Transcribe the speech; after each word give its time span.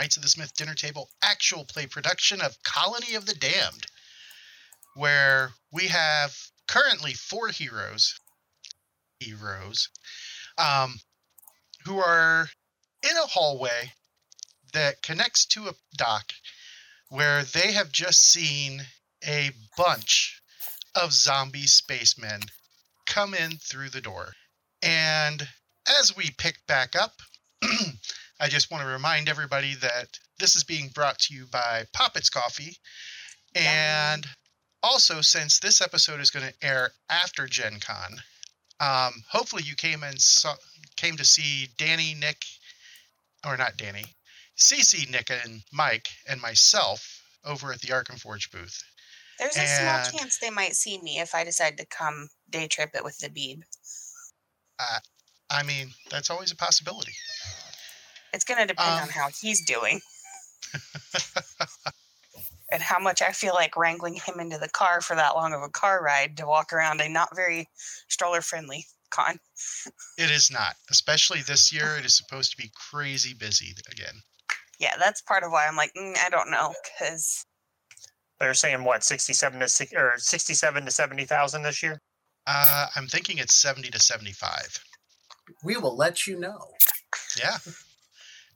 Knights 0.00 0.16
of 0.16 0.22
the 0.22 0.30
Smith 0.30 0.54
Dinner 0.54 0.74
Table 0.74 1.10
actual 1.22 1.66
play 1.66 1.86
production 1.86 2.40
of 2.40 2.62
Colony 2.62 3.16
of 3.16 3.26
the 3.26 3.34
Damned, 3.34 3.84
where 4.94 5.52
we 5.70 5.88
have 5.88 6.34
currently 6.66 7.12
four 7.12 7.48
heroes, 7.48 8.18
heroes, 9.18 9.90
um, 10.56 11.00
who 11.84 11.98
are 11.98 12.48
in 13.02 13.14
a 13.14 13.26
hallway 13.26 13.92
that 14.72 15.02
connects 15.02 15.44
to 15.44 15.68
a 15.68 15.74
dock 15.98 16.32
where 17.10 17.44
they 17.44 17.72
have 17.72 17.92
just 17.92 18.22
seen 18.22 18.86
a 19.22 19.50
bunch 19.76 20.40
of 20.94 21.12
zombie 21.12 21.66
spacemen 21.66 22.40
come 23.04 23.34
in 23.34 23.58
through 23.58 23.90
the 23.90 24.00
door. 24.00 24.32
And 24.82 25.46
as 26.00 26.16
we 26.16 26.30
pick 26.30 26.66
back 26.66 26.96
up, 26.96 27.20
I 28.40 28.48
just 28.48 28.70
want 28.70 28.82
to 28.82 28.88
remind 28.88 29.28
everybody 29.28 29.74
that 29.76 30.18
this 30.38 30.56
is 30.56 30.64
being 30.64 30.88
brought 30.88 31.18
to 31.20 31.34
you 31.34 31.44
by 31.52 31.84
Poppets 31.92 32.30
Coffee. 32.30 32.76
And 33.54 34.26
also, 34.82 35.20
since 35.20 35.58
this 35.58 35.82
episode 35.82 36.20
is 36.20 36.30
going 36.30 36.46
to 36.46 36.66
air 36.66 36.92
after 37.10 37.46
Gen 37.46 37.78
Con, 37.80 38.22
um, 38.80 39.22
hopefully 39.28 39.62
you 39.64 39.74
came 39.74 40.02
and 40.02 40.18
saw, 40.18 40.54
came 40.96 41.16
to 41.16 41.24
see 41.24 41.68
Danny, 41.76 42.14
Nick, 42.14 42.42
or 43.44 43.58
not 43.58 43.76
Danny, 43.76 44.06
Cece, 44.56 45.10
Nick, 45.10 45.30
and 45.30 45.62
Mike, 45.70 46.08
and 46.26 46.40
myself 46.40 47.22
over 47.44 47.72
at 47.72 47.80
the 47.82 47.88
Arkham 47.88 48.18
Forge 48.18 48.50
booth. 48.50 48.82
There's 49.38 49.56
a 49.56 49.60
And- 49.60 50.06
small 50.06 50.20
chance 50.20 50.38
they 50.38 50.50
might 50.50 50.76
see 50.76 50.98
me 51.02 51.18
if 51.20 51.34
I 51.34 51.44
decide 51.44 51.76
to 51.76 51.84
come 51.86 52.28
day 52.48 52.68
trip 52.68 52.90
it 52.94 53.04
with 53.04 53.18
the 53.18 53.28
Beeb. 53.28 53.62
I 55.50 55.62
mean, 55.62 55.92
that's 56.10 56.30
always 56.30 56.52
a 56.52 56.56
possibility. 56.56 57.12
It's 58.32 58.44
going 58.44 58.60
to 58.60 58.66
depend 58.66 58.96
Um, 58.96 59.02
on 59.02 59.08
how 59.08 59.28
he's 59.40 59.64
doing. 59.64 60.00
and 62.72 62.82
how 62.82 62.98
much 62.98 63.20
I 63.22 63.32
feel 63.32 63.54
like 63.54 63.76
wrangling 63.76 64.14
him 64.14 64.38
into 64.38 64.58
the 64.58 64.68
car 64.68 65.00
for 65.00 65.16
that 65.16 65.34
long 65.34 65.52
of 65.52 65.62
a 65.62 65.68
car 65.68 66.02
ride 66.02 66.36
to 66.36 66.46
walk 66.46 66.72
around 66.72 67.00
a 67.00 67.08
not 67.08 67.34
very 67.34 67.68
stroller 68.08 68.40
friendly 68.40 68.86
con. 69.10 69.40
It 70.16 70.30
is 70.30 70.50
not, 70.50 70.76
especially 70.90 71.42
this 71.42 71.72
year. 71.72 71.96
It 71.96 72.04
is 72.04 72.16
supposed 72.16 72.52
to 72.52 72.56
be 72.56 72.70
crazy 72.74 73.34
busy 73.34 73.74
again. 73.90 74.22
Yeah, 74.78 74.94
that's 74.98 75.20
part 75.20 75.42
of 75.42 75.50
why 75.50 75.66
I'm 75.66 75.76
like, 75.76 75.92
mm, 75.94 76.16
I 76.24 76.30
don't 76.30 76.50
know, 76.50 76.74
because 76.84 77.44
They're 78.38 78.54
saying 78.54 78.84
what, 78.84 79.02
sixty-seven 79.04 79.58
to 79.60 79.68
six 79.68 79.92
or 79.92 80.14
sixty-seven 80.18 80.84
to 80.84 80.90
seventy 80.90 81.24
thousand 81.24 81.62
this 81.62 81.82
year? 81.82 82.00
Uh, 82.46 82.86
I'm 82.96 83.06
thinking 83.06 83.38
it's 83.38 83.54
70 83.54 83.90
to 83.90 83.98
75. 83.98 84.82
We 85.62 85.76
will 85.76 85.94
let 85.94 86.26
you 86.26 86.38
know. 86.40 86.58
Yeah. 87.38 87.58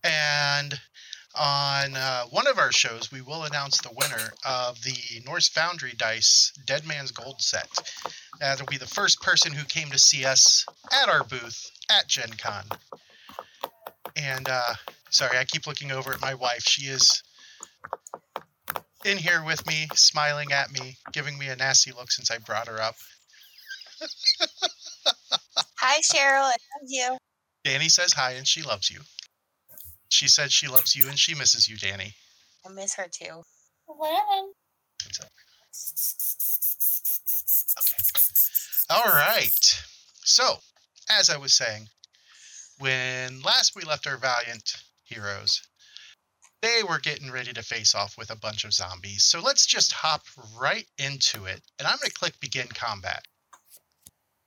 And 0.04 0.78
on 1.34 1.96
uh, 1.96 2.24
one 2.26 2.46
of 2.46 2.58
our 2.58 2.70
shows, 2.70 3.10
we 3.10 3.22
will 3.22 3.44
announce 3.44 3.80
the 3.80 3.90
winner 3.90 4.32
of 4.46 4.80
the 4.82 5.20
Norse 5.24 5.48
Foundry 5.48 5.94
Dice 5.96 6.52
Dead 6.66 6.86
Man's 6.86 7.10
Gold 7.10 7.40
set. 7.40 7.68
That'll 8.38 8.66
be 8.66 8.76
the 8.76 8.86
first 8.86 9.20
person 9.20 9.52
who 9.52 9.64
came 9.64 9.88
to 9.90 9.98
see 9.98 10.24
us 10.24 10.64
at 10.92 11.08
our 11.08 11.24
booth 11.24 11.70
at 11.90 12.06
Gen 12.06 12.30
Con. 12.38 12.64
And 14.16 14.48
uh, 14.48 14.74
sorry, 15.10 15.38
I 15.38 15.44
keep 15.44 15.66
looking 15.66 15.90
over 15.90 16.12
at 16.12 16.20
my 16.20 16.34
wife. 16.34 16.62
She 16.62 16.86
is 16.86 17.22
in 19.04 19.18
here 19.18 19.42
with 19.44 19.66
me, 19.66 19.88
smiling 19.94 20.52
at 20.52 20.70
me, 20.70 20.96
giving 21.12 21.38
me 21.38 21.48
a 21.48 21.56
nasty 21.56 21.92
look 21.92 22.12
since 22.12 22.30
I 22.30 22.38
brought 22.38 22.68
her 22.68 22.80
up. 22.80 22.94
hi, 25.76 26.00
Cheryl, 26.00 26.44
I 26.44 26.56
love 26.80 26.88
you. 26.88 27.16
Danny 27.64 27.88
says 27.88 28.12
hi 28.12 28.32
and 28.32 28.46
she 28.46 28.62
loves 28.62 28.90
you. 28.90 29.00
She 30.08 30.28
said 30.28 30.52
she 30.52 30.68
loves 30.68 30.94
you 30.94 31.08
and 31.08 31.18
she 31.18 31.34
misses 31.34 31.68
you, 31.68 31.76
Danny. 31.76 32.14
I 32.64 32.70
miss 32.70 32.94
her 32.94 33.08
too. 33.10 33.42
Up? 33.88 33.96
Okay. 35.06 35.28
All 38.90 39.12
right. 39.12 39.82
So, 40.24 40.56
as 41.10 41.30
I 41.30 41.36
was 41.36 41.54
saying, 41.54 41.88
when 42.78 43.42
last 43.42 43.74
we 43.76 43.82
left 43.82 44.06
our 44.06 44.16
valiant 44.16 44.74
heroes, 45.04 45.62
they 46.62 46.82
were 46.88 46.98
getting 46.98 47.30
ready 47.30 47.52
to 47.52 47.62
face 47.62 47.94
off 47.94 48.16
with 48.16 48.30
a 48.30 48.36
bunch 48.36 48.64
of 48.64 48.72
zombies. 48.72 49.24
So 49.24 49.40
let's 49.40 49.66
just 49.66 49.92
hop 49.92 50.22
right 50.58 50.86
into 50.98 51.44
it. 51.44 51.60
And 51.78 51.86
I'm 51.86 51.98
going 51.98 52.08
to 52.08 52.14
click 52.14 52.40
begin 52.40 52.68
combat. 52.68 53.24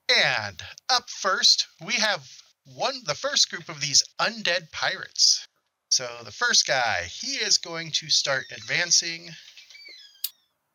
And 0.09 0.62
up 0.89 1.09
first, 1.09 1.68
we 1.85 1.94
have 1.94 2.28
one 2.76 2.96
the 3.06 3.16
first 3.16 3.50
group 3.50 3.70
of 3.70 3.82
these 3.82 4.04
undead 4.20 4.72
pirates. 4.72 5.48
So 5.90 6.08
the 6.24 6.32
first 6.32 6.68
guy, 6.68 7.04
he 7.10 7.38
is 7.38 7.58
going 7.58 7.92
to 7.92 8.10
start 8.10 8.46
advancing 8.52 9.30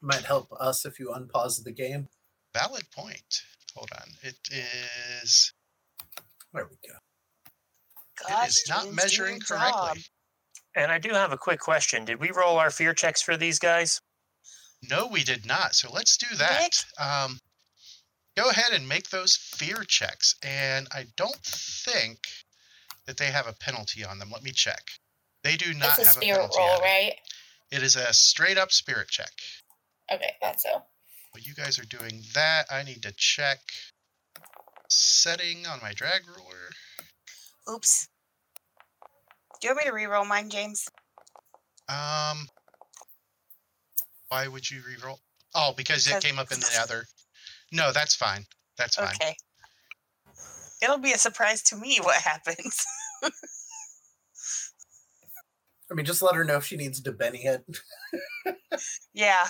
Might 0.00 0.24
help 0.24 0.48
us 0.58 0.84
if 0.84 0.98
you 0.98 1.14
unpause 1.16 1.62
the 1.62 1.70
game. 1.70 2.08
Valid 2.54 2.90
point. 2.90 3.42
Hold 3.76 3.90
on. 3.94 4.08
It 4.22 4.36
is. 5.22 5.52
There 6.52 6.68
we 6.68 6.76
go. 6.88 6.96
Gosh, 8.28 8.44
it 8.44 8.48
is 8.48 8.64
not 8.68 8.92
measuring 8.92 9.34
your 9.48 9.58
job. 9.58 9.74
correctly. 9.74 10.02
And 10.74 10.90
I 10.90 10.98
do 10.98 11.10
have 11.10 11.32
a 11.32 11.38
quick 11.38 11.60
question. 11.60 12.04
Did 12.04 12.20
we 12.20 12.30
roll 12.30 12.58
our 12.58 12.70
fear 12.70 12.94
checks 12.94 13.22
for 13.22 13.36
these 13.36 13.58
guys? 13.58 14.00
No, 14.90 15.06
we 15.06 15.22
did 15.22 15.46
not. 15.46 15.74
So 15.74 15.90
let's 15.92 16.16
do 16.16 16.34
that. 16.36 16.84
Um, 16.98 17.38
go 18.36 18.50
ahead 18.50 18.72
and 18.72 18.88
make 18.88 19.10
those 19.10 19.36
fear 19.36 19.84
checks. 19.86 20.36
And 20.42 20.88
I 20.92 21.06
don't 21.16 21.42
think 21.44 22.18
that 23.06 23.16
they 23.16 23.26
have 23.26 23.46
a 23.46 23.52
penalty 23.52 24.04
on 24.04 24.18
them. 24.18 24.30
Let 24.30 24.42
me 24.42 24.50
check. 24.52 24.82
They 25.44 25.56
do 25.56 25.74
not 25.74 25.98
It's 25.98 25.98
a 25.98 26.04
have 26.04 26.16
a 26.16 26.20
spirit 26.20 26.36
penalty. 26.38 26.58
roll, 26.58 26.80
right? 26.80 27.14
It 27.70 27.82
is 27.82 27.96
a 27.96 28.12
straight 28.12 28.58
up 28.58 28.70
spirit 28.70 29.08
check. 29.08 29.32
Okay, 30.12 30.32
thought 30.40 30.60
so. 30.60 30.70
Well, 30.70 31.42
you 31.42 31.54
guys 31.54 31.78
are 31.78 31.86
doing 31.86 32.22
that. 32.34 32.66
I 32.70 32.82
need 32.82 33.02
to 33.02 33.12
check 33.16 33.58
setting 34.88 35.66
on 35.66 35.80
my 35.82 35.92
drag 35.92 36.22
ruler. 36.28 36.70
Oops. 37.74 38.08
Do 39.60 39.68
you 39.68 39.74
want 39.74 39.84
me 39.86 39.90
to 39.90 39.94
re-roll 39.94 40.24
mine, 40.24 40.50
James? 40.50 40.88
Um, 41.88 42.48
why 44.28 44.48
would 44.48 44.70
you 44.70 44.80
reroll? 44.80 45.18
Oh, 45.54 45.72
because 45.76 46.06
it 46.06 46.22
came 46.22 46.38
up 46.38 46.52
in 46.52 46.60
the 46.60 46.78
other. 46.80 47.04
No, 47.72 47.92
that's 47.92 48.14
fine. 48.14 48.44
That's 48.76 48.96
fine. 48.96 49.14
Okay. 49.20 49.34
It'll 50.82 50.98
be 50.98 51.12
a 51.12 51.18
surprise 51.18 51.62
to 51.64 51.76
me 51.76 51.98
what 52.02 52.20
happens. 52.20 52.84
I 55.90 55.94
mean, 55.94 56.06
just 56.06 56.22
let 56.22 56.34
her 56.34 56.44
know 56.44 56.56
if 56.56 56.64
she 56.64 56.76
needs 56.76 57.00
to 57.00 57.12
Benny 57.12 57.44
it. 57.44 57.64
yeah. 59.12 59.46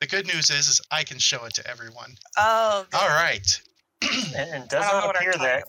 The 0.00 0.06
good 0.06 0.26
news 0.26 0.50
is, 0.50 0.68
is 0.68 0.80
I 0.90 1.02
can 1.04 1.18
show 1.18 1.44
it 1.44 1.54
to 1.54 1.66
everyone. 1.66 2.16
Oh, 2.36 2.86
good. 2.90 3.00
All 3.00 3.08
right. 3.08 3.46
And, 4.02 4.50
and 4.50 4.62
I 4.64 4.66
does 4.66 4.70
don't 4.70 4.92
know 4.92 4.98
not 4.98 5.06
what 5.06 5.16
our 5.16 5.30
appear 5.30 5.32
that. 5.44 5.64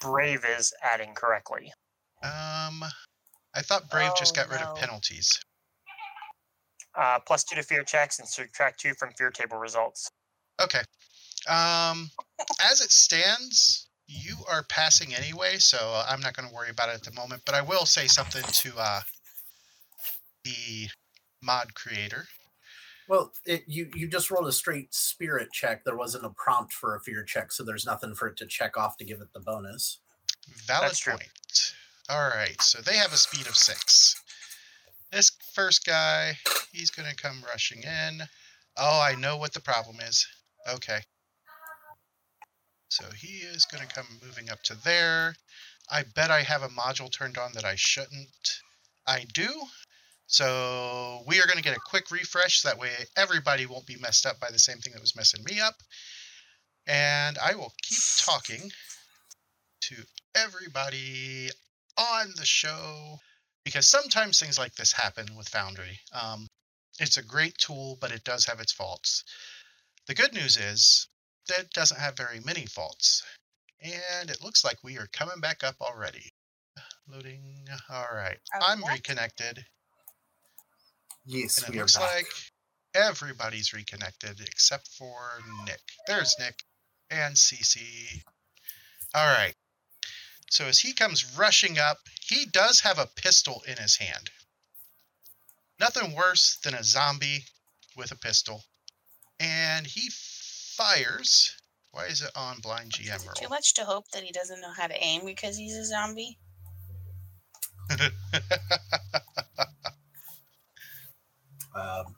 Brave 0.00 0.44
is 0.58 0.72
adding 0.82 1.12
correctly. 1.14 1.72
Um, 2.22 2.82
I 3.54 3.62
thought 3.62 3.90
Brave 3.90 4.12
just 4.16 4.36
Oh, 4.38 4.42
got 4.42 4.50
rid 4.50 4.60
of 4.62 4.76
penalties. 4.76 5.40
Uh, 6.98 7.18
plus 7.24 7.44
two 7.44 7.54
to 7.54 7.62
fear 7.62 7.84
checks 7.84 8.18
and 8.18 8.26
subtract 8.26 8.80
two 8.80 8.92
from 8.94 9.12
fear 9.12 9.30
table 9.30 9.56
results. 9.56 10.10
Okay. 10.60 10.80
Um, 11.48 12.10
as 12.60 12.80
it 12.80 12.90
stands, 12.90 13.88
you 14.08 14.34
are 14.50 14.64
passing 14.68 15.14
anyway, 15.14 15.58
so 15.58 16.02
I'm 16.08 16.20
not 16.20 16.34
going 16.34 16.48
to 16.48 16.54
worry 16.54 16.70
about 16.70 16.88
it 16.88 16.94
at 16.94 17.04
the 17.04 17.12
moment. 17.12 17.42
But 17.46 17.54
I 17.54 17.62
will 17.62 17.86
say 17.86 18.06
something 18.06 18.42
to 18.42 18.72
uh, 18.76 19.00
the 20.44 20.88
mod 21.42 21.74
creator. 21.74 22.26
Well, 23.08 23.32
it, 23.46 23.64
you 23.66 23.88
you 23.94 24.08
just 24.08 24.30
rolled 24.30 24.48
a 24.48 24.52
straight 24.52 24.92
spirit 24.92 25.52
check. 25.52 25.84
There 25.84 25.96
wasn't 25.96 26.26
a 26.26 26.30
prompt 26.30 26.72
for 26.72 26.96
a 26.96 27.00
fear 27.00 27.22
check, 27.22 27.52
so 27.52 27.64
there's 27.64 27.86
nothing 27.86 28.14
for 28.14 28.28
it 28.28 28.36
to 28.38 28.46
check 28.46 28.76
off 28.76 28.96
to 28.98 29.04
give 29.04 29.20
it 29.20 29.32
the 29.32 29.40
bonus. 29.40 30.00
Valid 30.66 30.90
That's 30.90 30.98
true. 30.98 31.12
point. 31.12 31.74
All 32.10 32.28
right, 32.28 32.60
so 32.60 32.80
they 32.80 32.96
have 32.96 33.12
a 33.12 33.16
speed 33.16 33.46
of 33.46 33.54
six. 33.54 34.16
First 35.58 35.84
guy, 35.84 36.38
he's 36.70 36.90
going 36.90 37.10
to 37.10 37.16
come 37.16 37.42
rushing 37.44 37.82
in. 37.82 38.22
Oh, 38.76 39.00
I 39.02 39.16
know 39.16 39.38
what 39.38 39.52
the 39.52 39.60
problem 39.60 39.96
is. 39.98 40.24
Okay. 40.72 41.00
So 42.90 43.04
he 43.20 43.38
is 43.38 43.64
going 43.64 43.84
to 43.84 43.92
come 43.92 44.06
moving 44.24 44.50
up 44.50 44.62
to 44.62 44.76
there. 44.84 45.34
I 45.90 46.04
bet 46.14 46.30
I 46.30 46.42
have 46.42 46.62
a 46.62 46.68
module 46.68 47.10
turned 47.10 47.38
on 47.38 47.50
that 47.54 47.64
I 47.64 47.74
shouldn't. 47.74 48.60
I 49.04 49.24
do. 49.34 49.48
So 50.28 51.24
we 51.26 51.40
are 51.40 51.46
going 51.46 51.56
to 51.56 51.64
get 51.64 51.76
a 51.76 51.90
quick 51.90 52.12
refresh. 52.12 52.62
That 52.62 52.78
way 52.78 52.92
everybody 53.16 53.66
won't 53.66 53.84
be 53.84 53.96
messed 53.96 54.26
up 54.26 54.38
by 54.38 54.52
the 54.52 54.60
same 54.60 54.78
thing 54.78 54.92
that 54.92 55.02
was 55.02 55.16
messing 55.16 55.42
me 55.42 55.58
up. 55.58 55.74
And 56.86 57.36
I 57.36 57.56
will 57.56 57.72
keep 57.82 57.98
talking 58.16 58.70
to 59.80 59.96
everybody 60.36 61.50
on 61.98 62.28
the 62.36 62.46
show 62.46 63.18
because 63.68 63.86
sometimes 63.86 64.40
things 64.40 64.58
like 64.58 64.74
this 64.76 64.92
happen 64.92 65.26
with 65.36 65.46
Foundry. 65.50 66.00
Um, 66.18 66.46
it's 66.98 67.18
a 67.18 67.22
great 67.22 67.58
tool, 67.58 67.98
but 68.00 68.10
it 68.10 68.24
does 68.24 68.46
have 68.46 68.60
its 68.60 68.72
faults. 68.72 69.24
The 70.06 70.14
good 70.14 70.32
news 70.32 70.56
is 70.56 71.06
that 71.48 71.58
it 71.58 71.72
doesn't 71.74 72.00
have 72.00 72.16
very 72.16 72.40
many 72.46 72.64
faults. 72.64 73.22
And 73.82 74.30
it 74.30 74.42
looks 74.42 74.64
like 74.64 74.78
we 74.82 74.96
are 74.96 75.06
coming 75.12 75.38
back 75.42 75.62
up 75.64 75.74
already. 75.82 76.32
Loading. 77.12 77.66
All 77.90 78.06
right. 78.10 78.38
Are 78.54 78.60
I'm 78.62 78.82
reconnected. 78.82 79.62
Yes, 81.26 81.58
And 81.58 81.66
it 81.68 81.72
we 81.72 81.76
are 81.76 81.82
looks 81.82 81.98
back. 81.98 82.14
like 82.14 82.26
everybody's 82.94 83.74
reconnected 83.74 84.40
except 84.40 84.88
for 84.96 85.14
Nick. 85.66 85.80
There's 86.06 86.34
Nick 86.38 86.64
and 87.10 87.34
Cece. 87.36 88.22
All 89.14 89.26
right. 89.26 89.52
So 90.50 90.66
as 90.66 90.80
he 90.80 90.92
comes 90.92 91.36
rushing 91.36 91.78
up, 91.78 91.98
he 92.20 92.46
does 92.46 92.80
have 92.80 92.98
a 92.98 93.06
pistol 93.06 93.62
in 93.66 93.76
his 93.76 93.96
hand. 93.96 94.30
Nothing 95.78 96.14
worse 96.14 96.58
than 96.64 96.74
a 96.74 96.82
zombie 96.82 97.44
with 97.96 98.10
a 98.10 98.16
pistol. 98.16 98.64
And 99.38 99.86
he 99.86 100.10
fires. 100.76 101.56
Why 101.92 102.06
is 102.06 102.22
it 102.22 102.30
on 102.34 102.58
blind 102.60 102.92
GM 102.92 103.16
Is 103.16 103.24
it 103.24 103.34
too 103.36 103.48
much 103.48 103.74
to 103.74 103.84
hope 103.84 104.08
that 104.12 104.22
he 104.22 104.32
doesn't 104.32 104.60
know 104.60 104.72
how 104.76 104.86
to 104.86 105.02
aim 105.02 105.24
because 105.24 105.56
he's 105.56 105.76
a 105.76 105.84
zombie? 105.84 106.38
Um, 111.78 112.16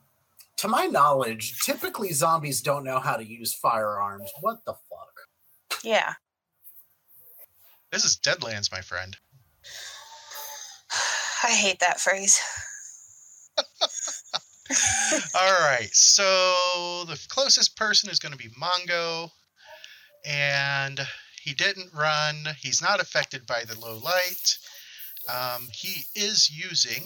to 0.57 0.67
my 0.67 0.85
knowledge, 0.85 1.59
typically 1.63 2.13
zombies 2.13 2.61
don't 2.61 2.83
know 2.83 2.99
how 2.99 3.15
to 3.15 3.25
use 3.25 3.53
firearms. 3.53 4.31
What 4.41 4.57
the 4.65 4.73
fuck? 4.73 5.83
Yeah. 5.83 6.13
This 7.91 8.05
is 8.05 8.17
Deadlands, 8.17 8.71
my 8.71 8.81
friend. 8.81 9.17
I 11.43 11.51
hate 11.51 11.79
that 11.79 11.99
phrase. 11.99 12.39
All 15.35 15.59
right. 15.61 15.89
So 15.91 17.03
the 17.07 17.19
closest 17.29 17.75
person 17.75 18.09
is 18.09 18.19
going 18.19 18.31
to 18.31 18.37
be 18.37 18.49
Mongo. 18.49 19.29
And 20.25 20.99
he 21.41 21.53
didn't 21.53 21.93
run. 21.93 22.45
He's 22.59 22.81
not 22.81 23.01
affected 23.01 23.45
by 23.45 23.63
the 23.65 23.79
low 23.79 23.97
light. 23.97 24.57
Um, 25.27 25.67
he 25.71 26.03
is 26.15 26.49
using 26.49 27.05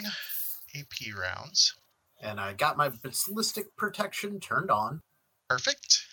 AP 0.76 1.16
rounds. 1.18 1.74
And 2.22 2.40
I 2.40 2.54
got 2.54 2.78
my 2.78 2.90
ballistic 2.90 3.76
protection 3.78 4.40
turned 4.40 4.72
on. 4.72 5.02
Perfect. 5.50 6.06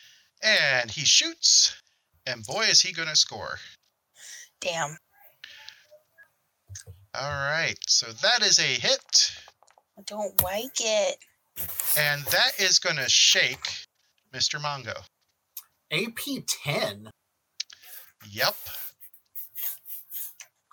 And 0.42 0.90
he 0.90 1.04
shoots. 1.04 1.76
And 2.26 2.44
boy, 2.44 2.64
is 2.64 2.80
he 2.80 2.92
going 2.92 3.08
to 3.08 3.16
score. 3.16 3.58
Damn. 4.62 4.96
All 7.14 7.30
right. 7.30 7.76
So 7.86 8.06
that 8.22 8.42
is 8.42 8.58
a 8.58 8.62
hit. 8.62 9.32
I 9.98 10.02
don't 10.06 10.42
like 10.42 10.80
it. 10.80 11.16
And 11.98 12.22
that 12.26 12.52
is 12.58 12.78
going 12.78 12.96
to 12.96 13.08
shake 13.08 13.86
Mr. 14.32 14.58
Mongo. 14.58 14.96
AP 15.92 16.46
10. 16.64 17.10
Yep. 18.30 18.54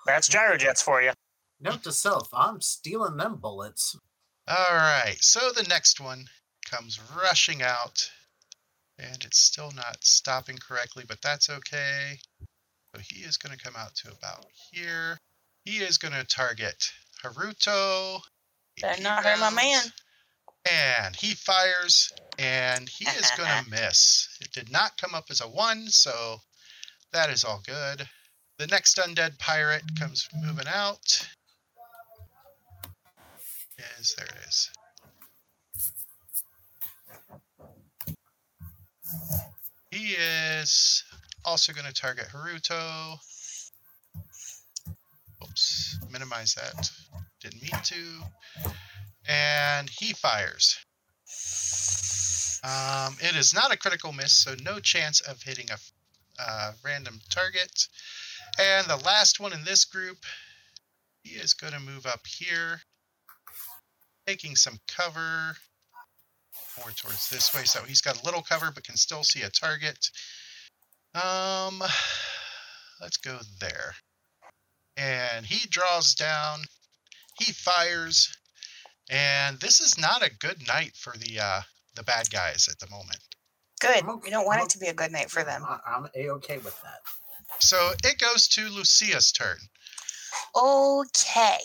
That's 0.06 0.30
gyrojets 0.30 0.82
for 0.82 1.02
you. 1.02 1.12
Note 1.60 1.84
to 1.84 1.92
self, 1.92 2.30
I'm 2.34 2.62
stealing 2.62 3.18
them 3.18 3.36
bullets. 3.36 3.98
All 4.48 4.76
right, 4.76 5.18
so 5.20 5.52
the 5.52 5.68
next 5.68 6.00
one 6.00 6.26
comes 6.66 7.00
rushing 7.16 7.62
out, 7.62 8.10
and 8.98 9.24
it's 9.26 9.40
still 9.40 9.72
not 9.76 9.98
stopping 10.04 10.58
correctly, 10.58 11.04
but 11.08 11.22
that's 11.22 11.50
okay. 11.50 12.20
So 13.00 13.16
he 13.16 13.22
is 13.22 13.38
going 13.38 13.58
to 13.58 13.64
come 13.64 13.76
out 13.78 13.96
to 13.96 14.12
about 14.12 14.46
here. 14.72 15.18
He 15.64 15.78
is 15.78 15.98
going 15.98 16.14
to 16.14 16.26
target 16.26 16.92
Haruto. 17.24 18.20
Better 18.82 19.02
not 19.02 19.24
hurt 19.24 19.40
my 19.40 19.52
man. 19.52 19.84
And 20.70 21.16
he 21.16 21.34
fires, 21.34 22.12
and 22.38 22.90
he 22.90 23.06
is 23.06 23.32
going 23.38 23.50
to 23.64 23.70
miss. 23.70 24.28
It 24.42 24.52
did 24.52 24.70
not 24.70 24.98
come 24.98 25.16
up 25.16 25.26
as 25.30 25.40
a 25.40 25.48
one, 25.48 25.88
so 25.88 26.40
that 27.14 27.30
is 27.30 27.46
all 27.46 27.62
good. 27.66 28.06
The 28.58 28.68
next 28.68 28.98
undead 28.98 29.40
pirate 29.40 29.84
comes 29.98 30.28
moving 30.36 30.68
out. 30.68 31.26
Yes, 33.78 34.14
there 34.18 34.26
it 34.26 34.46
is. 34.46 34.72
He 39.92 40.16
is 40.16 41.04
also 41.46 41.74
going 41.74 41.86
to 41.86 41.94
target 41.94 42.28
Haruto. 42.34 43.18
Oops, 45.44 46.00
minimize 46.12 46.56
that. 46.56 46.92
Didn't 47.42 47.62
mean 47.62 47.82
to. 47.84 48.72
And 49.28 49.90
he 49.90 50.14
fires. 50.14 50.78
Um, 52.64 53.16
it 53.22 53.36
is 53.36 53.54
not 53.54 53.72
a 53.72 53.78
critical 53.78 54.12
miss, 54.12 54.34
so 54.34 54.56
no 54.64 54.80
chance 54.80 55.22
of 55.22 55.42
hitting 55.42 55.68
a 55.72 55.78
uh, 56.42 56.72
random 56.84 57.20
target. 57.30 57.88
And 58.60 58.88
the 58.88 58.98
last 58.98 59.40
one 59.40 59.54
in 59.54 59.64
this 59.64 59.86
group, 59.86 60.18
he 61.24 61.36
is 61.36 61.54
going 61.54 61.74
to 61.74 61.80
move 61.80 62.06
up 62.06 62.26
here, 62.28 62.82
taking 64.28 64.56
some 64.56 64.80
cover 64.88 65.56
more 66.78 66.92
towards 66.92 67.30
this 67.30 67.54
way. 67.54 67.64
So 67.64 67.84
he's 67.84 68.02
got 68.02 68.22
a 68.22 68.26
little 68.26 68.42
cover, 68.42 68.72
but 68.74 68.84
can 68.84 68.98
still 68.98 69.24
see 69.24 69.42
a 69.44 69.50
target. 69.50 70.10
Um, 71.16 71.82
let's 73.02 73.18
go 73.18 73.40
there. 73.60 73.96
And 74.98 75.46
he 75.46 75.68
draws 75.70 76.14
down. 76.14 76.60
He 77.40 77.54
fires, 77.54 78.36
and 79.10 79.58
this 79.62 79.80
is 79.80 79.98
not 79.98 80.22
a 80.26 80.36
good 80.40 80.68
night 80.68 80.92
for 80.98 81.14
the 81.18 81.40
uh, 81.40 81.62
the 81.96 82.04
bad 82.04 82.30
guys 82.30 82.68
at 82.70 82.80
the 82.80 82.90
moment. 82.90 83.20
Good. 83.80 84.04
Okay- 84.04 84.20
We 84.24 84.30
don't 84.30 84.46
want 84.46 84.60
I'm 84.60 84.66
it 84.66 84.70
to 84.72 84.78
be 84.80 84.88
a 84.88 84.94
good 84.94 85.12
night 85.14 85.32
for 85.32 85.44
them. 85.44 85.64
I- 85.66 85.80
I'm 85.88 86.08
a 86.16 86.30
okay 86.32 86.58
with 86.58 86.80
that. 86.82 87.00
So 87.60 87.92
it 88.04 88.20
goes 88.20 88.48
to 88.50 88.68
Lucia's 88.70 89.32
turn. 89.32 89.58
Okay. 90.56 91.58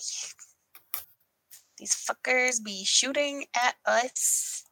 These 1.78 1.94
fuckers 2.08 2.62
be 2.62 2.84
shooting 2.84 3.46
at 3.56 3.74
us. 3.84 4.62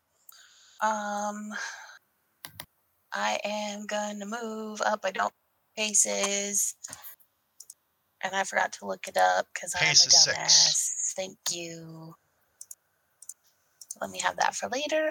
Um, 0.80 1.52
I 3.14 3.38
am 3.44 3.86
gonna 3.86 4.26
move 4.26 4.80
up. 4.82 5.00
I 5.04 5.10
don't 5.10 5.32
paces, 5.76 6.74
and 8.22 8.34
I 8.34 8.44
forgot 8.44 8.72
to 8.74 8.86
look 8.86 9.08
it 9.08 9.16
up 9.16 9.46
because 9.52 9.74
I'm 9.80 9.90
a 9.90 9.94
six. 9.94 10.28
dumbass. 10.28 11.14
Thank 11.16 11.38
you. 11.50 12.14
Let 14.00 14.10
me 14.10 14.18
have 14.20 14.36
that 14.36 14.54
for 14.54 14.68
later. 14.68 15.10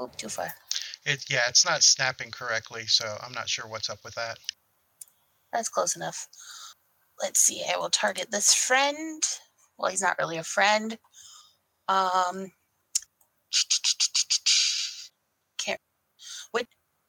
Oop, 0.00 0.16
too 0.16 0.28
far. 0.28 0.52
It 1.04 1.24
yeah, 1.30 1.42
it's 1.48 1.64
not 1.64 1.82
snapping 1.82 2.30
correctly, 2.30 2.86
so 2.86 3.16
I'm 3.22 3.32
not 3.32 3.48
sure 3.48 3.66
what's 3.68 3.90
up 3.90 4.00
with 4.04 4.14
that. 4.16 4.38
That's 5.52 5.68
close 5.68 5.96
enough. 5.96 6.28
Let's 7.22 7.40
see. 7.40 7.64
I 7.72 7.78
will 7.78 7.88
target 7.88 8.30
this 8.30 8.52
friend. 8.52 9.22
Well, 9.78 9.90
he's 9.90 10.02
not 10.02 10.18
really 10.18 10.36
a 10.36 10.44
friend. 10.44 10.98
Um, 11.88 12.50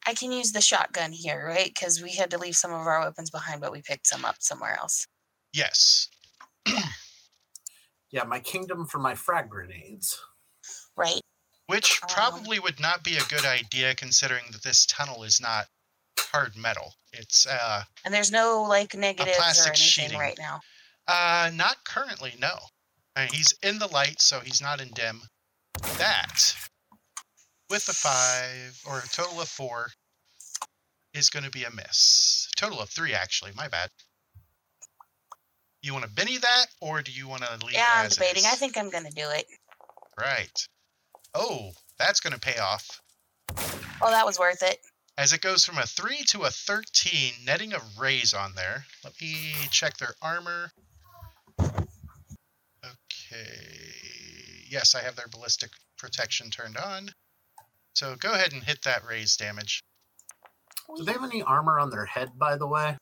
I 0.08 0.14
can 0.14 0.32
use 0.32 0.54
the 0.54 0.62
shotgun 0.62 1.12
here, 1.12 1.46
right? 1.46 1.66
Because 1.68 2.02
we 2.02 2.14
had 2.14 2.32
to 2.32 2.38
leave 2.38 2.56
some 2.56 2.72
of 2.72 2.88
our 2.88 3.02
weapons 3.02 3.30
behind, 3.30 3.60
but 3.62 3.72
we 3.74 3.82
picked 3.82 4.08
some 4.08 4.24
up 4.26 4.38
somewhere 4.40 4.76
else. 4.80 5.06
Yes. 5.54 6.08
Yeah, 8.10 8.24
my 8.24 8.40
kingdom 8.40 8.86
for 8.86 9.00
my 9.00 9.16
frag 9.16 9.50
grenades. 9.50 10.18
Right. 10.96 11.20
Which 11.68 12.00
Um, 12.04 12.10
probably 12.10 12.58
would 12.58 12.80
not 12.80 13.04
be 13.04 13.18
a 13.18 13.24
good 13.24 13.44
idea 13.46 13.94
considering 13.96 14.46
that 14.52 14.64
this 14.64 14.86
tunnel 14.86 15.24
is 15.24 15.42
not 15.42 15.66
hard 16.18 16.56
metal. 16.56 16.94
It's 17.12 17.46
uh 17.46 17.84
And 18.06 18.14
there's 18.14 18.32
no 18.32 18.62
like 18.68 18.96
negatives 18.96 19.38
or 19.38 19.42
plastic 19.42 19.68
anything 19.74 19.88
sheeting. 19.88 20.18
right 20.20 20.38
now. 20.40 20.62
uh 21.08 21.52
not 21.54 21.84
currently, 21.84 22.34
no. 22.40 22.58
I 23.18 23.26
mean, 23.26 23.34
he's 23.34 23.54
in 23.62 23.78
the 23.78 23.88
light, 23.88 24.22
so 24.22 24.40
he's 24.40 24.62
not 24.62 24.80
in 24.80 24.90
dim. 24.92 25.24
That 25.98 26.56
with 27.70 27.86
the 27.86 27.94
five 27.94 28.80
or 28.88 29.00
a 29.00 29.08
total 29.08 29.42
of 29.42 29.48
four 29.48 29.90
is 31.14 31.30
going 31.30 31.44
to 31.44 31.52
be 31.52 31.64
a 31.64 31.72
miss. 31.72 32.50
Total 32.58 32.80
of 32.80 32.90
three, 32.90 33.14
actually. 33.14 33.52
My 33.56 33.68
bad. 33.68 33.90
You 35.82 35.94
want 35.94 36.06
to 36.06 36.12
Benny 36.12 36.38
that, 36.38 36.66
or 36.82 37.02
do 37.02 37.12
you 37.12 37.28
want 37.28 37.44
to 37.44 37.66
leave? 37.66 37.76
Yeah, 37.76 37.86
I'm 37.96 38.10
debating. 38.10 38.44
I 38.46 38.56
think 38.56 38.78
I'm 38.78 38.90
gonna 38.90 39.12
do 39.12 39.30
it. 39.30 39.46
Right. 40.20 40.68
Oh, 41.36 41.72
that's 42.00 42.20
going 42.20 42.34
to 42.34 42.40
pay 42.40 42.58
off. 42.58 43.02
Oh, 44.02 44.10
that 44.10 44.26
was 44.26 44.40
worth 44.40 44.64
it. 44.64 44.80
As 45.18 45.34
it 45.34 45.42
goes 45.42 45.66
from 45.66 45.78
a 45.78 45.86
3 45.86 46.24
to 46.30 46.44
a 46.44 46.50
13, 46.50 47.34
netting 47.46 47.74
a 47.74 47.80
raise 48.00 48.34
on 48.34 48.54
there. 48.56 48.86
Let 49.04 49.14
me 49.22 49.52
check 49.72 49.98
their 49.98 50.16
armor. 50.22 50.72
Okay. 51.60 53.48
Yes, 54.70 54.96
I 54.96 55.02
have 55.02 55.16
their 55.16 55.28
ballistic 55.28 55.72
protection 55.98 56.50
turned 56.50 56.78
on. 56.78 57.10
So 57.98 58.16
go 58.16 58.34
ahead 58.34 58.54
and 58.54 58.64
hit 58.64 58.84
that 58.84 59.04
raise 59.10 59.36
damage. 59.38 59.82
Do 60.96 61.04
they 61.04 61.14
have 61.14 61.24
any 61.24 61.42
armor 61.42 61.80
on 61.80 61.90
their 61.90 62.06
head, 62.06 62.30
by 62.38 62.56
the 62.56 62.68
way? 62.68 62.96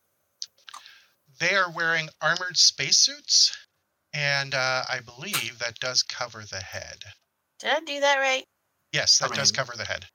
They 1.38 1.54
are 1.54 1.70
wearing 1.70 2.08
armored 2.22 2.56
spacesuits, 2.56 3.54
and 4.14 4.56
uh, 4.56 4.84
I 4.88 5.02
believe 5.02 5.60
that 5.60 5.82
does 5.82 6.02
cover 6.02 6.44
the 6.50 6.62
head. 6.62 7.04
Did 7.60 7.72
I 7.72 7.80
do 7.82 8.00
that 8.00 8.20
right? 8.20 8.46
Yes, 8.94 9.22
I 9.22 9.28
that 9.28 9.36
does 9.36 9.52
mean- 9.52 9.58
cover 9.58 9.74
the 9.76 9.84
head. 9.84 10.06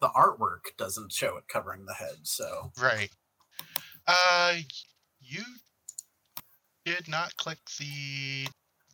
The 0.00 0.10
artwork 0.10 0.76
doesn't 0.76 1.10
show 1.10 1.36
it 1.36 1.48
covering 1.52 1.84
the 1.84 1.94
head, 1.94 2.18
so 2.22 2.70
Right. 2.80 3.10
Uh, 4.06 4.58
you 5.20 5.42
did 6.86 6.94
did 6.94 7.08
not 7.08 7.36
click 7.36 7.58
the 7.80 8.46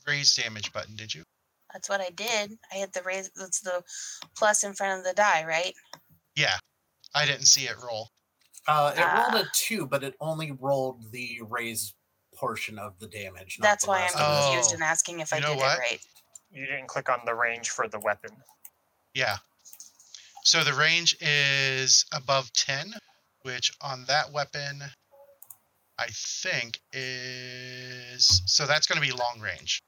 raise 0.07 0.35
damage 0.35 0.73
button, 0.73 0.97
did 0.97 1.15
you? 1.15 1.23
That's 1.75 1.89
what 1.89 2.01
I 2.01 2.09
did. 2.11 2.57
I 2.73 2.77
hit 2.77 2.93
the 2.95 3.03
raise. 3.03 3.31
That's 3.37 3.61
the 3.61 3.83
plus 4.37 4.63
in 4.65 4.73
front 4.73 5.01
of 5.01 5.05
the 5.05 5.13
die, 5.13 5.45
right? 5.47 5.75
Yeah. 6.37 6.57
I 7.15 7.27
didn't 7.27 7.47
see 7.47 7.65
it 7.65 7.75
roll. 7.85 8.11
Uh, 8.67 8.95
it 8.97 9.01
rolled 9.01 9.35
Ah. 9.35 9.43
a 9.43 9.45
two, 9.53 9.87
but 9.87 10.03
it 10.03 10.15
only 10.21 10.53
rolled 10.53 11.11
the 11.13 11.41
raise 11.43 11.95
portion 12.35 12.79
of 12.79 12.99
the 13.01 13.07
damage. 13.09 13.59
not 13.59 13.67
That's 13.67 13.85
the 13.85 13.91
why 13.91 13.97
I'm 13.99 14.03
rest 14.05 14.17
confused 14.17 14.71
Oh. 14.71 14.75
and 14.75 14.83
asking 14.83 15.21
if 15.21 15.33
I 15.33 15.37
You 15.37 15.43
know 15.43 15.49
did 15.55 15.59
what? 15.59 15.79
it 15.79 15.81
right. 15.81 16.07
You 16.51 16.67
didn't 16.67 16.87
click 16.87 17.09
on 17.09 17.21
the 17.27 17.35
range 17.35 17.71
for 17.71 17.89
the 17.89 17.99
weapon. 17.99 18.31
Yeah. 19.13 19.39
So 20.45 20.63
the 20.63 20.75
range 20.75 21.17
is 21.21 22.05
above 22.13 22.53
10, 22.53 22.95
which 23.43 23.73
on 23.81 24.05
that 24.07 24.31
weapon, 24.31 24.83
I 25.99 26.07
think 26.11 26.81
is. 26.93 28.43
So 28.47 28.67
that's 28.67 28.87
going 28.87 29.01
to 29.01 29.07
be 29.07 29.13
long 29.13 29.41
range. 29.41 29.83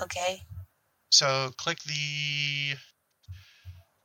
Okay. 0.00 0.42
So 1.14 1.52
click 1.58 1.78
the 1.84 2.74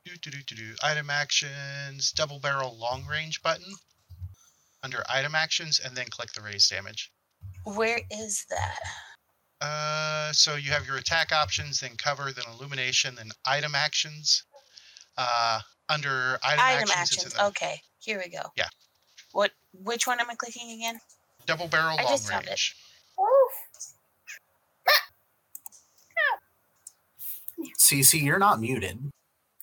do, 0.04 0.12
do, 0.22 0.30
do, 0.30 0.54
do, 0.54 0.74
item 0.80 1.10
actions, 1.10 2.12
double 2.12 2.38
barrel 2.38 2.78
long 2.78 3.04
range 3.04 3.42
button 3.42 3.74
under 4.84 5.02
item 5.08 5.34
actions, 5.34 5.80
and 5.84 5.96
then 5.96 6.06
click 6.08 6.32
the 6.34 6.40
raise 6.40 6.68
damage. 6.68 7.10
Where 7.64 8.00
is 8.12 8.46
that? 8.50 8.78
Uh, 9.60 10.32
so 10.32 10.54
you 10.54 10.70
have 10.70 10.86
your 10.86 10.98
attack 10.98 11.32
options, 11.32 11.80
then 11.80 11.96
cover, 11.98 12.30
then 12.30 12.44
illumination, 12.54 13.16
then 13.16 13.30
item 13.44 13.74
actions. 13.74 14.44
Uh, 15.18 15.58
under 15.88 16.38
item, 16.44 16.60
Item 16.62 16.88
actions, 16.94 17.24
actions. 17.24 17.34
the 17.34 17.46
Okay. 17.46 17.82
Here 17.98 18.22
we 18.24 18.30
go. 18.30 18.52
Yeah. 18.56 18.68
What? 19.32 19.50
Which 19.72 20.06
one 20.06 20.20
am 20.20 20.30
I 20.30 20.36
clicking 20.36 20.70
again? 20.70 21.00
double 21.46 21.66
barrel 21.66 21.98
I 21.98 22.04
long 22.04 22.12
just 22.12 22.30
found 22.30 22.44
it. 22.44 22.50
range. 22.50 22.76
Woof. 23.18 23.69
CC, 27.78 28.22
you're 28.22 28.38
not 28.38 28.60
muted. 28.60 29.10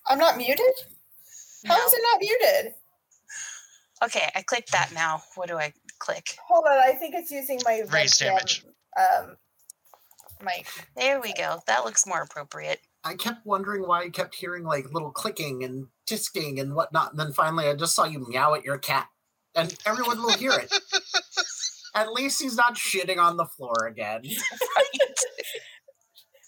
I'm 0.07 0.17
not 0.19 0.37
muted? 0.37 0.59
How 1.65 1.75
is 1.85 1.93
No. 1.93 1.97
it 1.97 2.01
not 2.11 2.19
muted? 2.21 2.73
Okay, 4.03 4.29
I 4.35 4.41
clicked 4.43 4.71
that 4.71 4.91
now. 4.93 5.23
What 5.35 5.47
do 5.49 5.57
I 5.57 5.73
click? 5.99 6.37
Hold 6.47 6.65
on, 6.67 6.77
I 6.77 6.93
think 6.93 7.15
it's 7.15 7.31
using 7.31 7.59
my 7.65 7.81
Raise 7.91 8.13
webcam, 8.13 8.25
damage. 8.37 8.65
Um, 8.97 9.37
mic. 10.43 10.67
There 10.95 11.19
we 11.19 11.33
go. 11.33 11.59
That 11.67 11.83
looks 11.83 12.05
more 12.05 12.21
appropriate. 12.21 12.79
I 13.03 13.15
kept 13.15 13.45
wondering 13.45 13.87
why 13.87 14.03
I 14.03 14.09
kept 14.09 14.35
hearing 14.35 14.63
like 14.63 14.91
little 14.93 15.11
clicking 15.11 15.63
and 15.63 15.87
tisking 16.05 16.59
and 16.59 16.75
whatnot. 16.75 17.11
And 17.11 17.19
then 17.19 17.33
finally 17.33 17.67
I 17.67 17.73
just 17.75 17.95
saw 17.95 18.03
you 18.05 18.25
meow 18.29 18.53
at 18.53 18.63
your 18.65 18.77
cat. 18.77 19.07
And 19.55 19.75
everyone 19.85 20.21
will 20.21 20.37
hear 20.37 20.51
it. 20.51 20.71
At 21.95 22.11
least 22.13 22.39
he's 22.41 22.55
not 22.55 22.75
shitting 22.75 23.17
on 23.17 23.37
the 23.37 23.45
floor 23.45 23.87
again. 23.87 24.21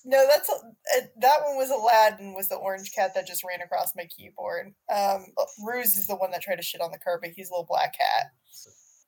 No, 0.10 0.25
that's 0.28 0.50
uh, 0.50 1.01
that 1.22 1.42
one 1.46 1.56
was 1.56 1.70
Aladdin. 1.70 2.34
Was 2.34 2.50
the 2.50 2.56
orange 2.56 2.92
cat 2.96 3.12
that 3.13 3.28
just 3.28 3.44
ran 3.44 3.62
across 3.62 3.96
my 3.96 4.06
keyboard? 4.06 4.74
Um, 4.92 5.28
Ruse 5.63 5.96
is 5.98 6.08
the 6.08 6.16
one 6.16 6.32
that 6.32 6.42
tried 6.42 6.56
to 6.56 6.63
shit 6.63 6.82
on 6.82 6.89
the 6.89 6.98
curb, 6.98 7.22
but 7.22 7.30
he's 7.36 7.51
a 7.51 7.54
little 7.54 7.68
black 7.70 7.94
cat. 7.96 8.32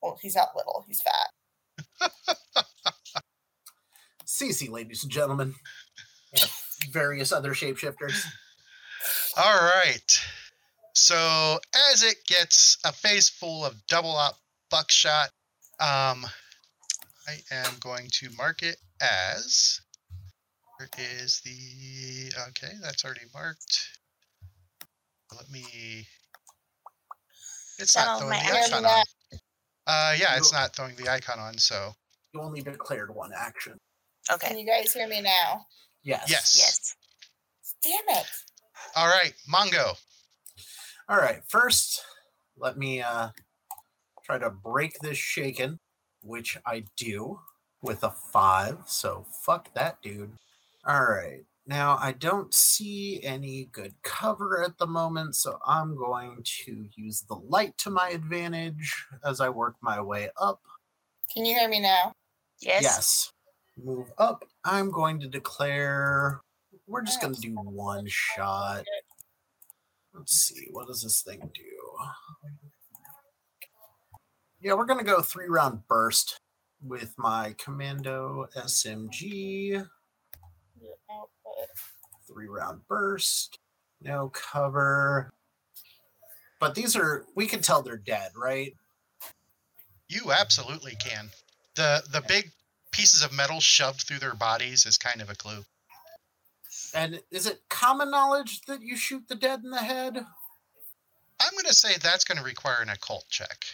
Well, 0.03 0.20
he's 0.22 0.36
not 0.36 0.50
little; 0.55 0.86
he's 0.88 1.01
fat. 1.01 2.12
CC, 4.27 4.70
ladies 4.70 5.01
and 5.01 5.12
gentlemen. 5.12 5.55
And 6.34 6.51
various 6.91 7.31
other 7.31 7.55
shapeshifters. 7.55 8.24
All 9.38 9.60
right. 9.60 10.20
So 10.93 11.60
as 11.91 12.03
it 12.03 12.17
gets 12.27 12.77
a 12.86 12.91
face 12.91 13.27
full 13.27 13.65
of 13.65 13.88
double 13.88 14.15
aught 14.15 14.36
buckshot, 14.70 15.29
um, 15.79 16.27
I 17.27 17.39
am 17.51 17.74
going 17.79 18.08
to 18.20 18.29
mark 18.38 18.62
it 18.62 18.77
as. 19.01 19.81
Where 20.81 20.89
is 21.23 21.41
the? 21.41 22.33
Okay, 22.50 22.73
that's 22.81 23.05
already 23.05 23.25
marked. 23.33 24.00
Let 25.35 25.50
me. 25.51 26.07
It's 27.77 27.95
not 27.95 28.19
throwing 28.19 28.39
the 28.39 28.63
icon 28.63 28.85
on. 28.85 29.03
Uh, 29.85 30.15
yeah, 30.19 30.38
it's 30.38 30.51
not 30.51 30.75
throwing 30.75 30.95
the 30.95 31.09
icon 31.09 31.39
on. 31.39 31.57
So 31.57 31.91
You 32.33 32.41
only 32.41 32.61
declared 32.61 33.13
one 33.13 33.31
action. 33.38 33.77
Okay. 34.31 34.47
Can 34.47 34.57
you 34.57 34.65
guys 34.65 34.93
hear 34.93 35.07
me 35.07 35.21
now? 35.21 35.65
Yes. 36.03 36.25
yes. 36.27 36.55
Yes. 36.57 36.95
Damn 37.83 38.17
it! 38.17 38.25
All 38.95 39.07
right, 39.07 39.33
Mongo. 39.51 39.95
All 41.09 41.17
right. 41.17 41.41
First, 41.47 42.03
let 42.57 42.77
me 42.77 43.01
uh 43.01 43.29
try 44.23 44.39
to 44.39 44.50
break 44.50 44.97
this 45.00 45.17
shaken, 45.17 45.79
which 46.23 46.57
I 46.65 46.85
do 46.97 47.39
with 47.83 48.03
a 48.03 48.11
five. 48.11 48.79
So 48.88 49.25
fuck 49.45 49.73
that 49.75 50.01
dude. 50.01 50.38
All 50.85 51.03
right. 51.05 51.41
Now 51.67 51.97
I 52.01 52.13
don't 52.13 52.53
see 52.53 53.21
any 53.23 53.69
good 53.71 53.93
cover 54.03 54.63
at 54.63 54.77
the 54.77 54.88
moment, 54.88 55.35
so 55.35 55.59
I'm 55.65 55.95
going 55.95 56.43
to 56.43 56.85
use 56.95 57.21
the 57.21 57.35
light 57.35 57.77
to 57.79 57.89
my 57.89 58.09
advantage 58.09 59.05
as 59.23 59.41
I 59.41 59.50
work 59.50 59.75
my 59.81 60.01
way 60.01 60.29
up. 60.39 60.61
Can 61.33 61.45
you 61.45 61.55
hear 61.57 61.69
me 61.69 61.79
now? 61.79 62.13
Yes. 62.59 62.83
Yes. 62.83 63.33
Move 63.81 64.11
up. 64.17 64.43
I'm 64.65 64.91
going 64.91 65.19
to 65.21 65.27
declare. 65.27 66.41
We're 66.88 67.03
just 67.03 67.21
going 67.21 67.35
to 67.35 67.41
do 67.41 67.53
one 67.55 68.05
shot. 68.07 68.83
Let's 70.13 70.33
see. 70.33 70.67
What 70.71 70.88
does 70.88 71.03
this 71.03 71.21
thing 71.21 71.39
do? 71.53 71.61
Yeah, 74.59 74.73
we're 74.73 74.85
going 74.85 75.00
to 75.00 75.05
go 75.05 75.21
three 75.21 75.47
round 75.47 75.88
burst 75.88 76.39
with 76.83 77.13
my 77.17 77.55
Commando 77.57 78.47
SMG. 78.57 79.88
Three 82.27 82.47
round 82.47 82.81
burst. 82.88 83.59
No 84.01 84.29
cover. 84.29 85.31
But 86.59 86.75
these 86.75 86.95
are, 86.95 87.25
we 87.35 87.47
can 87.47 87.61
tell 87.61 87.81
they're 87.81 87.97
dead, 87.97 88.31
right? 88.35 88.73
You 90.07 90.31
absolutely 90.31 90.95
can. 90.95 91.29
The 91.75 92.03
the 92.11 92.21
big 92.27 92.51
pieces 92.91 93.23
of 93.23 93.31
metal 93.33 93.61
shoved 93.61 94.01
through 94.01 94.19
their 94.19 94.35
bodies 94.35 94.85
is 94.85 94.97
kind 94.97 95.21
of 95.21 95.29
a 95.29 95.35
clue. 95.35 95.63
And 96.93 97.21
is 97.31 97.45
it 97.47 97.61
common 97.69 98.11
knowledge 98.11 98.61
that 98.67 98.81
you 98.81 98.97
shoot 98.97 99.27
the 99.29 99.35
dead 99.35 99.61
in 99.63 99.71
the 99.71 99.77
head? 99.77 100.17
I'm 101.39 101.51
going 101.53 101.65
to 101.65 101.73
say 101.73 101.93
that's 101.97 102.25
going 102.25 102.38
to 102.38 102.43
require 102.43 102.81
an 102.81 102.89
occult 102.89 103.25
check. 103.29 103.65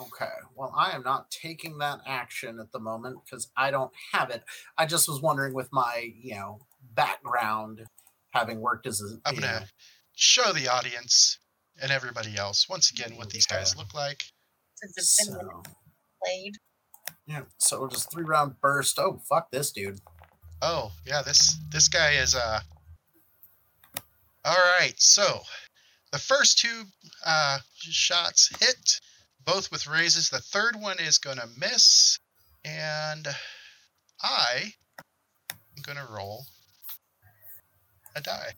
Okay. 0.00 0.32
Well, 0.54 0.72
I 0.76 0.92
am 0.92 1.02
not 1.02 1.30
taking 1.30 1.78
that 1.78 2.00
action 2.06 2.58
at 2.58 2.72
the 2.72 2.78
moment 2.78 3.18
because 3.24 3.50
I 3.56 3.70
don't 3.70 3.92
have 4.12 4.30
it. 4.30 4.42
I 4.78 4.86
just 4.86 5.08
was 5.08 5.20
wondering 5.20 5.54
with 5.54 5.68
my, 5.72 6.12
you 6.20 6.34
know, 6.34 6.60
background 6.94 7.86
having 8.32 8.60
worked 8.60 8.86
as 8.86 9.00
a 9.00 9.18
I'm 9.28 9.34
you 9.34 9.40
going 9.40 9.52
know, 9.52 9.58
to 9.60 9.68
show 10.14 10.52
the 10.52 10.68
audience 10.68 11.38
and 11.80 11.90
everybody 11.90 12.36
else 12.36 12.68
once 12.68 12.90
again 12.90 13.16
what 13.16 13.30
these 13.30 13.46
guys 13.46 13.76
look 13.76 13.94
like. 13.94 14.24
Since 14.76 14.98
it's 14.98 15.26
been 15.26 15.34
so, 15.34 15.62
played. 16.24 16.54
yeah, 17.26 17.42
so 17.58 17.80
we'll 17.80 17.88
just 17.88 18.10
three 18.10 18.24
round 18.24 18.60
burst. 18.60 18.98
Oh, 18.98 19.20
fuck 19.28 19.50
this 19.50 19.70
dude. 19.72 20.00
Oh, 20.60 20.92
yeah, 21.06 21.22
this 21.22 21.56
this 21.70 21.88
guy 21.88 22.12
is 22.12 22.34
uh 22.34 22.60
All 24.44 24.56
right. 24.78 24.94
So, 24.96 25.40
the 26.12 26.18
first 26.18 26.58
two 26.58 26.84
uh 27.24 27.58
shots 27.74 28.50
hit 28.60 29.00
both 29.44 29.70
with 29.70 29.86
raises. 29.86 30.30
The 30.30 30.38
third 30.38 30.76
one 30.76 30.98
is 30.98 31.18
going 31.18 31.38
to 31.38 31.48
miss 31.58 32.18
and 32.64 33.26
I 34.22 34.74
am 35.50 35.82
going 35.82 35.98
to 35.98 36.12
roll 36.12 36.46
a 38.14 38.20
die. 38.20 38.52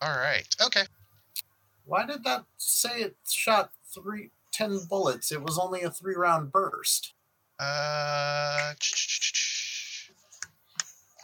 All 0.00 0.16
right. 0.16 0.46
Okay. 0.64 0.84
Why 1.84 2.06
did 2.06 2.22
that 2.24 2.44
say 2.56 3.00
it 3.00 3.16
shot 3.28 3.72
three 3.92 4.30
ten 4.52 4.78
bullets? 4.88 5.32
It 5.32 5.42
was 5.42 5.58
only 5.58 5.82
a 5.82 5.90
three 5.90 6.14
round 6.14 6.52
burst. 6.52 7.14
Uh, 7.58 8.74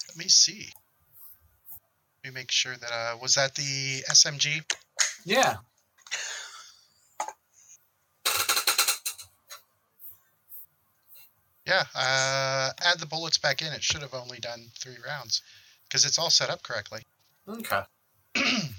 let 0.08 0.16
me 0.16 0.28
see. 0.28 0.70
Let 2.24 2.32
me 2.32 2.40
make 2.40 2.50
sure 2.50 2.74
that 2.74 2.90
uh, 2.90 3.18
was 3.20 3.34
that 3.34 3.54
the 3.54 4.02
SMG. 4.10 4.64
Yeah. 5.26 5.56
Yeah. 11.66 11.84
Uh, 11.94 12.70
add 12.82 12.98
the 12.98 13.06
bullets 13.06 13.36
back 13.36 13.60
in. 13.60 13.74
It 13.74 13.82
should 13.82 14.00
have 14.00 14.14
only 14.14 14.38
done 14.38 14.70
three 14.78 14.96
rounds 15.06 15.42
because 15.86 16.06
it's 16.06 16.18
all 16.18 16.30
set 16.30 16.48
up 16.48 16.62
correctly. 16.62 17.02
Okay. 17.48 17.82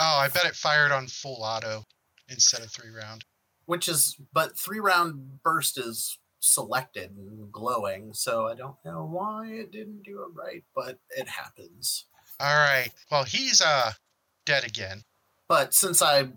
Oh, 0.00 0.18
I 0.20 0.28
bet 0.28 0.44
it 0.44 0.54
fired 0.54 0.92
on 0.92 1.08
full 1.08 1.42
auto 1.42 1.84
instead 2.28 2.60
of 2.60 2.70
three 2.70 2.90
round. 2.90 3.24
Which 3.66 3.88
is, 3.88 4.16
but 4.32 4.56
three 4.56 4.78
round 4.78 5.42
burst 5.42 5.76
is 5.76 6.18
selected 6.40 7.10
and 7.16 7.50
glowing, 7.52 8.12
so 8.12 8.46
I 8.46 8.54
don't 8.54 8.76
know 8.84 9.04
why 9.04 9.46
it 9.48 9.72
didn't 9.72 10.02
do 10.02 10.22
it 10.22 10.28
right, 10.34 10.64
but 10.74 10.98
it 11.10 11.28
happens. 11.28 12.04
All 12.40 12.54
right. 12.54 12.90
Well, 13.10 13.24
he's 13.24 13.60
uh 13.60 13.92
dead 14.46 14.64
again. 14.64 15.02
But 15.48 15.74
since 15.74 16.00
I 16.02 16.28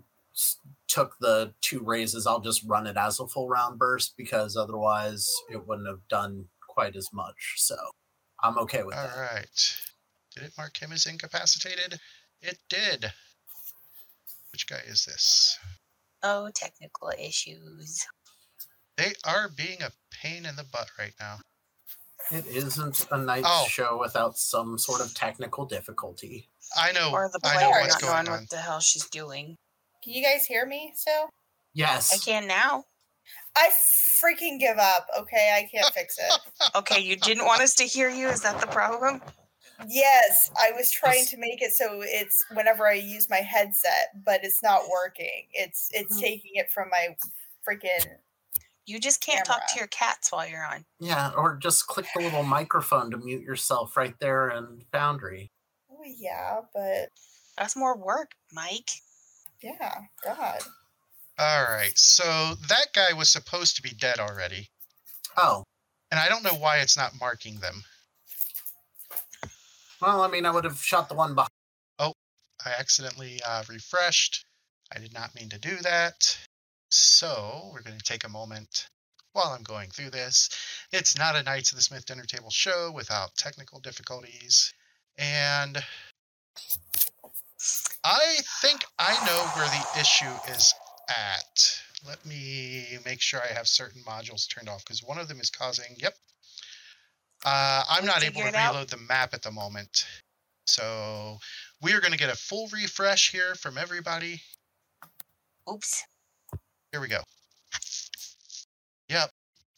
took 0.88 1.16
the 1.20 1.52
two 1.60 1.80
raises, 1.80 2.26
I'll 2.26 2.40
just 2.40 2.64
run 2.66 2.86
it 2.86 2.96
as 2.96 3.20
a 3.20 3.26
full 3.26 3.48
round 3.48 3.78
burst 3.78 4.14
because 4.16 4.56
otherwise 4.56 5.30
it 5.50 5.66
wouldn't 5.66 5.88
have 5.88 6.06
done 6.08 6.46
quite 6.66 6.96
as 6.96 7.08
much. 7.12 7.54
So 7.56 7.76
I'm 8.42 8.58
okay 8.58 8.82
with 8.82 8.96
All 8.96 9.04
that. 9.04 9.16
right. 9.16 9.76
Did 10.34 10.44
it 10.44 10.52
mark 10.56 10.78
him 10.80 10.92
as 10.92 11.06
incapacitated? 11.06 12.00
It 12.40 12.58
did. 12.68 13.12
Which 14.50 14.66
guy 14.66 14.80
is 14.86 15.04
this? 15.04 15.58
oh, 16.24 16.50
technical 16.54 17.12
issues. 17.18 18.06
They 18.96 19.12
are 19.24 19.48
being 19.48 19.82
a 19.82 19.90
pain 20.10 20.44
in 20.46 20.56
the 20.56 20.64
butt 20.64 20.90
right 20.98 21.14
now. 21.18 21.38
It 22.30 22.46
isn't 22.46 23.06
a 23.10 23.18
night 23.18 23.44
Oh. 23.46 23.66
show 23.68 23.98
without 23.98 24.38
some 24.38 24.78
sort 24.78 25.00
of 25.00 25.14
technical 25.14 25.64
difficulty. 25.66 26.48
I 26.76 26.92
know. 26.92 27.10
Or 27.12 27.28
the 27.32 27.40
I 27.44 27.54
know 27.54 27.70
player 27.70 27.80
what's 27.82 27.94
not 27.94 28.00
going 28.00 28.12
knowing 28.24 28.28
on. 28.28 28.40
what 28.42 28.50
the 28.50 28.58
hell 28.58 28.80
she's 28.80 29.06
doing. 29.08 29.56
Can 30.04 30.12
you 30.12 30.22
guys 30.22 30.46
hear 30.46 30.66
me 30.66 30.92
still? 30.94 31.28
Yes. 31.74 32.12
I 32.14 32.18
can 32.18 32.46
now. 32.46 32.84
I 33.56 33.70
freaking 34.22 34.58
give 34.58 34.78
up. 34.78 35.06
Okay, 35.18 35.52
I 35.54 35.68
can't 35.74 35.92
fix 35.94 36.16
it. 36.18 36.40
Okay, 36.74 37.00
you 37.00 37.16
didn't 37.16 37.44
want 37.44 37.60
us 37.60 37.74
to 37.76 37.84
hear 37.84 38.08
you. 38.08 38.28
Is 38.28 38.40
that 38.42 38.60
the 38.60 38.66
problem? 38.68 39.20
Yes, 39.88 40.50
I 40.56 40.70
was 40.72 40.90
trying 40.90 41.26
to 41.26 41.36
make 41.38 41.60
it 41.60 41.72
so 41.72 42.00
it's 42.02 42.44
whenever 42.54 42.86
I 42.86 42.94
use 42.94 43.28
my 43.28 43.38
headset, 43.38 44.10
but 44.24 44.40
it's 44.44 44.62
not 44.62 44.82
working. 44.88 45.48
It's 45.52 45.88
it's 45.92 46.16
Mhm. 46.16 46.20
taking 46.20 46.52
it 46.54 46.70
from 46.70 46.88
my 46.90 47.16
freaking 47.68 48.06
You 48.86 48.98
just 48.98 49.20
can't 49.20 49.44
talk 49.44 49.62
to 49.72 49.78
your 49.78 49.86
cats 49.88 50.32
while 50.32 50.46
you're 50.48 50.64
on. 50.66 50.84
Yeah, 50.98 51.30
or 51.36 51.56
just 51.56 51.86
click 51.86 52.06
the 52.14 52.22
little 52.22 52.42
microphone 52.42 53.10
to 53.12 53.16
mute 53.16 53.42
yourself 53.42 53.96
right 53.96 54.14
there 54.20 54.50
in 54.50 54.82
Foundry. 54.92 55.50
Oh 55.90 56.02
yeah, 56.04 56.60
but 56.74 57.08
That's 57.56 57.76
more 57.76 57.96
work, 57.96 58.32
Mike. 58.52 58.90
yeah, 59.62 60.00
God. 60.24 60.60
All 61.38 61.62
right. 61.64 61.92
So 61.96 62.54
that 62.68 62.88
guy 62.94 63.12
was 63.12 63.28
supposed 63.30 63.76
to 63.76 63.82
be 63.82 63.90
dead 63.90 64.18
already. 64.18 64.68
Oh, 65.36 65.64
And 66.10 66.18
I 66.20 66.28
don't 66.28 66.42
know 66.42 66.54
why 66.58 66.78
it's 66.78 66.96
not 66.96 67.12
marking 67.20 67.60
them. 67.60 67.84
well, 70.00 70.22
I 70.22 70.28
mean, 70.28 70.44
I 70.44 70.50
would 70.50 70.64
have 70.64 70.78
shot 70.82 71.08
the 71.08 71.14
one 71.14 71.34
behind. 71.34 71.50
Oh, 71.98 72.12
I 72.66 72.70
accidentally 72.78 73.40
uh, 73.46 73.62
refreshed. 73.68 74.44
I 74.94 74.98
did 74.98 75.14
not 75.14 75.34
mean 75.34 75.48
to 75.50 75.58
do 75.58 75.76
that. 75.78 76.36
So 76.94 77.70
we're 77.72 77.80
going 77.80 77.96
to 77.96 78.04
take 78.04 78.24
a 78.24 78.28
moment 78.28 78.86
while 79.32 79.54
I'm 79.56 79.62
going 79.62 79.88
through 79.88 80.10
this. 80.10 80.50
It's 80.92 81.16
not 81.16 81.34
a 81.34 81.42
Knights 81.42 81.72
of 81.72 81.76
the 81.76 81.82
Smith 81.82 82.04
Dinner 82.04 82.24
Table 82.24 82.50
show 82.50 82.92
without 82.94 83.34
technical 83.34 83.80
difficulties. 83.80 84.74
And 85.16 85.82
I 88.04 88.36
think 88.60 88.84
I 88.98 89.14
know 89.24 89.42
where 89.56 89.68
the 89.68 90.00
issue 90.00 90.52
is 90.54 90.74
at. 91.08 91.80
Let 92.06 92.26
me 92.26 92.98
make 93.06 93.22
sure 93.22 93.40
I 93.40 93.54
have 93.54 93.68
certain 93.68 94.02
modules 94.02 94.46
turned 94.46 94.68
off 94.68 94.84
because 94.84 95.02
one 95.02 95.16
of 95.16 95.28
them 95.28 95.40
is 95.40 95.48
causing, 95.48 95.96
yep. 95.96 96.14
Uh, 97.42 97.84
I'm 97.88 98.04
not 98.04 98.22
able 98.22 98.42
to 98.42 98.48
it 98.48 98.54
out? 98.54 98.74
reload 98.74 98.90
the 98.90 98.98
map 98.98 99.32
at 99.32 99.40
the 99.40 99.50
moment. 99.50 100.06
So 100.66 101.38
we 101.80 101.94
are 101.94 102.00
going 102.00 102.12
to 102.12 102.18
get 102.18 102.30
a 102.30 102.36
full 102.36 102.68
refresh 102.70 103.32
here 103.32 103.54
from 103.54 103.78
everybody. 103.78 104.42
Oops. 105.72 106.04
Here 106.92 107.00
we 107.00 107.08
go. 107.08 107.20
Yep. 109.08 109.30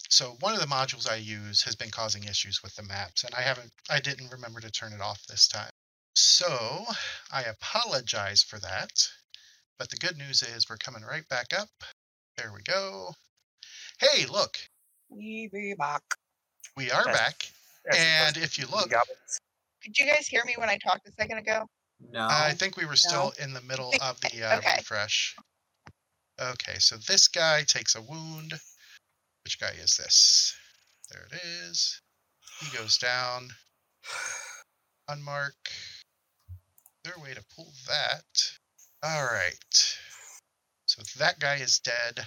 So 0.08 0.36
one 0.40 0.52
of 0.54 0.60
the 0.60 0.66
modules 0.66 1.08
I 1.08 1.16
use 1.16 1.62
has 1.62 1.76
been 1.76 1.90
causing 1.90 2.24
issues 2.24 2.60
with 2.62 2.74
the 2.74 2.82
maps, 2.82 3.24
and 3.24 3.32
I 3.34 3.40
haven't, 3.42 3.70
I 3.88 4.00
didn't 4.00 4.30
remember 4.32 4.60
to 4.60 4.70
turn 4.70 4.92
it 4.92 5.00
off 5.00 5.24
this 5.28 5.46
time. 5.48 5.70
So 6.16 6.84
I 7.32 7.42
apologize 7.42 8.42
for 8.42 8.58
that. 8.60 8.90
But 9.78 9.90
the 9.90 9.96
good 9.96 10.16
news 10.16 10.42
is 10.42 10.68
we're 10.68 10.76
coming 10.76 11.02
right 11.02 11.26
back 11.28 11.46
up. 11.56 11.68
There 12.36 12.52
we 12.52 12.62
go. 12.62 13.10
Hey, 13.98 14.26
look, 14.26 14.56
We 15.08 15.48
be 15.52 15.74
back. 15.78 16.02
we 16.76 16.90
are 16.90 17.04
Yes. 17.06 17.16
back. 17.16 17.52
As 17.90 17.98
And 17.98 18.36
if 18.36 18.58
you 18.58 18.66
look, 18.66 18.90
goblins. 18.90 19.40
Did 19.82 19.98
you 19.98 20.06
guys 20.06 20.26
hear 20.26 20.44
me 20.44 20.54
when 20.58 20.68
I 20.68 20.78
talked 20.78 21.06
a 21.08 21.12
second 21.12 21.38
ago? 21.38 21.66
No. 22.12 22.26
I 22.28 22.52
think 22.52 22.76
we 22.76 22.86
were 22.86 22.96
still 22.96 23.32
in 23.40 23.52
the 23.52 23.60
middle 23.62 23.92
of 24.00 24.20
the 24.20 24.42
uh, 24.42 24.58
Okay. 24.58 24.76
refresh. 24.78 25.36
Okay, 26.40 26.78
so 26.78 26.96
this 26.96 27.28
guy 27.28 27.62
takes 27.62 27.94
a 27.94 28.02
wound. 28.02 28.54
Which 29.44 29.60
guy 29.60 29.72
is 29.80 29.96
this? 29.96 30.54
There 31.10 31.26
it 31.30 31.38
is. 31.68 32.00
He 32.60 32.76
goes 32.76 32.98
down. 32.98 33.50
Unmark. 35.10 35.52
Is 35.68 37.04
there 37.04 37.14
a 37.16 37.22
way 37.22 37.34
to 37.34 37.44
pull 37.54 37.72
that? 37.86 38.24
All 39.02 39.24
right. 39.24 39.98
So 40.86 41.02
that 41.18 41.38
guy 41.38 41.56
is 41.56 41.78
dead. 41.78 42.26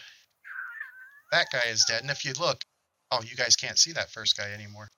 That 1.31 1.47
guy 1.51 1.63
is 1.69 1.83
dead. 1.87 2.01
And 2.01 2.11
if 2.11 2.23
you 2.23 2.33
look, 2.39 2.63
oh, 3.11 3.21
you 3.23 3.35
guys 3.35 3.55
can't 3.55 3.79
see 3.79 3.91
that 3.93 4.11
first 4.11 4.37
guy 4.37 4.51
anymore. 4.53 4.89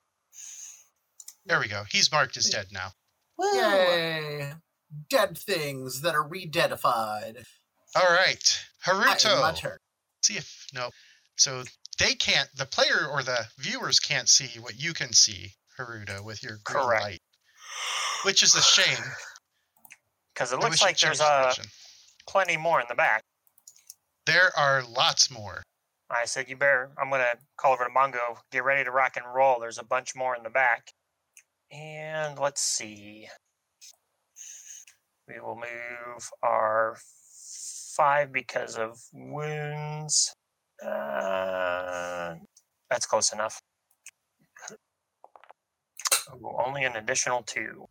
There 1.46 1.58
we 1.58 1.68
go. 1.68 1.84
He's 1.90 2.12
marked 2.12 2.36
as 2.36 2.50
dead 2.50 2.66
now. 2.70 2.92
Woo! 3.38 3.46
Yay! 3.54 4.52
Dead 5.08 5.38
things 5.38 6.02
that 6.02 6.14
are 6.14 6.26
re-deadified. 6.26 7.46
All 7.96 8.10
right. 8.12 8.60
I- 8.86 8.90
Haruto. 8.90 9.76
see 10.22 10.34
if 10.36 10.66
no 10.74 10.90
so 11.36 11.62
they 11.98 12.14
can't 12.14 12.48
the 12.56 12.66
player 12.66 13.06
or 13.10 13.22
the 13.22 13.46
viewers 13.58 13.98
can't 14.00 14.28
see 14.28 14.58
what 14.60 14.78
you 14.80 14.92
can 14.94 15.12
see 15.12 15.52
haruto 15.78 16.22
with 16.24 16.42
your 16.42 16.58
green 16.64 16.82
Correct. 16.82 17.02
light 17.02 17.20
which 18.24 18.42
is 18.42 18.54
a 18.54 18.62
shame 18.62 18.98
Because 20.34 20.52
it 20.52 20.60
looks 20.60 20.80
like 20.82 20.98
there's 20.98 21.18
change 21.18 21.56
the 21.56 21.62
uh, 21.62 21.64
plenty 22.26 22.56
more 22.56 22.80
in 22.80 22.86
the 22.88 22.94
back. 22.94 23.22
there 24.26 24.50
are 24.58 24.82
lots 24.82 25.30
more 25.30 25.62
I 26.12 26.24
said, 26.24 26.48
you 26.48 26.56
better, 26.56 26.90
I'm 26.98 27.08
going 27.08 27.20
to 27.20 27.38
call 27.56 27.72
over 27.72 27.84
to 27.84 27.90
Mongo. 27.90 28.36
Get 28.50 28.64
ready 28.64 28.82
to 28.82 28.90
rock 28.90 29.16
and 29.16 29.24
roll. 29.32 29.60
There's 29.60 29.78
a 29.78 29.84
bunch 29.84 30.16
more 30.16 30.34
in 30.34 30.42
the 30.42 30.50
back. 30.50 30.90
And 31.70 32.36
let's 32.36 32.60
see. 32.60 33.28
We 35.28 35.38
will 35.38 35.54
move 35.54 36.30
our 36.42 36.96
five 38.00 38.32
because 38.32 38.78
of 38.78 38.98
wounds. 39.12 40.34
Uh, 40.82 42.34
that's 42.88 43.04
close 43.04 43.34
enough. 43.34 43.60
Oh, 46.32 46.62
only 46.66 46.84
an 46.84 46.96
additional 46.96 47.42
two. 47.42 47.84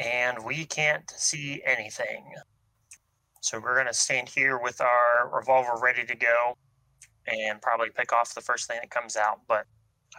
And 0.00 0.44
we 0.44 0.64
can't 0.64 1.08
see 1.16 1.62
anything. 1.64 2.24
So 3.40 3.60
we're 3.60 3.74
going 3.74 3.86
to 3.86 3.94
stand 3.94 4.28
here 4.28 4.58
with 4.58 4.80
our 4.80 5.30
revolver 5.32 5.80
ready 5.80 6.04
to 6.04 6.16
go 6.16 6.56
and 7.28 7.62
probably 7.62 7.90
pick 7.96 8.12
off 8.12 8.34
the 8.34 8.40
first 8.40 8.66
thing 8.66 8.78
that 8.80 8.90
comes 8.90 9.16
out. 9.16 9.42
But 9.46 9.64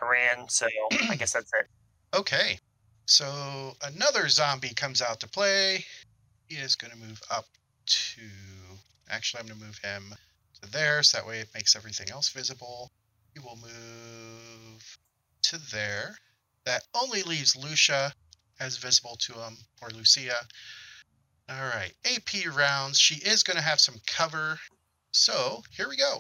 I 0.02 0.10
ran, 0.10 0.47
so 0.47 0.67
I 1.10 1.17
guess 1.17 1.34
that's 1.34 1.52
it. 1.60 1.67
okay 2.13 2.58
so 3.06 3.74
another 3.86 4.28
zombie 4.28 4.74
comes 4.74 5.02
out 5.02 5.19
to 5.21 5.30
play 5.30 5.84
he 6.47 6.56
is 6.58 6.76
going 6.76 6.91
to 6.91 6.97
move 6.97 7.21
up 7.32 7.45
to 7.86 8.21
actually 9.12 9.39
i'm 9.39 9.47
going 9.47 9.60
to 9.60 9.65
move 9.65 9.80
him 9.84 10.13
to 10.62 10.71
there 10.71 11.04
so 11.04 11.17
that 11.17 11.28
way 11.28 11.39
it 11.39 11.50
makes 11.54 11.76
everything 11.76 12.10
else 12.12 12.30
visible 12.30 12.89
he 13.34 13.39
will 13.39 13.58
move 13.62 14.97
to 15.41 15.58
there 15.71 16.15
that 16.65 16.84
only 16.95 17.24
leaves 17.24 17.56
lucia 17.56 18.13
as 18.60 18.78
visible 18.78 19.15
to 19.19 19.34
him 19.34 19.58
or 19.82 19.89
lucia 19.89 20.36
all 21.50 21.69
right 21.76 21.93
ap 22.06 22.56
rounds 22.56 23.00
she 23.00 23.15
is 23.15 23.43
going 23.43 23.58
to 23.58 23.63
have 23.63 23.80
some 23.80 23.95
cover 24.08 24.58
so 25.12 25.62
here 25.71 25.89
we 25.89 25.97
go 25.97 26.19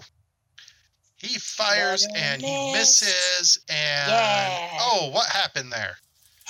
he 1.17 1.37
fires 1.37 2.03
Another 2.03 2.19
and 2.25 2.41
he 2.41 2.71
misses 2.73 3.59
and 3.69 4.11
Yeah. 4.11 4.77
oh 4.79 5.09
what 5.11 5.27
happened 5.27 5.71
there 5.71 5.95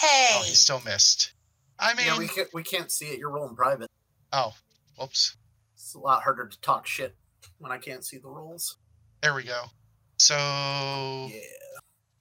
Hey! 0.01 0.27
Oh, 0.32 0.43
he 0.43 0.56
still 0.56 0.82
missed. 0.84 1.34
I 1.77 1.93
mean, 1.93 2.08
yeah, 2.08 2.17
we 2.17 2.27
can't, 2.27 2.47
we 2.56 2.63
can't 2.63 2.91
see 2.91 3.06
it. 3.06 3.19
You're 3.19 3.30
rolling 3.30 3.56
private. 3.56 3.88
oh, 4.34 4.54
whoops. 4.97 5.36
It's 5.91 5.95
a 5.97 5.99
lot 5.99 6.23
harder 6.23 6.47
to 6.47 6.62
talk 6.62 6.88
shit 6.88 7.13
when 7.60 7.69
I 7.73 7.77
can't 7.77 8.06
see 8.06 8.17
the 8.17 8.30
rolls. 8.30 8.77
There 9.21 9.34
we 9.36 9.43
go. 9.43 9.65
So 10.15 10.38
Yeah. 11.30 11.41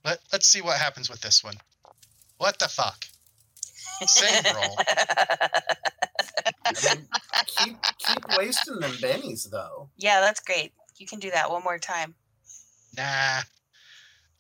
let 0.05 0.19
let's 0.33 0.49
see 0.49 0.61
what 0.61 0.77
happens 0.77 1.09
with 1.09 1.21
this 1.21 1.45
one. 1.45 1.55
What 2.39 2.59
the 2.59 2.67
fuck? 2.67 3.05
Same 4.09 4.43
roll. 4.57 4.77
I 6.65 6.73
mean, 6.97 7.07
keep 7.47 7.77
keep 7.99 8.25
wasting 8.37 8.81
them 8.81 8.91
bennies 8.95 9.49
though. 9.49 9.89
yeah, 9.97 10.21
that's 10.21 10.41
great. 10.41 10.73
You 10.97 11.07
can 11.07 11.21
do 11.21 11.31
that 11.31 11.49
one 11.49 11.63
more 11.63 11.79
time. 11.79 12.17
Nah. 12.97 13.43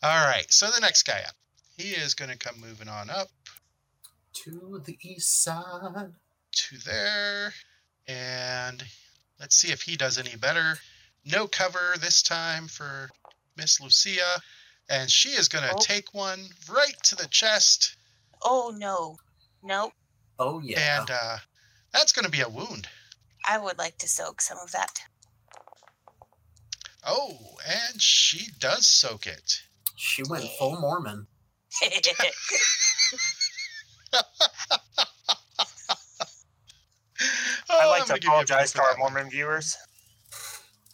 All 0.03 0.27
right. 0.27 0.47
So 0.53 0.73
the 0.73 0.81
next 0.81 1.05
guy 1.05 1.21
up, 1.21 1.37
he 1.77 1.90
is 1.90 2.14
going 2.14 2.33
to 2.33 2.37
come 2.37 2.61
moving 2.61 2.88
on 2.88 3.11
up 3.11 3.29
To 4.43 4.83
the 4.85 4.99
east 5.03 5.45
side. 5.45 6.14
to 6.53 6.79
there, 6.79 7.53
and 8.09 8.83
let's 9.40 9.57
see 9.57 9.72
if 9.72 9.83
he 9.83 9.96
does 9.96 10.18
any 10.18 10.37
better. 10.37 10.79
No 11.24 11.46
cover 11.48 11.94
this 12.00 12.22
time 12.22 12.68
for 12.68 13.11
Miss 13.57 13.81
Lucia, 13.81 14.40
and 14.88 15.11
she 15.11 15.31
is 15.31 15.48
going 15.48 15.64
to 15.68 15.74
Oh. 15.74 15.79
take 15.81 16.14
one 16.14 16.48
right 16.68 16.94
to 17.05 17.16
the 17.16 17.26
chest, 17.29 17.96
Oh 18.42 18.72
no. 18.76 19.16
Nope. 19.62 19.92
Oh 20.38 20.61
yeah. 20.61 21.00
and 21.00 21.11
uh, 21.11 21.38
that's 21.92 22.12
going 22.12 22.24
to 22.24 22.31
be 22.31 22.40
a 22.40 22.48
wound. 22.48 22.88
I 23.46 23.59
would 23.59 23.76
like 23.79 23.98
to 23.98 24.09
soak 24.09 24.40
some 24.40 24.57
of 24.59 24.72
that. 24.72 25.00
Oh, 27.07 27.37
and 27.66 28.00
she 28.00 28.48
does 28.59 28.87
soak 28.87 29.26
it. 29.26 29.61
She 29.96 30.22
went 30.22 30.44
full 30.59 30.79
Mormon. 30.81 31.26
Oh, 37.72 37.78
I'd 37.78 37.85
I'm 37.85 37.90
like 37.90 38.02
to 38.04 38.09
gonna 38.09 38.20
give 38.20 38.24
you 38.24 38.30
a 38.30 38.35
point 38.38 38.50
apologize 38.50 38.72
to 38.72 38.80
our 38.83 38.94
that 38.94 39.00
one. 39.00 39.12
Mormon 39.12 39.30
viewers. 39.30 39.76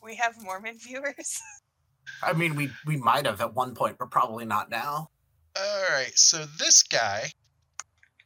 we 0.02 0.14
have 0.16 0.34
Mormon 0.42 0.78
viewers. 0.78 1.40
I 2.22 2.32
mean, 2.32 2.54
we 2.54 2.70
we 2.86 2.96
might 2.96 3.26
have 3.26 3.40
at 3.40 3.54
one 3.54 3.74
point, 3.74 3.96
but 3.98 4.10
probably 4.10 4.44
not 4.44 4.70
now. 4.70 5.10
All 5.58 5.82
right, 5.90 6.12
so 6.14 6.44
this 6.58 6.82
guy, 6.82 7.30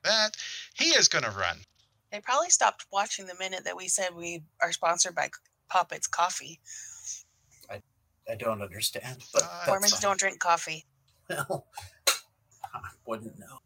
that 0.05 0.37
he 0.75 0.87
is 0.87 1.07
going 1.09 1.23
to 1.25 1.31
run. 1.31 1.59
They 2.11 2.19
probably 2.21 2.51
stopped 2.51 2.87
watching 2.93 3.27
the 3.27 3.37
minute 3.39 3.63
that 3.65 3.77
we 3.77 3.87
said 3.87 4.15
we 4.17 4.43
are 4.61 4.73
sponsored 4.73 5.15
by 5.15 5.31
Poppets 5.69 6.09
Coffee. 6.09 6.59
I 7.71 7.81
I 8.29 8.35
don't 8.35 8.61
understand, 8.63 9.23
but 9.33 9.45
Uh, 9.45 9.65
Mormons 9.69 9.93
fine. 9.93 10.01
don't 10.03 10.19
drink 10.19 10.41
coffee. 10.41 10.85
Well, 11.29 11.67
I 12.75 12.81
wouldn't 13.07 13.39
know. 13.39 13.60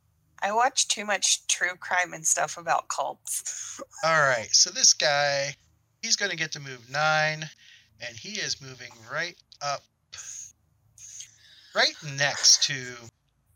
I 0.44 0.52
watch 0.52 0.88
too 0.88 1.06
much 1.06 1.46
true 1.46 1.74
crime 1.80 2.12
and 2.12 2.26
stuff 2.26 2.58
about 2.58 2.88
cults. 2.88 3.80
All 4.04 4.20
right, 4.20 4.48
so 4.52 4.70
this 4.70 4.92
guy, 4.92 5.56
he's 6.02 6.16
going 6.16 6.30
to 6.30 6.36
get 6.36 6.52
to 6.52 6.60
move 6.60 6.90
nine, 6.90 7.48
and 8.06 8.14
he 8.14 8.38
is 8.38 8.60
moving 8.60 8.90
right 9.10 9.36
up, 9.62 9.82
right 11.74 11.94
next 12.18 12.64
to 12.64 12.74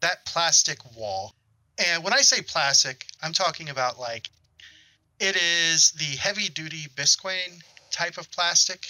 that 0.01 0.25
plastic 0.25 0.79
wall. 0.97 1.35
And 1.77 2.03
when 2.03 2.15
I 2.15 2.23
say 2.23 2.41
plastic, 2.41 3.05
I'm 3.23 3.35
talking 3.35 3.69
about 3.69 4.01
like 4.01 4.31
it 5.21 5.37
is 5.37 5.93
the 5.93 6.17
heavy 6.17 6.49
duty 6.49 6.87
Visqueen 6.97 7.63
type 7.91 8.17
of 8.17 8.31
plastic. 8.31 8.87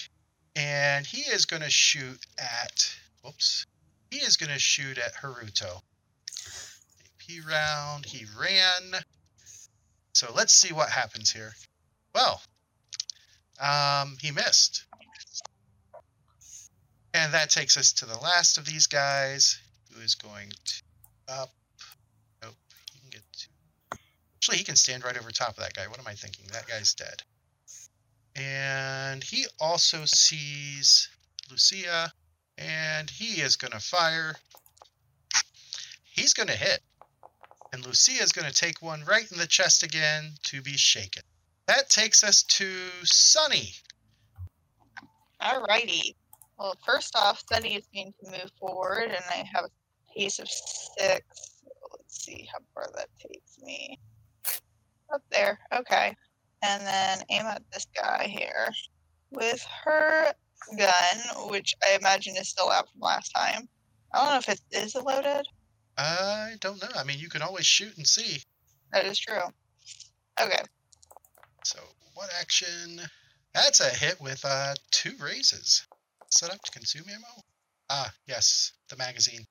And 0.55 1.05
he 1.05 1.23
is 1.23 1.47
going 1.47 1.63
to 1.63 1.71
shoot 1.71 2.25
at, 2.39 2.95
whoops, 3.23 3.67
he 4.11 4.19
is 4.19 4.37
going 4.37 4.53
to 4.53 4.59
shoot 4.59 4.99
at 4.99 5.15
Haruto. 5.15 5.81
AP 7.29 7.47
round, 7.49 8.07
he 8.07 8.27
ran. 8.39 9.03
So 10.13 10.33
let's 10.35 10.53
see 10.53 10.73
what 10.73 10.89
happens 10.89 11.31
here. 11.31 11.53
Well, 12.15 12.41
um, 13.61 14.17
he 14.21 14.31
missed. 14.31 14.85
And 17.15 17.33
that 17.35 17.51
takes 17.51 17.77
us 17.77 17.93
to 17.95 18.07
the 18.07 18.19
last 18.19 18.59
of 18.59 18.65
these 18.65 18.87
guys, 18.87 19.59
who 19.93 20.01
is 20.01 20.15
going 20.15 20.51
to 20.51 20.83
up. 21.29 21.51
Nope, 22.43 22.55
he 22.93 23.01
can 23.01 23.11
get 23.11 23.23
to. 23.33 23.99
Actually, 24.37 24.59
he 24.59 24.65
can 24.65 24.77
stand 24.77 25.05
right 25.05 25.19
over 25.19 25.31
top 25.31 25.51
of 25.51 25.57
that 25.57 25.75
guy. 25.75 25.87
What 25.89 25.99
am 25.99 26.07
I 26.07 26.15
thinking? 26.15 26.47
That 26.53 26.67
guy's 26.67 26.95
dead. 26.95 27.23
And 28.37 29.23
he 29.25 29.47
also 29.59 30.05
sees 30.05 31.09
Lucia, 31.51 32.13
and 32.57 33.11
he 33.11 33.41
is 33.41 33.57
going 33.57 33.73
to 33.73 33.81
fire. 33.81 34.35
He's 36.05 36.35
going 36.35 36.49
to 36.49 36.57
hit. 36.57 36.81
And 37.73 37.85
Lucia 37.85 38.23
is 38.23 38.33
going 38.33 38.51
to 38.51 38.55
take 38.55 38.81
one 38.81 39.05
right 39.05 39.31
in 39.31 39.39
the 39.39 39.47
chest 39.47 39.83
again 39.83 40.33
to 40.45 40.63
be 40.63 40.77
shaken. 40.77 41.23
That 41.67 41.91
takes 41.91 42.25
us 42.25 42.43
to 42.45 42.67
Sunny. 43.05 43.73
Alrighty. 45.43 46.15
Well, 46.59 46.75
first 46.85 47.15
off, 47.15 47.43
Sunny 47.53 47.77
is 47.77 47.87
going 47.95 48.15
to 48.25 48.31
move 48.31 48.51
forward, 48.59 49.11
and 49.11 49.25
I 49.31 49.45
have 49.53 49.65
a 49.65 49.71
pace 50.17 50.39
of 50.39 50.49
six. 50.49 51.63
Let's 51.93 52.25
see 52.25 52.49
how 52.53 52.59
far 52.75 52.89
that 52.97 53.09
takes 53.21 53.59
me. 53.63 53.99
Up 55.13 55.23
there. 55.31 55.59
Okay. 55.75 56.17
And 56.63 56.87
then 56.87 57.23
aim 57.31 57.47
at 57.47 57.63
this 57.73 57.87
guy 57.95 58.27
here 58.29 58.69
with 59.31 59.65
her 59.85 60.33
gun, 60.77 61.49
which 61.51 61.75
I 61.87 61.97
imagine 61.97 62.35
is 62.37 62.49
still 62.49 62.71
out 62.71 62.89
from 62.91 63.01
last 63.01 63.31
time. 63.31 63.69
I 64.13 64.19
don't 64.19 64.33
know 64.33 64.39
if 64.39 64.49
it 64.49 64.61
is 64.73 64.95
loaded. 64.95 65.47
I 65.99 66.55
don't 66.61 66.81
know. 66.81 66.89
I 66.97 67.03
mean, 67.03 67.19
you 67.19 67.29
can 67.29 67.43
always 67.43 67.67
shoot 67.67 67.97
and 67.97 68.07
see. 68.07 68.41
That 68.93 69.05
is 69.05 69.19
true. 69.19 69.43
Okay. 70.41 70.63
So, 71.65 71.81
what 72.15 72.31
action? 72.41 73.01
That's 73.53 73.81
a 73.81 73.89
hit 73.91 74.21
with 74.21 74.45
uh, 74.45 74.75
two 74.93 75.15
raises. 75.21 75.85
Set 76.31 76.51
up 76.51 76.63
to 76.63 76.71
consume 76.71 77.07
ammo? 77.11 77.43
Ah, 77.91 78.13
yes, 78.27 78.73
the 78.89 78.97
magazine. 78.97 79.45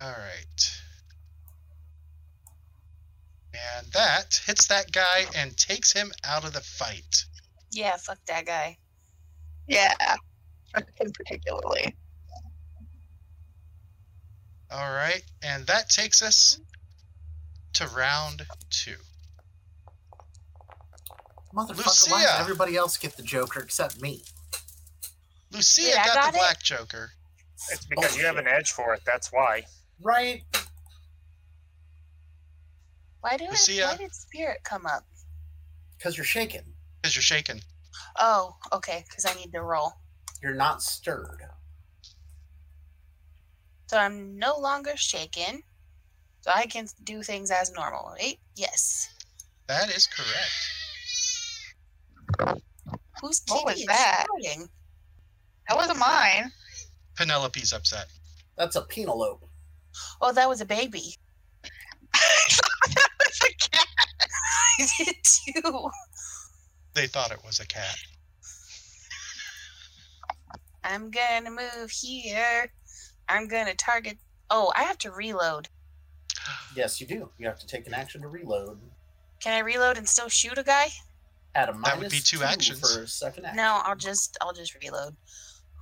All 0.00 0.10
right. 0.10 0.80
And 3.54 3.86
that 3.92 4.40
hits 4.46 4.66
that 4.66 4.90
guy 4.90 5.26
and 5.36 5.56
takes 5.56 5.92
him 5.92 6.12
out 6.24 6.44
of 6.44 6.54
the 6.54 6.60
fight. 6.60 7.24
Yeah, 7.70 7.96
fuck 7.96 8.18
that 8.26 8.46
guy. 8.46 8.78
Yeah. 9.68 9.94
In 11.00 11.12
particularly. 11.12 11.94
All 14.70 14.92
right, 14.92 15.22
and 15.42 15.66
that 15.66 15.88
takes 15.88 16.22
us 16.22 16.60
to 17.74 17.86
round 17.88 18.42
two. 18.70 18.96
Motherfucker, 21.54 22.10
why 22.10 22.18
Lucia. 22.18 22.26
does 22.26 22.40
everybody 22.40 22.76
else 22.76 22.96
get 22.98 23.16
the 23.16 23.22
Joker 23.22 23.60
except 23.60 24.00
me? 24.00 24.22
Lucia 25.50 25.82
Wait, 25.84 25.98
I 25.98 26.06
got, 26.06 26.14
got 26.14 26.32
the 26.32 26.38
it? 26.38 26.40
Black 26.40 26.62
Joker. 26.62 27.10
It's 27.70 27.86
because 27.86 28.16
you 28.16 28.24
have 28.24 28.36
an 28.36 28.46
edge 28.46 28.72
for 28.72 28.94
it. 28.94 29.00
That's 29.06 29.32
why. 29.32 29.62
Right? 30.02 30.42
Why 33.20 33.36
did 33.36 33.48
Lucia. 33.50 33.86
why 33.86 33.96
did 33.96 34.14
Spirit 34.14 34.58
come 34.64 34.86
up? 34.86 35.04
Because 35.96 36.16
you're 36.16 36.24
shaken. 36.24 36.62
Because 37.00 37.16
you're 37.16 37.22
shaken. 37.22 37.60
Oh, 38.18 38.54
okay, 38.72 39.04
because 39.08 39.24
I 39.24 39.34
need 39.34 39.52
to 39.52 39.62
roll. 39.62 39.92
You're 40.42 40.54
not 40.54 40.82
stirred. 40.82 41.42
So 43.88 43.96
I'm 43.96 44.38
no 44.38 44.58
longer 44.58 44.92
shaken. 44.96 45.62
So 46.42 46.50
I 46.54 46.66
can 46.66 46.86
do 47.04 47.22
things 47.22 47.50
as 47.50 47.72
normal, 47.72 48.12
right? 48.18 48.38
Yes. 48.54 49.08
That 49.66 49.88
is 49.94 50.06
correct. 50.06 50.52
Who's 53.20 53.42
What 53.48 53.64
was 53.64 53.84
that? 53.86 54.26
shouting? 54.44 54.68
That 55.68 55.76
wasn't 55.76 55.98
mine. 55.98 56.52
Penelope's 57.16 57.72
upset. 57.72 58.06
That's 58.56 58.76
a 58.76 58.82
penelope. 58.82 59.44
Oh, 60.20 60.32
that 60.32 60.48
was 60.48 60.60
a 60.60 60.64
baby. 60.66 61.14
that 62.12 63.08
was 63.18 63.40
a 63.42 63.54
cat. 63.70 63.86
I 64.78 64.86
did 64.98 65.16
too. 65.24 65.90
They 66.94 67.06
thought 67.06 67.32
it 67.32 67.42
was 67.44 67.60
a 67.60 67.66
cat. 67.66 67.96
I'm 70.84 71.10
gonna 71.10 71.50
move 71.50 71.90
here. 71.90 72.70
I'm 73.28 73.48
gonna 73.48 73.74
target. 73.74 74.18
Oh, 74.50 74.72
I 74.74 74.84
have 74.84 74.98
to 74.98 75.10
reload. 75.10 75.68
Yes, 76.74 77.00
you 77.00 77.06
do. 77.06 77.30
You 77.38 77.46
have 77.46 77.58
to 77.60 77.66
take 77.66 77.86
an 77.86 77.94
action 77.94 78.22
to 78.22 78.28
reload. 78.28 78.78
Can 79.40 79.52
I 79.54 79.58
reload 79.60 79.98
and 79.98 80.08
still 80.08 80.28
shoot 80.28 80.56
a 80.58 80.62
guy? 80.62 80.88
At 81.54 81.68
a 81.68 81.72
That 81.84 81.98
would 81.98 82.10
be 82.10 82.20
two 82.20 82.42
actions. 82.42 82.80
for 82.80 83.02
a 83.02 83.06
second 83.08 83.46
action. 83.46 83.56
No, 83.56 83.80
I'll 83.84 83.96
just 83.96 84.36
I'll 84.40 84.52
just 84.52 84.74
reload. 84.82 85.16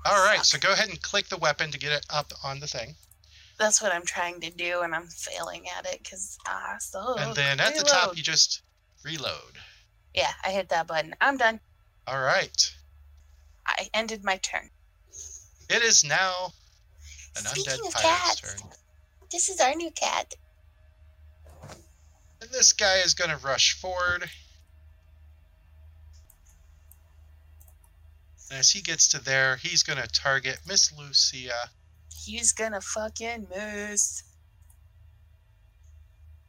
All 0.04 0.24
right, 0.24 0.36
Fuck. 0.36 0.44
so 0.46 0.58
go 0.58 0.72
ahead 0.72 0.88
and 0.88 1.00
click 1.02 1.28
the 1.28 1.36
weapon 1.36 1.70
to 1.72 1.78
get 1.78 1.92
it 1.92 2.06
up 2.10 2.32
on 2.44 2.60
the 2.60 2.66
thing. 2.66 2.94
That's 3.58 3.80
what 3.80 3.92
I'm 3.92 4.04
trying 4.04 4.40
to 4.42 4.50
do, 4.50 4.80
and 4.82 4.94
I'm 4.94 5.06
failing 5.06 5.64
at 5.76 5.86
it 5.86 6.00
because 6.02 6.36
I 6.46 6.76
suck. 6.78 7.18
And 7.18 7.34
then 7.34 7.58
at 7.58 7.76
the 7.76 7.82
top, 7.84 8.16
you 8.16 8.22
just 8.22 8.62
reload. 9.04 9.54
Yeah, 10.14 10.30
I 10.44 10.50
hit 10.50 10.68
that 10.68 10.86
button. 10.86 11.14
I'm 11.20 11.36
done. 11.36 11.60
All 12.06 12.20
right. 12.20 12.74
I 13.66 13.88
ended 13.94 14.22
my 14.24 14.36
turn. 14.36 14.70
It 15.68 15.82
is 15.82 16.04
now 16.04 16.52
an 17.38 17.44
Speaking 17.46 17.86
of 17.86 17.94
cats, 17.94 18.40
turn. 18.40 18.70
this 19.30 19.48
is 19.48 19.60
our 19.60 19.74
new 19.74 19.90
cat. 19.90 20.34
And 22.40 22.50
this 22.50 22.72
guy 22.72 22.96
is 22.98 23.14
going 23.14 23.30
to 23.30 23.36
rush 23.38 23.80
forward. 23.80 24.28
And 28.50 28.60
as 28.60 28.70
he 28.70 28.80
gets 28.80 29.08
to 29.08 29.22
there, 29.22 29.56
he's 29.56 29.82
going 29.82 30.00
to 30.00 30.08
target 30.08 30.58
Miss 30.66 30.92
Lucia. 30.96 31.70
He's 32.26 32.52
gonna 32.52 32.80
fucking 32.80 33.46
miss. 33.54 34.24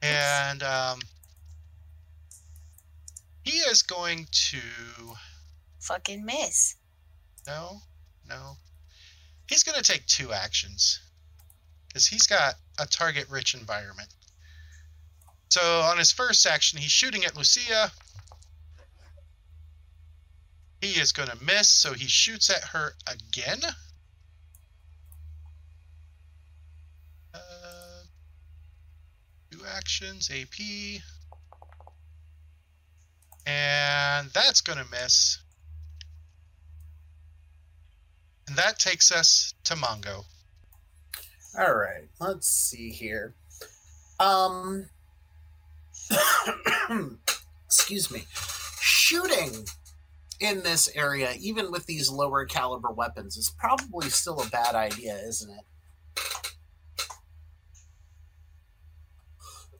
And 0.02 0.63
um, 0.63 1.00
he 3.43 3.60
is 3.60 3.84
going 3.84 4.28
to. 4.32 4.60
Fucking 5.80 6.26
miss. 6.26 6.76
No, 7.45 7.82
no. 8.28 8.58
He's 9.47 9.63
going 9.63 9.77
to 9.77 9.83
take 9.83 10.05
two 10.05 10.33
actions. 10.33 10.99
Because 11.88 12.05
he's 12.05 12.27
got 12.27 12.55
a 12.79 12.86
target 12.86 13.27
rich 13.29 13.53
environment. 13.53 14.10
So 15.49 15.62
on 15.81 15.97
his 15.97 16.12
first 16.12 16.45
action, 16.45 16.79
he's 16.79 16.91
shooting 16.91 17.23
at 17.23 17.36
Lucia. 17.36 17.91
He 20.81 20.99
is 20.99 21.12
going 21.12 21.29
to 21.29 21.43
miss, 21.43 21.67
so 21.69 21.93
he 21.93 22.07
shoots 22.07 22.49
at 22.49 22.63
her 22.65 22.93
again. 23.07 23.62
Uh, 27.33 27.39
two 29.49 29.62
actions, 29.65 30.29
AP. 30.29 31.01
And 33.47 34.29
that's 34.31 34.62
going 34.62 34.77
to 34.77 34.86
miss. 34.91 35.39
And 38.47 38.55
that 38.55 38.79
takes 38.79 39.12
us 39.12 39.53
to 39.65 39.75
Mongo. 39.75 40.23
All 41.57 41.73
right, 41.73 42.07
let's 42.19 42.47
see 42.47 42.91
here. 42.91 43.33
Um, 44.19 44.86
excuse 47.65 48.12
me. 48.12 48.25
Shooting 48.79 49.65
in 50.39 50.63
this 50.63 50.89
area, 50.95 51.33
even 51.39 51.71
with 51.71 51.86
these 51.86 52.10
lower 52.10 52.45
caliber 52.45 52.91
weapons, 52.91 53.38
is 53.38 53.49
probably 53.57 54.10
still 54.10 54.39
a 54.41 54.47
bad 54.47 54.75
idea, 54.75 55.17
isn't 55.27 55.51
it? 55.51 55.65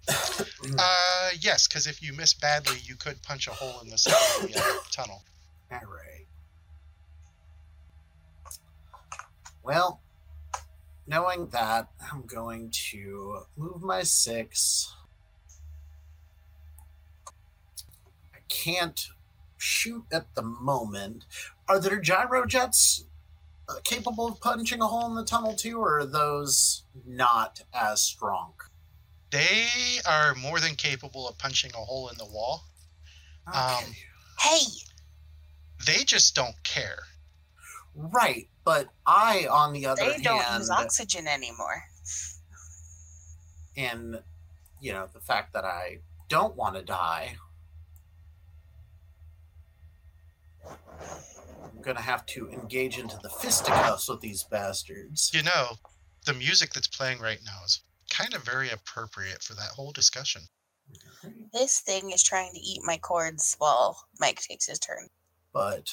Uh, 0.78 1.30
yes, 1.40 1.68
because 1.68 1.88
if 1.88 2.02
you 2.02 2.12
miss 2.14 2.34
badly, 2.34 2.78
you 2.84 2.96
could 2.96 3.22
punch 3.22 3.48
a 3.48 3.52
hole 3.52 3.80
in 3.82 3.90
the 3.90 3.98
side 3.98 4.44
of 4.44 4.52
the 4.52 4.58
uh, 4.60 4.64
tunnel. 4.92 5.24
All 5.72 5.80
right. 5.80 6.17
Well, 9.68 10.00
knowing 11.06 11.48
that, 11.50 11.90
I'm 12.10 12.22
going 12.22 12.72
to 12.92 13.40
move 13.58 13.82
my 13.84 14.04
six. 14.04 14.96
I 18.34 18.38
can't 18.48 19.10
shoot 19.58 20.06
at 20.10 20.34
the 20.36 20.42
moment. 20.42 21.26
Are 21.68 21.82
there 21.82 22.00
gyro 22.00 22.46
jets 22.46 23.04
uh, 23.68 23.82
capable 23.84 24.28
of 24.28 24.40
punching 24.40 24.82
a 24.82 24.88
hole 24.88 25.06
in 25.08 25.16
the 25.16 25.26
tunnel 25.26 25.54
too, 25.54 25.82
or 25.82 26.00
are 26.00 26.06
those 26.06 26.84
not 27.06 27.60
as 27.74 28.02
strong? 28.02 28.54
They 29.32 29.68
are 30.08 30.34
more 30.34 30.62
than 30.62 30.76
capable 30.76 31.28
of 31.28 31.38
punching 31.38 31.72
a 31.74 31.80
hole 31.80 32.08
in 32.08 32.18
the 32.18 32.26
wall. 32.26 32.64
Um, 33.54 33.84
Hey, 34.40 34.64
They 35.86 36.06
just 36.06 36.36
don't 36.36 36.56
care. 36.64 37.00
Right, 37.98 38.48
but 38.64 38.88
I, 39.06 39.48
on 39.50 39.74
the 39.74 39.86
other 39.86 40.06
they 40.06 40.18
don't 40.22 40.42
hand, 40.42 40.60
use 40.60 40.70
oxygen 40.70 41.28
anymore. 41.28 41.84
and 43.76 44.22
you 44.80 44.94
know 44.94 45.08
the 45.14 45.20
fact 45.20 45.54
that 45.54 45.66
I 45.66 46.00
don't 46.30 46.56
want 46.56 46.76
to 46.76 46.84
die, 46.84 47.36
I'm 50.66 51.82
gonna 51.82 52.02
have 52.02 52.26
to 52.28 52.50
engage 52.50 52.98
into 52.98 53.18
the 53.22 53.30
fisticuffs 53.30 54.08
with 54.10 54.22
these 54.22 54.44
bastards. 54.44 55.32
You 55.34 55.44
know, 55.44 55.78
the 56.26 56.34
music 56.34 56.74
that's 56.74 56.88
playing 56.88 57.20
right 57.20 57.40
now 57.46 57.64
is 57.66 57.82
kind 58.10 58.34
of 58.34 58.44
very 58.44 58.70
appropriate 58.70 59.42
for 59.42 59.54
that 59.56 59.70
whole 59.76 59.92
discussion. 59.92 60.44
This 61.54 61.80
thing 61.82 62.12
is 62.12 62.24
trying 62.24 62.52
to 62.54 62.60
eat 62.60 62.82
my 62.84 62.98
cords 62.98 63.56
while 63.60 64.06
Mike 64.20 64.42
takes 64.42 64.68
his 64.68 64.80
turn. 64.80 65.08
But 65.54 65.90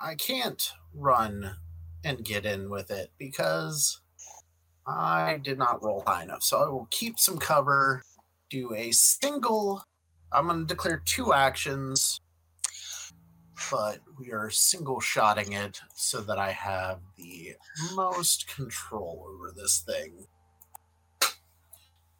I 0.00 0.14
can't 0.14 0.72
run 0.94 1.56
and 2.04 2.24
get 2.24 2.46
in 2.46 2.70
with 2.70 2.90
it 2.90 3.10
because 3.18 4.00
I 4.86 5.40
did 5.42 5.58
not 5.58 5.82
roll 5.82 6.02
high 6.06 6.22
enough. 6.22 6.42
So 6.42 6.58
I 6.58 6.68
will 6.68 6.88
keep 6.90 7.18
some 7.18 7.38
cover, 7.38 8.02
do 8.50 8.74
a 8.74 8.90
single. 8.92 9.84
I'm 10.32 10.46
going 10.46 10.60
to 10.60 10.66
declare 10.66 11.02
two 11.04 11.32
actions, 11.32 12.20
but 13.70 14.00
we 14.18 14.32
are 14.32 14.50
single 14.50 15.00
shotting 15.00 15.52
it 15.52 15.80
so 15.94 16.20
that 16.22 16.38
I 16.38 16.52
have 16.52 17.00
the 17.16 17.54
most 17.94 18.46
control 18.54 19.26
over 19.28 19.52
this 19.54 19.84
thing. 19.86 20.26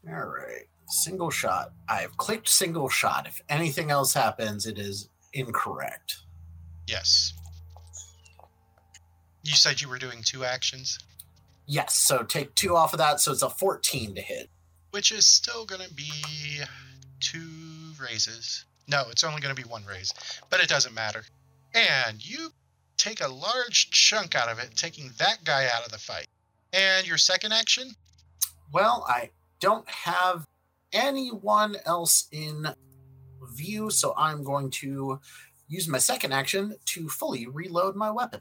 All 0.09 0.26
right, 0.26 0.64
single 0.88 1.31
shot. 1.31 1.72
I 1.88 1.96
have 1.96 2.16
clicked 2.16 2.48
single 2.48 2.88
shot. 2.88 3.26
If 3.26 3.42
anything 3.48 3.90
else 3.90 4.14
happens, 4.14 4.64
it 4.64 4.78
is 4.78 5.11
incorrect. 5.35 6.18
Yes. 6.87 7.35
You 9.48 9.54
said 9.54 9.80
you 9.80 9.88
were 9.88 9.98
doing 9.98 10.22
two 10.22 10.44
actions, 10.44 10.98
Yes, 11.70 11.94
so 11.94 12.22
take 12.22 12.54
two 12.54 12.76
off 12.76 12.92
of 12.92 12.98
that, 12.98 13.20
so 13.20 13.32
it's 13.32 13.42
a 13.42 13.48
14 13.48 14.14
to 14.14 14.20
hit. 14.20 14.50
which 14.90 15.11
is 15.11 15.26
still 15.26 15.64
going 15.64 15.87
to 15.87 15.92
be 15.94 16.11
two 17.20 17.92
raises. 18.00 18.64
No, 18.87 19.04
it's 19.11 19.24
only 19.24 19.40
going 19.40 19.54
to 19.54 19.62
be 19.62 19.68
one 19.68 19.84
raise, 19.84 20.12
but 20.50 20.61
it 20.61 20.68
doesn't 20.68 20.94
matter. 20.94 21.24
And 21.74 22.26
you 22.26 22.50
take 22.98 23.20
a 23.22 23.28
large 23.28 23.90
chunk 23.90 24.34
out 24.34 24.48
of 24.50 24.58
it, 24.58 24.76
taking 24.76 25.11
that 25.18 25.44
guy 25.44 25.66
out 25.66 25.84
of 25.84 25.92
the 25.92 25.98
fight. 25.98 26.26
And 26.72 27.06
your 27.06 27.18
second 27.18 27.52
action? 27.52 27.92
Well, 28.72 29.04
I 29.08 29.30
don't 29.61 29.88
have 29.88 30.46
anyone 30.92 31.76
else 31.87 32.28
in 32.32 32.68
view, 33.54 33.90
so 33.90 34.14
I'm 34.16 34.42
going 34.42 34.70
to 34.70 35.20
use 35.68 35.88
my 35.88 35.98
second 35.98 36.32
action 36.32 36.76
to 36.87 37.08
fully 37.08 37.46
reload 37.46 37.94
my 37.96 38.11
weapon. 38.11 38.40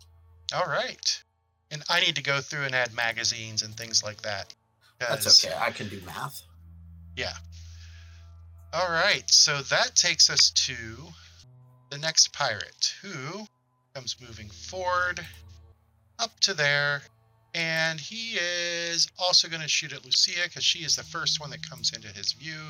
All 0.53 0.67
right. 0.67 1.23
And 1.71 1.83
I 1.89 1.99
need 1.99 2.15
to 2.15 2.23
go 2.23 2.39
through 2.39 2.63
and 2.63 2.73
add 2.73 2.93
magazines 2.93 3.61
and 3.63 3.75
things 3.75 4.03
like 4.03 4.21
that. 4.21 4.53
That's 4.99 5.45
okay. 5.45 5.53
I 5.57 5.71
can 5.71 5.89
do 5.89 6.01
math. 6.05 6.41
Yeah. 7.15 7.33
All 8.73 8.89
right. 8.89 9.23
So 9.27 9.61
that 9.63 9.95
takes 9.95 10.29
us 10.29 10.51
to 10.51 10.75
the 11.89 11.97
next 11.97 12.33
pirate 12.33 12.93
who 13.01 13.45
comes 13.93 14.15
moving 14.21 14.49
forward 14.49 15.25
up 16.19 16.39
to 16.41 16.53
there. 16.53 17.01
And 17.53 17.99
he 17.99 18.37
is 18.39 19.09
also 19.17 19.47
going 19.47 19.61
to 19.61 19.67
shoot 19.67 19.93
at 19.93 20.05
Lucia 20.05 20.41
because 20.43 20.63
she 20.63 20.79
is 20.79 20.95
the 20.95 21.03
first 21.03 21.39
one 21.39 21.49
that 21.49 21.67
comes 21.67 21.91
into 21.93 22.07
his 22.09 22.33
view. 22.33 22.61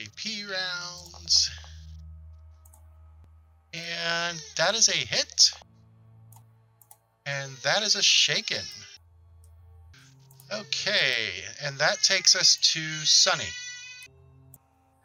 AP 0.00 0.48
rounds. 0.50 1.50
And 3.72 4.40
that 4.56 4.74
is 4.74 4.88
a 4.88 4.92
hit. 4.96 5.52
And 7.26 7.52
that 7.62 7.82
is 7.82 7.94
a 7.94 8.02
shaken. 8.02 8.64
Okay. 10.52 11.28
And 11.64 11.78
that 11.78 12.02
takes 12.02 12.34
us 12.34 12.56
to 12.56 12.80
Sunny. 12.80 13.44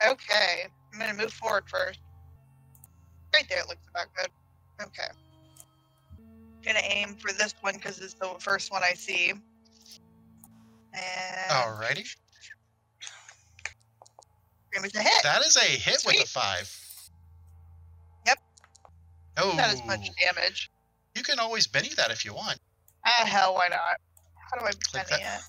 Okay, 0.06 0.68
I'm 0.94 1.00
gonna 1.00 1.14
move 1.14 1.34
forward 1.34 1.64
first. 1.68 2.00
Right 3.34 3.46
there, 3.50 3.60
it 3.60 3.68
looks 3.68 3.82
about 3.90 4.08
good. 4.16 4.30
Okay. 4.82 5.08
Gonna 6.66 6.82
aim 6.84 7.16
for 7.16 7.32
this 7.32 7.56
one 7.62 7.76
because 7.76 8.00
it's 8.00 8.14
the 8.14 8.36
first 8.40 8.72
one 8.72 8.84
I 8.84 8.94
see. 8.94 9.32
And 10.94 11.50
Alrighty. 11.50 12.16
much 14.82 14.96
a 14.96 15.00
hit. 15.00 15.24
That 15.24 15.46
is 15.46 15.56
a 15.56 15.62
hit 15.62 16.04
with 16.06 16.22
a 16.22 16.28
five. 16.28 16.72
Yep. 18.26 18.38
Oh, 19.38 19.54
Not 19.58 19.70
as 19.70 19.84
much 19.86 20.10
damage. 20.22 20.70
You 21.18 21.24
can 21.24 21.40
always 21.40 21.66
Benny 21.66 21.90
that 21.98 22.12
if 22.12 22.24
you 22.24 22.32
want. 22.36 22.60
Ah, 23.04 23.26
hell, 23.26 23.56
why 23.56 23.70
not? 23.70 23.80
How 24.36 24.60
do 24.60 24.66
I 24.66 24.72
Click 24.92 25.10
Benny 25.10 25.24
that. 25.24 25.40
it? 25.40 25.46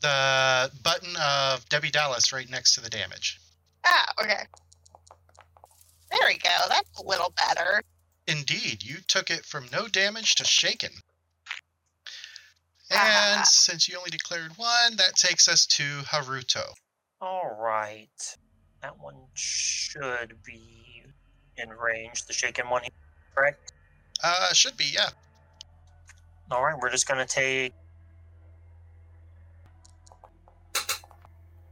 The 0.00 0.78
button 0.82 1.14
of 1.16 1.68
Debbie 1.68 1.90
Dallas 1.90 2.32
right 2.32 2.48
next 2.48 2.74
to 2.76 2.80
the 2.80 2.88
damage. 2.88 3.38
Ah, 3.84 4.06
okay. 4.22 4.44
There 6.10 6.26
we 6.26 6.38
go. 6.38 6.48
That's 6.70 6.88
a 6.98 7.02
little 7.02 7.34
better. 7.36 7.82
Indeed, 8.26 8.82
you 8.82 8.96
took 9.06 9.28
it 9.30 9.44
from 9.44 9.66
no 9.70 9.88
damage 9.88 10.36
to 10.36 10.44
shaken. 10.44 10.92
And 12.90 13.40
Ah. 13.40 13.44
since 13.46 13.86
you 13.86 13.98
only 13.98 14.10
declared 14.10 14.56
one, 14.56 14.96
that 14.96 15.16
takes 15.16 15.48
us 15.48 15.66
to 15.66 16.00
Haruto. 16.04 16.72
All 17.20 17.54
right. 17.60 18.36
That 18.80 18.96
one 18.98 19.26
should 19.34 20.42
be 20.42 21.04
in 21.58 21.68
range. 21.68 22.24
The 22.24 22.32
shaken 22.32 22.70
one, 22.70 22.84
correct? 23.34 23.73
Uh, 24.22 24.52
should 24.52 24.76
be, 24.76 24.84
yeah. 24.92 25.08
All 26.50 26.62
right, 26.64 26.76
we're 26.78 26.90
just 26.90 27.06
gonna 27.08 27.26
take. 27.26 27.72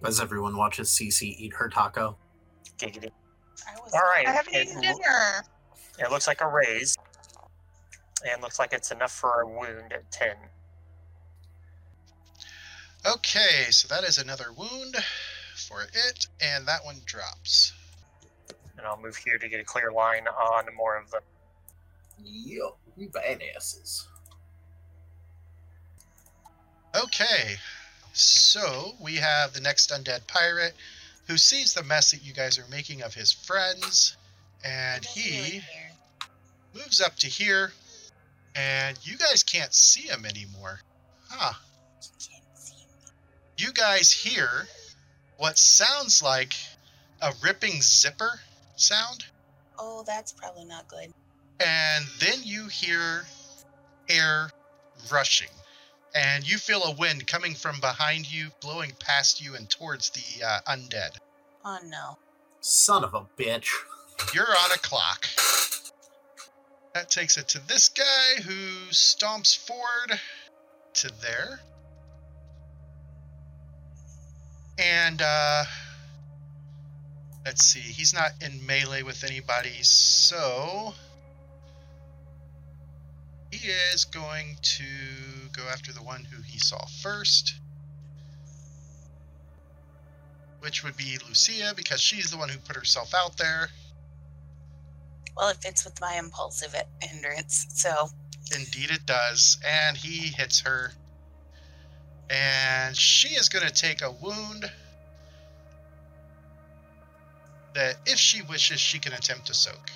As 0.05 0.21
everyone 0.21 0.57
watches 0.57 0.91
CC 0.91 1.23
eat 1.39 1.53
her 1.55 1.69
taco. 1.69 2.17
Giggity. 2.79 3.11
I 3.69 3.79
was 3.81 3.93
All 3.95 4.01
right. 4.01 4.27
I 4.27 4.33
haven't 4.33 4.55
It, 4.55 4.67
eaten 4.69 4.77
loo- 4.77 4.83
dinner. 4.83 5.45
it 6.01 6.11
looks 6.11 6.27
like 6.27 6.41
a 6.41 6.49
raise, 6.49 6.97
and 8.29 8.43
looks 8.43 8.59
like 8.59 8.73
it's 8.73 8.91
enough 8.91 9.13
for 9.13 9.43
a 9.43 9.47
wound 9.47 9.93
at 9.93 10.11
ten. 10.11 10.35
Okay, 13.07 13.67
so 13.71 13.87
that 13.89 14.03
is 14.05 14.19
another 14.19 14.53
wound 14.57 14.97
for 15.69 15.83
it, 15.83 16.27
and 16.41 16.67
that 16.67 16.85
one 16.85 17.01
drops. 17.05 17.73
And 18.77 18.87
I'll 18.87 19.01
move 19.01 19.17
here 19.17 19.39
to 19.39 19.49
get 19.49 19.61
a 19.61 19.65
clear 19.65 19.93
line 19.93 20.27
on 20.27 20.65
more 20.75 20.97
of 20.97 21.11
them. 21.11 21.23
Yo, 22.25 22.77
we 22.97 23.09
badasses. 23.09 24.07
Okay, 26.95 27.57
so 28.13 28.93
we 29.01 29.17
have 29.17 29.53
the 29.53 29.61
next 29.61 29.91
undead 29.91 30.27
pirate 30.27 30.75
who 31.27 31.37
sees 31.37 31.73
the 31.73 31.83
mess 31.83 32.11
that 32.11 32.23
you 32.23 32.33
guys 32.33 32.59
are 32.59 32.67
making 32.71 33.03
of 33.03 33.15
his 33.15 33.33
friends, 33.33 34.17
and 34.65 35.05
he 35.05 35.63
moves 36.75 37.01
up 37.01 37.17
to 37.17 37.29
here, 37.29 37.73
and 38.55 38.99
you 39.03 39.17
guys 39.17 39.43
can't 39.43 39.73
see 39.73 40.03
him 40.03 40.25
anymore. 40.27 40.81
Huh. 41.31 41.55
You 43.57 43.73
guys 43.73 44.13
hear 44.13 44.67
what 45.39 45.57
sounds 45.57 46.23
like 46.23 46.55
a 47.23 47.33
ripping 47.43 47.81
zipper 47.81 48.41
sound, 48.77 49.25
Oh, 49.79 50.05
that's 50.07 50.33
probably 50.33 50.65
not 50.65 50.87
good. 50.87 51.13
And 51.65 52.07
then 52.19 52.41
you 52.43 52.67
hear 52.69 53.25
air 54.09 54.51
rushing. 55.11 55.49
And 56.15 56.49
you 56.49 56.59
feel 56.59 56.83
a 56.85 56.95
wind 56.97 57.27
coming 57.27 57.55
from 57.55 57.81
behind 57.81 58.31
you, 58.31 58.51
blowing 58.61 58.93
past 58.99 59.41
you 59.41 59.55
and 59.55 59.69
towards 59.71 60.11
the 60.11 60.45
uh, 60.45 60.61
undead. 60.69 61.17
Oh 61.65 61.79
no. 61.85 62.19
Son 62.61 63.03
of 63.03 63.15
a 63.15 63.25
bitch. 63.39 63.69
You're 64.35 64.45
on 64.45 64.73
a 64.75 64.79
clock. 64.79 65.27
That 66.95 67.11
takes 67.11 67.39
it 67.39 67.49
to 67.49 67.67
this 67.67 67.89
guy 67.89 68.43
who 68.43 68.91
stomps 68.91 69.57
forward 69.57 70.21
to 70.95 71.11
there. 71.23 71.61
And 74.79 75.23
uh 75.23 75.65
let's 77.45 77.65
see, 77.65 77.81
he's 77.81 78.13
not 78.13 78.33
in 78.41 78.65
melee 78.67 79.03
with 79.03 79.25
anybody, 79.25 79.83
so 79.83 80.95
he 83.53 83.69
is 83.69 84.05
going 84.07 84.57
to 84.63 84.85
go 85.53 85.63
after 85.71 85.93
the 85.93 86.03
one 86.03 86.25
who 86.25 86.43
he 86.43 86.59
saw 86.59 86.85
first. 87.03 87.55
Which 90.61 90.83
would 90.83 90.97
be 90.97 91.19
Lucia 91.29 91.75
because 91.77 92.01
she's 92.01 92.31
the 92.31 92.39
one 92.39 92.49
who 92.49 92.59
put 92.59 92.77
herself 92.77 93.15
out 93.15 93.37
there. 93.37 93.69
Well, 95.37 95.51
it 95.51 95.59
fits 95.59 95.85
with 95.85 96.01
my 96.01 96.15
impulsive 96.15 96.75
hindrance. 97.01 97.67
So 97.71 98.09
Indeed, 98.55 98.91
it 98.91 99.07
does. 99.07 99.59
And 99.67 99.97
he 99.97 100.29
hits 100.29 100.61
her. 100.61 100.93
And 102.31 102.97
she 102.97 103.29
is 103.35 103.49
going 103.49 103.67
to 103.67 103.73
take 103.73 104.03
a 104.03 104.11
wound 104.11 104.71
that, 107.75 107.97
if 108.07 108.19
she 108.19 108.43
wishes, 108.43 108.81
she 108.81 108.99
can 108.99 109.13
attempt 109.13 109.47
to 109.47 109.55
soak. 109.55 109.91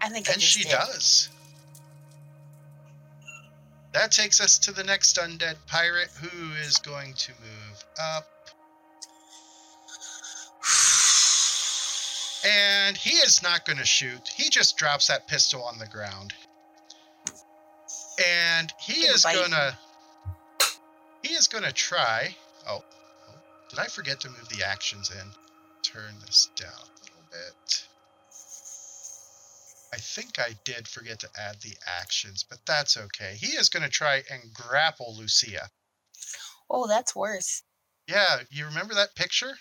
I 0.00 0.08
think 0.08 0.28
I 0.28 0.32
And 0.32 0.40
just 0.40 0.52
she 0.52 0.62
did. 0.62 0.70
does. 0.72 1.28
That 3.96 4.12
takes 4.12 4.42
us 4.42 4.58
to 4.58 4.72
the 4.72 4.84
next 4.84 5.16
undead 5.16 5.56
pirate 5.66 6.10
who 6.20 6.52
is 6.60 6.76
going 6.76 7.14
to 7.14 7.32
move 7.40 7.84
up. 7.98 8.26
And 12.46 12.94
he 12.94 13.16
is 13.16 13.42
not 13.42 13.64
going 13.64 13.78
to 13.78 13.86
shoot. 13.86 14.28
He 14.28 14.50
just 14.50 14.76
drops 14.76 15.06
that 15.06 15.26
pistol 15.28 15.62
on 15.62 15.78
the 15.78 15.86
ground. 15.86 16.34
And 18.22 18.70
he 18.78 19.00
is 19.06 19.24
going 19.24 19.52
to 19.52 19.74
he 21.22 21.32
is 21.32 21.48
going 21.48 21.64
to 21.64 21.72
try. 21.72 22.36
Oh, 22.68 22.84
oh, 23.30 23.34
did 23.70 23.78
I 23.78 23.86
forget 23.86 24.20
to 24.20 24.28
move 24.28 24.46
the 24.50 24.62
actions 24.62 25.10
in? 25.10 25.26
Turn 25.82 26.12
this 26.26 26.50
down 26.54 26.68
a 26.68 27.02
little 27.02 27.24
bit. 27.30 27.85
I 29.96 29.98
think 29.98 30.38
I 30.38 30.50
did 30.64 30.86
forget 30.86 31.20
to 31.20 31.28
add 31.40 31.62
the 31.62 31.74
actions, 31.86 32.44
but 32.46 32.58
that's 32.66 32.98
okay. 32.98 33.34
He 33.40 33.56
is 33.56 33.70
going 33.70 33.82
to 33.82 33.88
try 33.88 34.16
and 34.30 34.52
grapple 34.52 35.16
Lucia. 35.16 35.70
Oh, 36.68 36.86
that's 36.86 37.16
worse. 37.16 37.62
Yeah, 38.06 38.40
you 38.50 38.66
remember 38.66 38.92
that 38.92 39.14
picture? 39.14 39.54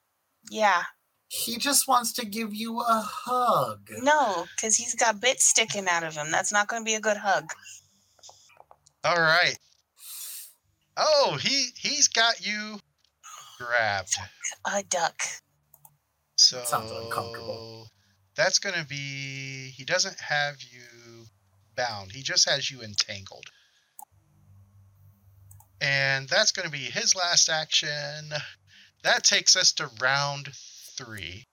Yeah. 0.52 0.84
He 1.30 1.58
just 1.58 1.88
wants 1.88 2.12
to 2.14 2.26
give 2.26 2.54
you 2.54 2.82
a 2.82 3.02
hug. 3.08 3.88
No, 4.02 4.46
because 4.54 4.76
he's 4.76 4.94
got 4.94 5.22
bits 5.22 5.46
sticking 5.46 5.88
out 5.88 6.04
of 6.04 6.16
him. 6.16 6.32
That's 6.32 6.52
not 6.52 6.68
going 6.68 6.82
to 6.82 6.86
be 6.86 6.96
a 6.96 7.00
good 7.00 7.18
hug. 7.18 7.54
All 9.06 9.16
right. 9.16 9.58
Oh, 10.98 11.38
he 11.42 11.70
he's 11.78 12.10
got 12.10 12.46
you 12.46 12.80
grabbed. 13.58 14.18
A 14.66 14.84
duck. 14.84 15.22
So 16.36 16.62
Sounds 16.66 16.92
uncomfortable. 16.92 17.88
That's 18.36 18.60
going 18.60 18.76
to 18.76 18.86
be 18.86 19.72
he 19.76 19.86
doesn't 19.86 20.20
have 20.20 20.62
you 20.62 21.26
bound. 21.76 22.12
He 22.12 22.22
just 22.22 22.50
has 22.50 22.70
you 22.70 22.82
entangled. 22.82 23.46
And 25.82 26.28
that's 26.30 26.52
going 26.52 26.66
to 26.66 26.72
be 26.72 26.78
his 26.78 27.16
last 27.16 27.50
action. 27.50 28.32
That 29.04 29.24
takes 29.24 29.56
us 29.56 29.72
to 29.74 29.90
round 30.02 30.50
3. 30.98 31.46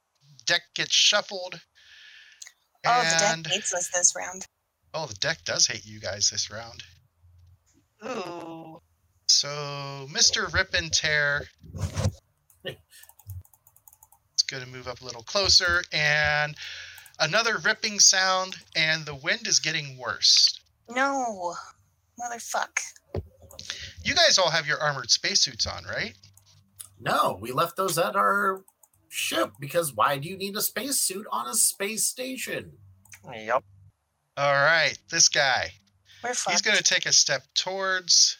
Deck 0.46 0.62
gets 0.74 0.94
shuffled. 0.94 1.60
Oh, 2.84 3.02
the 3.02 3.18
deck 3.18 3.52
hates 3.52 3.74
us 3.74 3.88
this 3.94 4.14
round. 4.16 4.46
oh, 4.94 5.06
the 5.06 5.14
deck 5.14 5.44
does 5.44 5.66
hate 5.66 5.86
you 5.86 6.00
guys 6.00 6.30
this 6.30 6.50
round. 6.50 6.82
Ooh. 8.04 8.80
So, 9.28 10.06
Mr. 10.10 10.52
Rip 10.52 10.74
and 10.74 10.92
Tear 10.92 11.46
is 11.78 12.21
going 14.52 14.64
to 14.64 14.70
move 14.70 14.86
up 14.86 15.00
a 15.00 15.04
little 15.04 15.22
closer, 15.22 15.82
and 15.92 16.54
another 17.18 17.56
ripping 17.58 17.98
sound, 17.98 18.56
and 18.76 19.06
the 19.06 19.14
wind 19.14 19.46
is 19.46 19.58
getting 19.58 19.98
worse. 19.98 20.60
No. 20.88 21.54
Motherfuck. 22.20 22.78
You 24.04 24.14
guys 24.14 24.38
all 24.38 24.50
have 24.50 24.66
your 24.66 24.78
armored 24.78 25.10
spacesuits 25.10 25.66
on, 25.66 25.84
right? 25.84 26.14
No, 27.00 27.38
we 27.40 27.50
left 27.50 27.76
those 27.76 27.98
at 27.98 28.14
our 28.14 28.62
ship 29.08 29.52
because 29.58 29.94
why 29.94 30.18
do 30.18 30.28
you 30.28 30.36
need 30.36 30.56
a 30.56 30.60
spacesuit 30.62 31.26
on 31.32 31.48
a 31.48 31.54
space 31.54 32.06
station? 32.06 32.72
Yep. 33.32 33.64
All 34.36 34.54
right, 34.54 34.96
this 35.10 35.28
guy. 35.28 35.70
We're 36.22 36.34
fucked. 36.34 36.50
He's 36.52 36.62
going 36.62 36.76
to 36.76 36.82
take 36.82 37.06
a 37.06 37.12
step 37.12 37.42
towards 37.54 38.38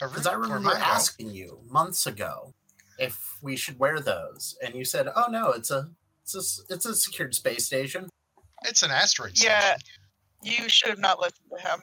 Because 0.00 0.26
I 0.26 0.34
remember 0.34 0.70
asking 0.70 1.30
you 1.30 1.60
months 1.68 2.06
ago 2.06 2.53
if 2.98 3.36
we 3.42 3.56
should 3.56 3.78
wear 3.78 4.00
those, 4.00 4.56
and 4.64 4.74
you 4.74 4.84
said, 4.84 5.08
"Oh 5.14 5.26
no, 5.30 5.50
it's 5.50 5.70
a 5.70 5.88
it's 6.22 6.34
a 6.34 6.72
it's 6.74 6.86
a 6.86 6.94
secured 6.94 7.34
space 7.34 7.66
station." 7.66 8.08
It's 8.64 8.82
an 8.82 8.90
asteroid. 8.90 9.32
Yeah. 9.42 9.76
station. 9.76 9.80
You 10.42 10.68
should 10.68 10.90
have 10.90 10.98
not 10.98 11.20
listened 11.20 11.48
to 11.56 11.62
him. 11.68 11.80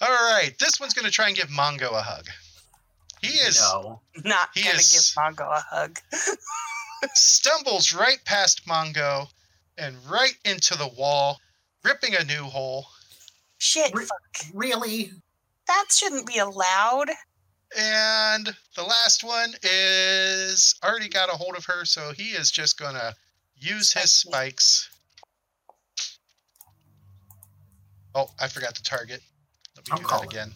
All 0.00 0.08
right, 0.08 0.52
this 0.58 0.80
one's 0.80 0.94
going 0.94 1.04
to 1.06 1.10
try 1.10 1.28
and 1.28 1.36
give 1.36 1.48
Mongo 1.48 1.92
a 1.92 2.02
hug. 2.02 2.26
He 3.22 3.28
is 3.38 3.60
No, 3.60 4.00
not 4.24 4.48
He 4.54 4.62
going 4.62 4.74
to 4.74 4.80
is- 4.80 5.14
give 5.14 5.22
Mongo 5.22 5.50
a 5.56 5.60
hug. 5.60 5.98
stumbles 7.14 7.92
right 7.92 8.18
past 8.24 8.66
Mongo 8.66 9.26
and 9.78 9.96
right 10.10 10.36
into 10.44 10.76
the 10.76 10.88
wall, 10.88 11.38
ripping 11.84 12.14
a 12.14 12.24
new 12.24 12.42
hole. 12.44 12.86
Shit, 13.58 13.92
Re- 13.94 14.04
fuck. 14.04 14.46
really. 14.52 15.12
That 15.66 15.86
shouldn't 15.90 16.26
be 16.26 16.38
allowed. 16.38 17.08
And 17.76 18.54
the 18.76 18.82
last 18.84 19.24
one 19.24 19.52
is 19.62 20.74
already 20.84 21.08
got 21.08 21.28
a 21.28 21.36
hold 21.36 21.56
of 21.56 21.64
her, 21.64 21.84
so 21.84 22.12
he 22.16 22.30
is 22.30 22.50
just 22.50 22.78
gonna 22.78 23.14
use 23.56 23.92
his 23.92 24.12
spikes. 24.12 24.90
Oh, 28.14 28.30
I 28.40 28.46
forgot 28.48 28.74
to 28.76 28.82
target. 28.82 29.20
Let 29.76 29.86
me 29.88 29.92
I'm 29.92 29.98
do 29.98 30.02
that 30.04 30.08
calling. 30.08 30.28
again. 30.28 30.54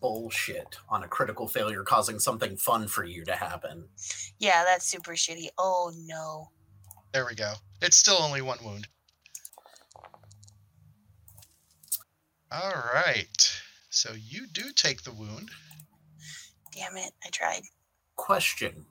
Bullshit 0.00 0.76
on 0.88 1.02
a 1.02 1.08
critical 1.08 1.48
failure 1.48 1.82
causing 1.82 2.18
something 2.20 2.56
fun 2.56 2.86
for 2.86 3.02
you 3.02 3.24
to 3.24 3.34
happen. 3.34 3.88
Yeah, 4.38 4.62
that's 4.64 4.86
super 4.86 5.12
shitty. 5.12 5.48
Oh 5.58 5.92
no. 6.04 6.50
There 7.12 7.26
we 7.26 7.34
go. 7.34 7.54
It's 7.82 7.96
still 7.96 8.18
only 8.20 8.42
one 8.42 8.58
wound. 8.64 8.86
All 12.52 12.84
right. 12.94 13.60
So 13.90 14.12
you 14.14 14.46
do 14.52 14.70
take 14.74 15.02
the 15.02 15.12
wound. 15.12 15.50
Damn 16.76 16.96
it. 16.96 17.12
I 17.24 17.30
tried. 17.30 17.62
Question, 18.16 18.86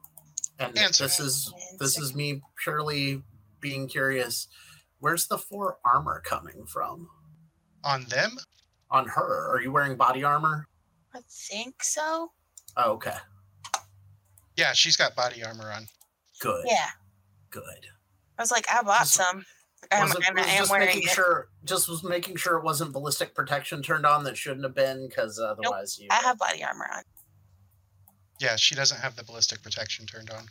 and 0.60 0.78
Answer. 0.78 1.06
this 1.06 1.20
is 1.20 1.54
this 1.80 1.98
is 1.98 2.14
me 2.16 2.42
purely 2.64 3.22
being 3.60 3.88
curious. 3.88 4.48
Where's 5.00 5.28
the 5.28 5.38
four 5.38 5.78
armor 5.86 6.22
coming 6.26 6.66
from? 6.68 7.10
On 7.84 8.06
them, 8.06 8.38
On 8.92 9.08
her, 9.08 9.52
are 9.56 9.62
you 9.62 9.72
wearing 9.72 9.96
body 9.96 10.24
armor? 10.24 10.68
I 11.14 11.20
think 11.30 11.84
so. 11.84 12.32
Oh, 12.78 12.92
okay, 12.94 13.16
yeah, 14.58 14.74
she's 14.74 14.96
got 14.98 15.16
body 15.16 15.44
armor 15.44 15.72
on. 15.72 15.88
good, 16.40 16.66
Yeah. 16.68 16.90
good. 17.50 17.88
I 18.38 18.42
was 18.42 18.52
like, 18.52 18.66
I 18.70 18.82
bought 18.84 19.00
Just- 19.02 19.14
some. 19.14 19.46
Was 19.92 20.16
it, 20.16 20.24
and 20.28 20.40
I 20.40 20.42
was 20.42 20.52
am 20.52 20.58
just 20.58 20.72
wearing 20.72 20.86
making 20.88 21.04
it. 21.04 21.10
sure, 21.10 21.50
just 21.64 21.88
was 21.88 22.04
making 22.04 22.38
sure 22.38 22.58
it 22.58 22.64
wasn't 22.64 22.92
ballistic 22.92 23.36
protection 23.36 23.84
turned 23.84 24.06
on 24.06 24.24
that 24.24 24.36
shouldn't 24.36 24.64
have 24.64 24.74
been, 24.74 25.08
because 25.08 25.40
otherwise 25.40 26.00
you. 26.00 26.08
I 26.10 26.16
have 26.16 26.40
body 26.40 26.64
armor 26.64 26.90
on. 26.92 27.04
Yeah, 28.40 28.56
she 28.56 28.76
doesn't 28.76 29.00
have 29.00 29.16
the 29.16 29.24
ballistic 29.24 29.64
protection 29.64 30.06
turned 30.06 30.30
on. 30.30 30.46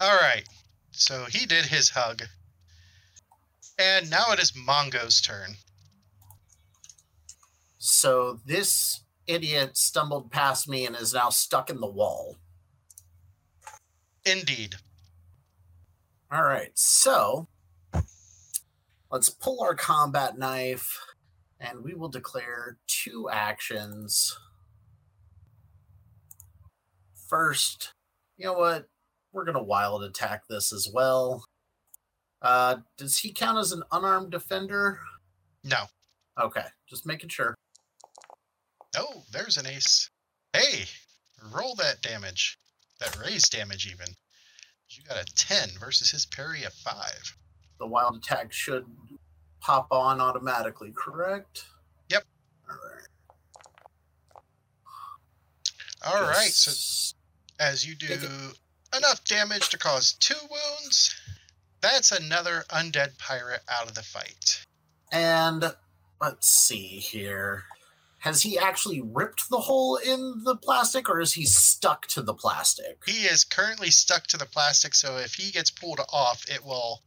All 0.00 0.16
right. 0.16 0.44
So 0.90 1.24
he 1.30 1.46
did 1.46 1.66
his 1.66 1.90
hug. 1.90 2.22
And 3.78 4.10
now 4.10 4.32
it 4.32 4.38
is 4.38 4.52
Mongo's 4.54 5.20
turn. 5.20 5.56
So 7.78 8.38
this 8.46 9.02
idiot 9.26 9.76
stumbled 9.76 10.30
past 10.30 10.68
me 10.68 10.86
and 10.86 10.94
is 10.94 11.14
now 11.14 11.30
stuck 11.30 11.70
in 11.70 11.80
the 11.80 11.90
wall. 11.90 12.36
Indeed. 14.24 14.76
All 16.30 16.44
right, 16.44 16.70
so 16.74 17.48
let's 19.10 19.28
pull 19.28 19.62
our 19.62 19.74
combat 19.74 20.38
knife 20.38 20.98
and 21.60 21.84
we 21.84 21.94
will 21.94 22.08
declare 22.08 22.78
two 22.86 23.28
actions. 23.30 24.38
First, 27.32 27.94
you 28.36 28.44
know 28.44 28.52
what? 28.52 28.88
We're 29.32 29.46
going 29.46 29.56
to 29.56 29.62
wild 29.62 30.04
attack 30.04 30.42
this 30.50 30.70
as 30.70 30.90
well. 30.92 31.46
Uh, 32.42 32.76
does 32.98 33.16
he 33.16 33.32
count 33.32 33.56
as 33.56 33.72
an 33.72 33.82
unarmed 33.90 34.32
defender? 34.32 34.98
No. 35.64 35.84
Okay, 36.38 36.66
just 36.86 37.06
making 37.06 37.30
sure. 37.30 37.54
Oh, 38.98 39.22
there's 39.32 39.56
an 39.56 39.66
ace. 39.66 40.10
Hey, 40.52 40.84
roll 41.54 41.74
that 41.76 42.02
damage. 42.02 42.58
That 43.00 43.18
raise 43.18 43.48
damage, 43.48 43.90
even. 43.90 44.08
You 44.90 45.02
got 45.04 45.16
a 45.16 45.34
10 45.34 45.70
versus 45.80 46.10
his 46.10 46.26
parry 46.26 46.64
of 46.64 46.74
5. 46.74 46.94
The 47.78 47.86
wild 47.86 48.16
attack 48.16 48.52
should 48.52 48.84
pop 49.62 49.86
on 49.90 50.20
automatically, 50.20 50.92
correct? 50.94 51.64
Yep. 52.10 52.24
All 52.68 52.76
right. 52.76 53.08
All 56.04 56.28
right, 56.28 56.50
so 56.50 57.14
as 57.62 57.86
you 57.86 57.94
do 57.94 58.18
enough 58.96 59.24
damage 59.24 59.68
to 59.70 59.78
cause 59.78 60.12
two 60.14 60.34
wounds, 60.50 61.14
that's 61.80 62.10
another 62.10 62.64
undead 62.70 63.16
pirate 63.18 63.62
out 63.68 63.88
of 63.88 63.94
the 63.94 64.02
fight. 64.02 64.64
And 65.12 65.74
let's 66.20 66.48
see 66.48 66.98
here. 66.98 67.64
Has 68.20 68.42
he 68.42 68.56
actually 68.56 69.02
ripped 69.02 69.50
the 69.50 69.58
hole 69.58 69.96
in 69.96 70.42
the 70.44 70.56
plastic 70.56 71.08
or 71.08 71.20
is 71.20 71.32
he 71.32 71.44
stuck 71.44 72.06
to 72.08 72.22
the 72.22 72.34
plastic? 72.34 72.98
He 73.04 73.24
is 73.24 73.42
currently 73.44 73.90
stuck 73.90 74.28
to 74.28 74.36
the 74.36 74.46
plastic, 74.46 74.94
so 74.94 75.16
if 75.16 75.34
he 75.34 75.50
gets 75.50 75.70
pulled 75.70 76.00
off, 76.12 76.44
it 76.48 76.64
will 76.64 77.02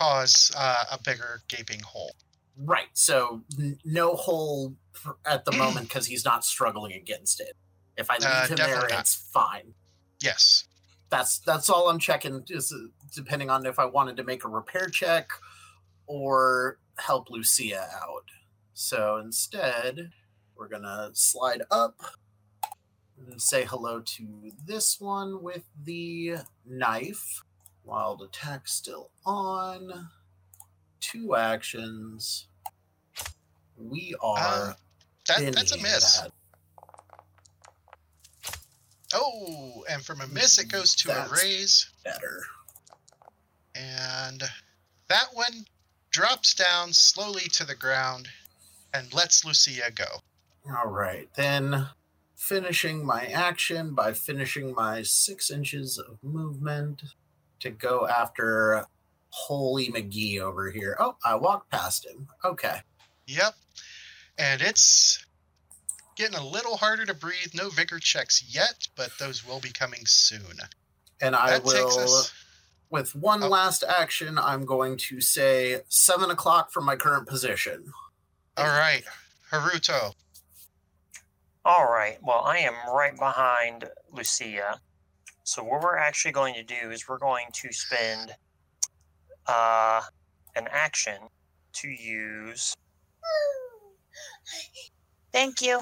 cause 0.00 0.50
uh, 0.56 0.84
a 0.92 0.98
bigger 1.02 1.42
gaping 1.48 1.80
hole. 1.80 2.14
Right. 2.56 2.88
So 2.94 3.42
n- 3.58 3.78
no 3.84 4.14
hole 4.14 4.74
at 5.26 5.44
the 5.44 5.52
moment 5.52 5.88
because 5.88 6.06
he's 6.06 6.24
not 6.24 6.44
struggling 6.44 6.92
against 6.92 7.40
it. 7.40 7.54
If 7.96 8.10
I 8.10 8.14
leave 8.14 8.24
Uh, 8.26 8.46
him 8.48 8.56
there, 8.56 8.80
not. 8.88 8.92
it's 9.00 9.14
fine. 9.14 9.74
Yes. 10.20 10.64
That's 11.10 11.38
that's 11.40 11.70
all 11.70 11.88
I'm 11.88 11.98
checking. 11.98 12.44
Is 12.48 12.72
uh, 12.72 12.88
depending 13.14 13.50
on 13.50 13.64
if 13.66 13.78
I 13.78 13.84
wanted 13.84 14.16
to 14.16 14.24
make 14.24 14.44
a 14.44 14.48
repair 14.48 14.88
check 14.88 15.28
or 16.06 16.78
help 16.98 17.30
Lucia 17.30 17.86
out. 18.02 18.24
So 18.72 19.18
instead, 19.18 20.10
we're 20.56 20.68
gonna 20.68 21.10
slide 21.12 21.62
up 21.70 22.00
and 23.16 23.40
say 23.40 23.64
hello 23.64 24.00
to 24.00 24.52
this 24.66 25.00
one 25.00 25.42
with 25.42 25.62
the 25.84 26.36
knife. 26.66 27.42
Wild 27.84 28.22
attack 28.22 28.66
still 28.66 29.10
on. 29.24 30.08
Two 31.00 31.36
actions. 31.36 32.48
We 33.76 34.14
are 34.20 34.38
Uh, 34.70 34.74
That, 35.28 35.54
that's 35.54 35.72
a 35.72 35.76
miss. 35.78 36.20
that. 36.20 36.32
Oh, 39.14 39.84
and 39.88 40.04
from 40.04 40.20
a 40.20 40.26
miss, 40.26 40.58
it 40.58 40.68
goes 40.68 40.94
to 40.96 41.12
a 41.12 41.28
raise. 41.28 41.90
better. 42.04 42.42
And 43.74 44.42
that 45.08 45.26
one 45.32 45.66
drops 46.10 46.54
down 46.54 46.92
slowly 46.92 47.48
to 47.52 47.64
the 47.64 47.74
ground 47.74 48.28
and 48.92 49.12
lets 49.14 49.44
Lucia 49.44 49.90
go. 49.94 50.22
All 50.76 50.90
right, 50.90 51.28
then 51.36 51.88
finishing 52.36 53.04
my 53.04 53.26
action 53.26 53.94
by 53.94 54.12
finishing 54.12 54.74
my 54.74 55.02
six 55.02 55.50
inches 55.50 55.98
of 55.98 56.18
movement 56.22 57.02
to 57.60 57.70
go 57.70 58.06
after 58.06 58.84
Holy 59.30 59.90
McGee 59.90 60.40
over 60.40 60.70
here. 60.70 60.96
Oh, 60.98 61.16
I 61.24 61.34
walked 61.36 61.70
past 61.70 62.06
him. 62.06 62.28
Okay. 62.44 62.80
Yep. 63.26 63.54
And 64.38 64.62
it's 64.62 65.24
getting 66.16 66.38
a 66.38 66.46
little 66.46 66.76
harder 66.76 67.04
to 67.06 67.14
breathe. 67.14 67.54
No 67.54 67.68
vigor 67.70 67.98
checks 67.98 68.44
yet, 68.48 68.86
but 68.96 69.10
those 69.18 69.46
will 69.46 69.60
be 69.60 69.70
coming 69.70 70.06
soon. 70.06 70.58
And 71.20 71.34
I 71.36 71.50
that 71.50 71.64
takes 71.64 71.96
will, 71.96 71.98
us. 72.00 72.32
with 72.90 73.14
one 73.14 73.42
Oh. 73.42 73.48
last 73.48 73.82
action, 73.84 74.38
I'm 74.38 74.64
going 74.64 74.96
to 74.98 75.20
say 75.20 75.80
seven 75.88 76.30
o'clock 76.30 76.72
from 76.72 76.84
my 76.84 76.96
current 76.96 77.26
position. 77.28 77.92
All 78.56 78.66
right. 78.66 79.02
Haruto. 79.50 80.14
All 81.64 81.90
right. 81.90 82.18
Well, 82.22 82.42
I 82.44 82.58
am 82.58 82.74
right 82.92 83.16
behind 83.16 83.88
Lucia. 84.12 84.80
So 85.44 85.62
what 85.62 85.82
we're 85.82 85.96
actually 85.96 86.32
going 86.32 86.54
to 86.54 86.62
do 86.62 86.90
is 86.90 87.08
we're 87.08 87.18
going 87.18 87.46
to 87.52 87.72
spend 87.72 88.34
uh, 89.46 90.02
an 90.56 90.68
action 90.70 91.16
to 91.74 91.88
use. 91.88 92.74
Thank 95.34 95.60
you. 95.60 95.80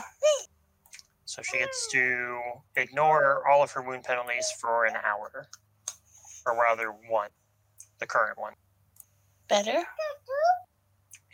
So 1.27 1.43
she 1.43 1.59
gets 1.59 1.93
to 1.93 2.41
ignore 2.75 3.47
all 3.47 3.63
of 3.63 3.71
her 3.73 3.83
wound 3.83 4.03
penalties 4.03 4.51
for 4.59 4.87
an 4.87 4.95
hour, 4.97 5.47
or 6.47 6.59
rather 6.59 6.87
one, 7.11 7.29
the 8.01 8.07
current 8.07 8.39
one. 8.39 8.55
Better? 9.51 9.85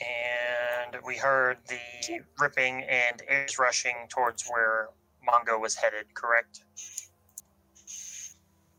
And 0.01 0.97
we 1.07 1.17
heard 1.17 1.59
the 1.69 2.21
ripping 2.41 2.83
and 2.83 3.23
is 3.31 3.57
rushing 3.57 3.95
towards 4.09 4.49
where 4.49 4.89
Mongo 5.25 5.61
was 5.61 5.77
headed. 5.77 6.13
Correct. 6.15 6.65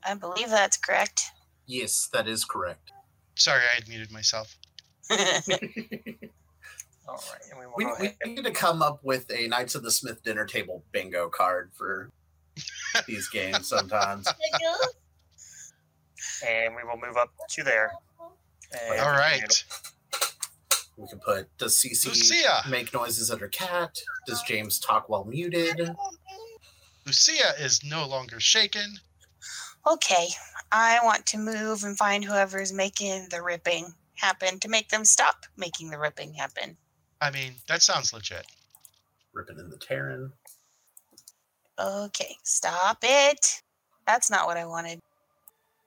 I 0.04 0.16
believe 0.16 0.50
that's 0.50 0.76
correct. 0.76 1.24
Yes, 1.66 2.10
that 2.12 2.28
is 2.28 2.44
correct. 2.44 2.92
Sorry, 3.36 3.62
I 3.72 3.76
had 3.76 3.88
muted 3.88 4.12
myself. 4.12 4.58
All 7.10 7.24
right. 7.32 7.42
And 7.52 7.60
we 7.60 7.86
We, 7.86 7.92
we 8.00 8.06
ahead. 8.08 8.16
need 8.26 8.44
to 8.46 8.52
come 8.52 8.82
up 8.82 9.00
with 9.04 9.30
a 9.32 9.48
Knights 9.48 9.76
of 9.76 9.84
the 9.84 9.92
Smith 9.92 10.24
dinner 10.24 10.46
table 10.46 10.84
bingo 10.92 11.30
card 11.30 11.72
for 11.74 12.10
these 13.08 13.28
games 13.30 13.68
sometimes. 13.68 14.28
and 16.48 16.76
we 16.76 16.84
will 16.84 16.98
move 16.98 17.18
up 17.18 17.30
to 17.52 17.64
there. 17.64 17.92
And 18.92 19.00
All 19.02 19.12
right. 19.12 19.64
We 20.98 21.08
can 21.08 21.20
put 21.20 21.48
Does 21.58 21.76
CC 21.78 22.08
Lucia. 22.08 22.62
make 22.70 22.94
noises 22.94 23.32
at 23.32 23.40
her 23.40 23.48
cat? 23.48 23.98
Does 24.28 24.42
James 24.44 24.80
talk 24.80 25.08
while 25.10 25.24
muted? 25.24 25.92
Lucia 27.06 27.54
is 27.60 27.84
no 27.84 28.06
longer 28.08 28.40
shaken. 28.40 28.96
okay, 29.90 30.28
I 30.72 31.00
want 31.04 31.26
to 31.28 31.38
move 31.38 31.84
and 31.84 31.98
find 31.98 32.24
whoever's 32.24 32.74
making 32.74 33.28
the 33.32 33.42
ripping 33.42 33.94
happen 34.16 34.60
to 34.60 34.68
make 34.68 34.90
them 34.90 35.06
stop 35.06 35.46
making 35.58 35.90
the 35.90 35.98
ripping 35.98 36.34
happen. 36.34 36.76
I 37.22 37.32
mean, 37.32 37.54
that 37.68 37.82
sounds 37.82 38.14
legit. 38.14 38.46
Ripping 39.34 39.60
in 39.60 39.70
the 39.70 39.78
Terran. 39.78 40.32
Okay, 41.80 42.36
stop 42.44 42.98
it. 43.04 43.62
That's 44.08 44.32
not 44.32 44.48
what 44.48 44.58
I 44.58 44.66
wanted. 44.66 45.00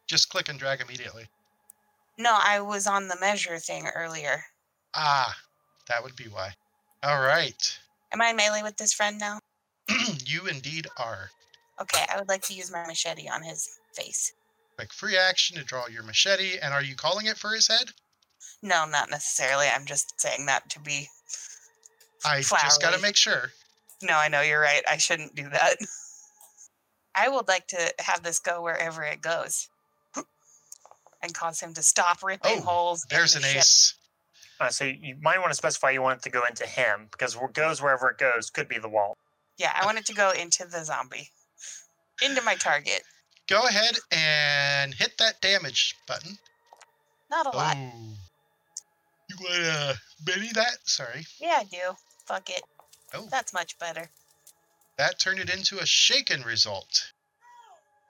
Just 0.06 0.30
click 0.30 0.48
and 0.48 0.58
drag 0.58 0.80
immediately. 0.80 1.26
No, 2.18 2.38
I 2.40 2.60
was 2.60 2.86
on 2.86 3.08
the 3.08 3.16
measure 3.20 3.58
thing 3.58 3.88
earlier. 3.94 4.44
Ah, 4.94 5.34
that 5.88 6.02
would 6.02 6.16
be 6.16 6.24
why. 6.24 6.50
All 7.02 7.20
right. 7.20 7.78
Am 8.12 8.20
I 8.20 8.32
melee 8.32 8.62
with 8.62 8.76
this 8.76 8.92
friend 8.92 9.18
now? 9.18 9.38
you 10.26 10.46
indeed 10.46 10.86
are. 10.98 11.30
Okay, 11.80 12.04
I 12.12 12.18
would 12.18 12.28
like 12.28 12.42
to 12.42 12.54
use 12.54 12.70
my 12.70 12.86
machete 12.86 13.28
on 13.28 13.42
his 13.42 13.78
face. 13.94 14.32
Quick 14.76 14.92
free 14.92 15.16
action 15.16 15.56
to 15.56 15.64
draw 15.64 15.88
your 15.88 16.02
machete. 16.02 16.58
And 16.58 16.72
are 16.72 16.82
you 16.82 16.94
calling 16.94 17.26
it 17.26 17.38
for 17.38 17.54
his 17.54 17.66
head? 17.68 17.90
No, 18.62 18.84
not 18.86 19.10
necessarily. 19.10 19.66
I'm 19.68 19.84
just 19.86 20.20
saying 20.20 20.46
that 20.46 20.70
to 20.70 20.80
be. 20.80 21.08
I 22.24 22.40
just 22.40 22.80
got 22.80 22.94
to 22.94 23.00
make 23.02 23.16
sure. 23.16 23.50
No, 24.02 24.14
I 24.16 24.28
know 24.28 24.40
you're 24.40 24.60
right. 24.60 24.82
I 24.88 24.96
shouldn't 24.96 25.34
do 25.34 25.48
that. 25.50 25.76
I 27.14 27.28
would 27.28 27.48
like 27.48 27.66
to 27.68 27.92
have 27.98 28.22
this 28.22 28.38
go 28.38 28.62
wherever 28.62 29.02
it 29.02 29.20
goes 29.20 29.68
and 31.22 31.34
cause 31.34 31.60
him 31.60 31.74
to 31.74 31.82
stop 31.82 32.22
ripping 32.22 32.58
Oh, 32.58 32.60
holes. 32.62 33.04
in 33.10 33.16
There's 33.16 33.32
the 33.34 33.38
an 33.40 33.44
ship. 33.44 33.56
ace. 33.58 33.94
Uh, 34.60 34.68
so 34.68 34.84
you 34.84 35.16
might 35.20 35.38
want 35.40 35.50
to 35.50 35.56
specify 35.56 35.90
you 35.90 36.00
want 36.00 36.18
it 36.18 36.22
to 36.22 36.30
go 36.30 36.44
into 36.48 36.64
him 36.64 37.08
because 37.10 37.36
what 37.36 37.52
goes 37.52 37.82
wherever 37.82 38.08
it 38.10 38.18
goes 38.18 38.48
could 38.48 38.68
be 38.68 38.78
the 38.78 38.88
wall. 38.88 39.16
Yeah, 39.58 39.72
I 39.78 39.84
want 39.84 39.98
it 39.98 40.06
to 40.06 40.14
go 40.14 40.30
into 40.30 40.64
the 40.64 40.84
zombie, 40.84 41.28
into 42.24 42.40
my 42.42 42.54
target. 42.54 43.02
Go 43.48 43.66
ahead 43.66 43.98
and 44.12 44.94
hit 44.94 45.18
that 45.18 45.40
damage 45.40 45.96
button. 46.06 46.38
Not 47.30 47.52
a 47.52 47.56
lot. 47.56 47.76
You 49.32 49.44
want 49.44 49.54
to 49.54 50.00
Benny 50.24 50.50
that? 50.54 50.78
Sorry. 50.84 51.24
Yeah, 51.40 51.58
I 51.60 51.64
do. 51.64 51.96
Fuck 52.26 52.50
it. 52.50 52.62
Oh. 53.14 53.26
That's 53.30 53.52
much 53.52 53.78
better. 53.78 54.10
That 54.98 55.18
turned 55.18 55.40
it 55.40 55.52
into 55.52 55.78
a 55.78 55.86
shaken 55.86 56.42
result. 56.42 57.12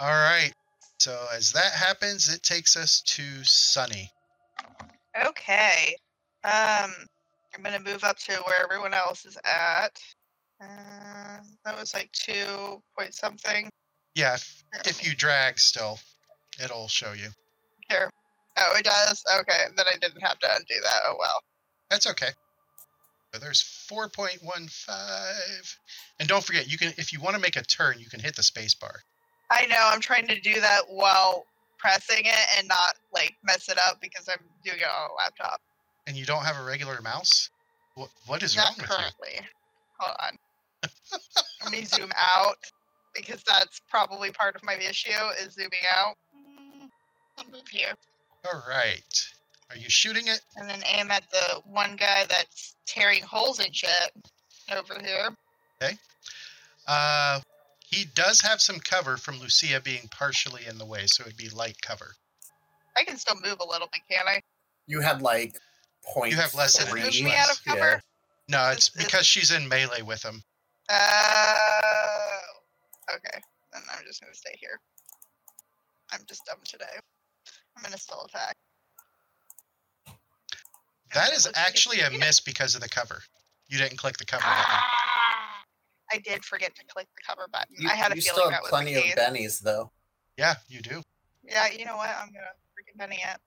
All 0.00 0.10
right. 0.10 0.52
So 0.98 1.26
as 1.34 1.52
that 1.52 1.72
happens, 1.72 2.32
it 2.32 2.42
takes 2.42 2.76
us 2.76 3.02
to 3.02 3.22
Sunny. 3.44 4.10
Okay. 5.26 5.96
Um, 6.44 6.92
I'm 7.54 7.62
gonna 7.62 7.80
move 7.80 8.04
up 8.04 8.18
to 8.18 8.32
where 8.46 8.62
everyone 8.62 8.94
else 8.94 9.24
is 9.24 9.36
at. 9.44 10.00
Uh, 10.60 11.38
that 11.64 11.78
was 11.78 11.94
like 11.94 12.10
two 12.12 12.82
point 12.96 13.14
something. 13.14 13.68
Yeah, 14.14 14.34
if, 14.34 14.64
if 14.84 15.06
you 15.06 15.14
drag 15.14 15.58
still, 15.58 15.98
it'll 16.62 16.88
show 16.88 17.12
you. 17.12 17.28
Here. 17.88 18.10
Oh, 18.58 18.74
it 18.76 18.84
does. 18.84 19.24
Okay, 19.40 19.64
then 19.76 19.86
I 19.86 19.96
didn't 19.98 20.20
have 20.20 20.38
to 20.40 20.48
undo 20.50 20.74
that. 20.82 21.00
Oh 21.06 21.16
well. 21.18 21.42
That's 21.90 22.06
okay. 22.06 22.30
So 23.32 23.40
there's 23.40 23.62
4.15. 23.90 25.76
And 26.20 26.28
don't 26.28 26.44
forget, 26.44 26.70
you 26.70 26.76
can 26.76 26.92
if 26.98 27.12
you 27.12 27.20
want 27.20 27.34
to 27.34 27.40
make 27.40 27.56
a 27.56 27.62
turn, 27.62 27.98
you 27.98 28.06
can 28.06 28.20
hit 28.20 28.36
the 28.36 28.42
space 28.42 28.74
bar. 28.74 29.00
I 29.50 29.66
know. 29.66 29.76
I'm 29.80 30.00
trying 30.00 30.26
to 30.28 30.40
do 30.40 30.60
that 30.60 30.82
while 30.88 31.44
pressing 31.78 32.24
it 32.24 32.46
and 32.58 32.68
not 32.68 32.94
like 33.12 33.34
mess 33.42 33.68
it 33.68 33.78
up 33.88 34.00
because 34.00 34.28
I'm 34.28 34.44
doing 34.64 34.78
it 34.78 34.84
on 34.84 35.10
a 35.10 35.14
laptop. 35.14 35.60
And 36.06 36.16
you 36.16 36.24
don't 36.26 36.44
have 36.44 36.56
a 36.58 36.64
regular 36.64 37.00
mouse? 37.02 37.50
What, 37.94 38.10
what 38.26 38.42
is 38.42 38.56
Not 38.56 38.66
wrong 38.66 38.74
with 38.78 38.90
you? 38.90 38.96
currently. 38.96 39.46
Hold 39.98 40.16
on. 40.20 40.38
Let 41.62 41.72
me 41.72 41.84
zoom 41.84 42.10
out 42.16 42.56
because 43.14 43.42
that's 43.46 43.80
probably 43.88 44.30
part 44.30 44.56
of 44.56 44.64
my 44.64 44.74
issue 44.74 45.10
is 45.40 45.54
zooming 45.54 45.84
out. 45.94 46.16
I'll 47.38 47.50
move 47.50 47.68
here 47.68 47.94
All 48.44 48.62
right. 48.68 49.26
Are 49.70 49.76
you 49.76 49.88
shooting 49.88 50.26
it? 50.26 50.40
and 50.56 50.68
then 50.68 50.82
aim 50.86 51.10
at 51.10 51.24
the 51.30 51.60
one 51.64 51.96
guy 51.96 52.24
that's 52.28 52.74
tearing 52.86 53.22
holes 53.22 53.58
in 53.60 53.72
shit 53.72 54.10
over 54.74 54.94
here. 55.00 55.30
Okay. 55.82 55.96
Uh, 56.86 57.40
he 57.86 58.04
does 58.14 58.40
have 58.40 58.60
some 58.60 58.78
cover 58.80 59.16
from 59.16 59.38
Lucia 59.40 59.80
being 59.80 60.08
partially 60.10 60.62
in 60.68 60.76
the 60.78 60.84
way, 60.84 61.06
so 61.06 61.22
it'd 61.24 61.36
be 61.36 61.48
light 61.50 61.76
cover. 61.82 62.14
I 62.98 63.04
can 63.04 63.16
still 63.16 63.36
move 63.36 63.58
a 63.60 63.66
little 63.66 63.88
bit, 63.92 64.02
can 64.10 64.26
I? 64.28 64.40
You 64.86 65.00
had 65.00 65.22
like 65.22 65.56
point. 66.04 66.32
You 66.32 66.36
have 66.38 66.54
less 66.54 66.74
Does 66.74 66.82
it 66.82 66.86
than 66.90 66.96
move 66.98 67.06
inch 67.06 67.22
me 67.22 67.30
out 67.34 67.50
of 67.50 67.60
less. 67.66 67.76
cover? 67.76 68.02
No, 68.48 68.70
it's 68.70 68.88
Is- 68.88 68.96
is- 68.96 69.04
because 69.04 69.26
she's 69.26 69.50
in 69.52 69.66
melee 69.68 70.02
with 70.02 70.22
him. 70.22 70.42
Oh, 70.90 72.38
okay. 73.14 73.40
Then 73.72 73.82
I'm 73.96 74.04
just 74.04 74.20
gonna 74.20 74.34
stay 74.34 74.54
here. 74.60 74.78
I'm 76.12 76.20
just 76.28 76.44
dumb 76.44 76.58
today. 76.64 76.84
I'm 77.76 77.82
gonna 77.82 77.98
still 77.98 78.22
attack. 78.28 78.56
And 80.06 80.14
That 81.14 81.30
it 81.32 81.36
is 81.36 81.44
looks 81.46 81.56
like 81.56 81.66
it's 81.68 81.76
actually 81.86 82.00
a 82.00 82.10
miss 82.18 82.40
because 82.40 82.74
of 82.74 82.80
the 82.80 82.88
cover. 82.88 83.22
You 83.68 83.78
didn't 83.78 83.96
click 83.98 84.16
the 84.18 84.24
cover 84.24 84.42
button. 84.44 84.78
I 86.12 86.18
did 86.18 86.44
forget 86.44 86.74
to 86.74 86.82
click 86.86 87.06
the 87.16 87.22
cover 87.26 87.48
button. 87.50 87.74
You, 87.78 87.88
I 87.88 87.94
had 87.94 88.12
a 88.12 88.16
feeling 88.16 88.22
still 88.22 88.44
that 88.46 88.52
have 88.54 88.62
was 88.62 88.70
plenty 88.70 88.94
the 88.94 89.00
of 89.00 89.18
bennies 89.18 89.60
though. 89.60 89.90
Yeah, 90.36 90.54
you 90.68 90.80
do. 90.80 91.02
Yeah, 91.42 91.68
you 91.68 91.84
know 91.84 91.96
what? 91.96 92.10
I'm 92.10 92.28
gonna 92.28 92.46
freaking 92.72 92.98
Benny 92.98 93.16
it. 93.16 93.38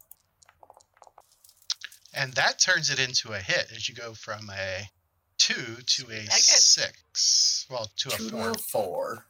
And 2.14 2.34
that 2.34 2.60
turns 2.60 2.90
it 2.90 3.00
into 3.00 3.34
a 3.34 3.40
hit 3.40 3.72
as 3.76 3.90
you 3.90 3.96
go 3.96 4.14
from 4.14 4.50
a 4.50 4.90
two 5.38 5.76
to 5.86 6.12
a 6.12 6.26
six. 6.30 7.66
Well, 7.70 7.90
to 7.98 8.10
a 8.10 8.12
Two 8.18 8.30
four. 8.30 8.52
to 8.54 8.60
four. 8.60 9.26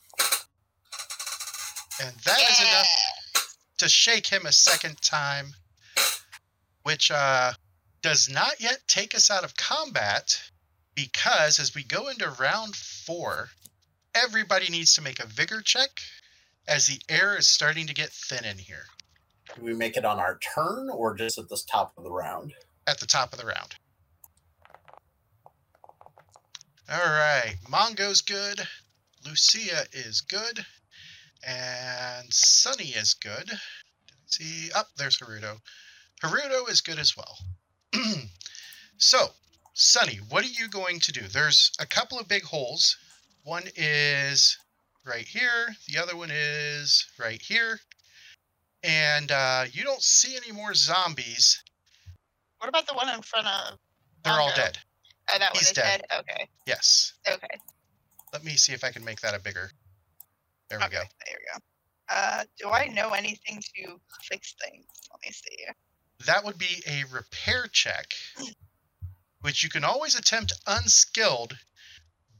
And 2.01 2.13
that 2.25 2.39
is 2.39 2.59
enough 2.59 2.87
to 3.77 3.89
shake 3.89 4.27
him 4.27 4.45
a 4.45 4.51
second 4.51 5.01
time, 5.01 5.47
which 6.83 7.11
uh, 7.11 7.53
does 8.01 8.29
not 8.29 8.59
yet 8.59 8.79
take 8.87 9.13
us 9.15 9.29
out 9.29 9.43
of 9.43 9.55
combat 9.57 10.41
because 10.95 11.59
as 11.59 11.75
we 11.75 11.83
go 11.83 12.07
into 12.07 12.29
round 12.39 12.75
four, 12.75 13.49
everybody 14.13 14.69
needs 14.69 14.93
to 14.93 15.01
make 15.01 15.19
a 15.19 15.25
vigor 15.27 15.61
check 15.61 15.89
as 16.67 16.87
the 16.87 16.99
air 17.09 17.37
is 17.37 17.47
starting 17.47 17.85
to 17.87 17.93
get 17.93 18.09
thin 18.09 18.45
in 18.45 18.57
here 18.57 18.85
Do 19.55 19.61
we 19.63 19.73
make 19.73 19.97
it 19.97 20.05
on 20.05 20.19
our 20.19 20.39
turn 20.55 20.89
or 20.89 21.13
just 21.15 21.37
at 21.37 21.49
the 21.49 21.61
top 21.69 21.93
of 21.97 22.03
the 22.03 22.11
round? 22.11 22.53
at 22.87 22.99
the 22.99 23.05
top 23.07 23.33
of 23.33 23.39
the 23.39 23.45
round. 23.45 23.75
All 26.87 26.97
right, 26.99 27.55
Mongo's 27.67 28.21
good, 28.21 28.61
Lucia 29.25 29.85
is 29.91 30.21
good, 30.21 30.63
and 31.45 32.33
Sunny 32.33 32.89
is 32.89 33.13
good. 33.13 33.51
See, 34.25 34.71
up 34.73 34.87
there's 34.97 35.17
Haruto. 35.17 35.59
Haruto 36.23 36.69
is 36.69 36.81
good 36.81 36.99
as 36.99 37.15
well. 37.15 37.37
so, 38.97 39.27
Sunny, 39.73 40.19
what 40.29 40.43
are 40.43 40.49
you 40.49 40.67
going 40.69 40.99
to 41.01 41.11
do? 41.11 41.21
There's 41.21 41.71
a 41.79 41.85
couple 41.85 42.19
of 42.19 42.27
big 42.27 42.43
holes. 42.43 42.97
One 43.43 43.63
is 43.75 44.57
right 45.05 45.27
here. 45.27 45.75
The 45.87 46.01
other 46.01 46.15
one 46.15 46.31
is 46.31 47.05
right 47.19 47.41
here. 47.41 47.79
And 48.83 49.31
uh, 49.31 49.65
you 49.71 49.83
don't 49.83 50.01
see 50.01 50.35
any 50.35 50.51
more 50.51 50.73
zombies. 50.73 51.63
What 52.59 52.69
about 52.69 52.87
the 52.87 52.93
one 52.93 53.09
in 53.09 53.21
front 53.21 53.47
of? 53.47 53.77
They're 54.23 54.33
all 54.33 54.51
dead. 54.55 54.77
Oh, 55.31 55.37
that 55.39 55.53
one 55.53 55.61
is 55.61 55.71
dead. 55.71 56.05
dead. 56.09 56.19
Okay. 56.19 56.47
Yes. 56.65 57.13
Okay. 57.27 57.59
Let 58.33 58.43
me 58.43 58.55
see 58.55 58.73
if 58.73 58.83
I 58.83 58.91
can 58.91 59.03
make 59.03 59.21
that 59.21 59.35
a 59.35 59.39
bigger. 59.39 59.71
There 60.69 60.79
we 60.79 60.85
okay. 60.85 60.95
go. 60.95 61.01
There 61.27 61.37
we 61.39 61.45
go. 61.53 61.59
Uh, 62.09 62.43
do 62.59 62.69
I 62.69 62.87
know 62.87 63.09
anything 63.11 63.61
to 63.75 63.99
fix 64.23 64.55
things? 64.63 64.85
Let 65.11 65.21
me 65.25 65.31
see. 65.31 65.65
That 66.25 66.43
would 66.45 66.57
be 66.57 66.83
a 66.87 67.03
repair 67.11 67.67
check, 67.71 68.13
which 69.41 69.63
you 69.63 69.69
can 69.69 69.83
always 69.83 70.15
attempt 70.15 70.53
unskilled, 70.67 71.57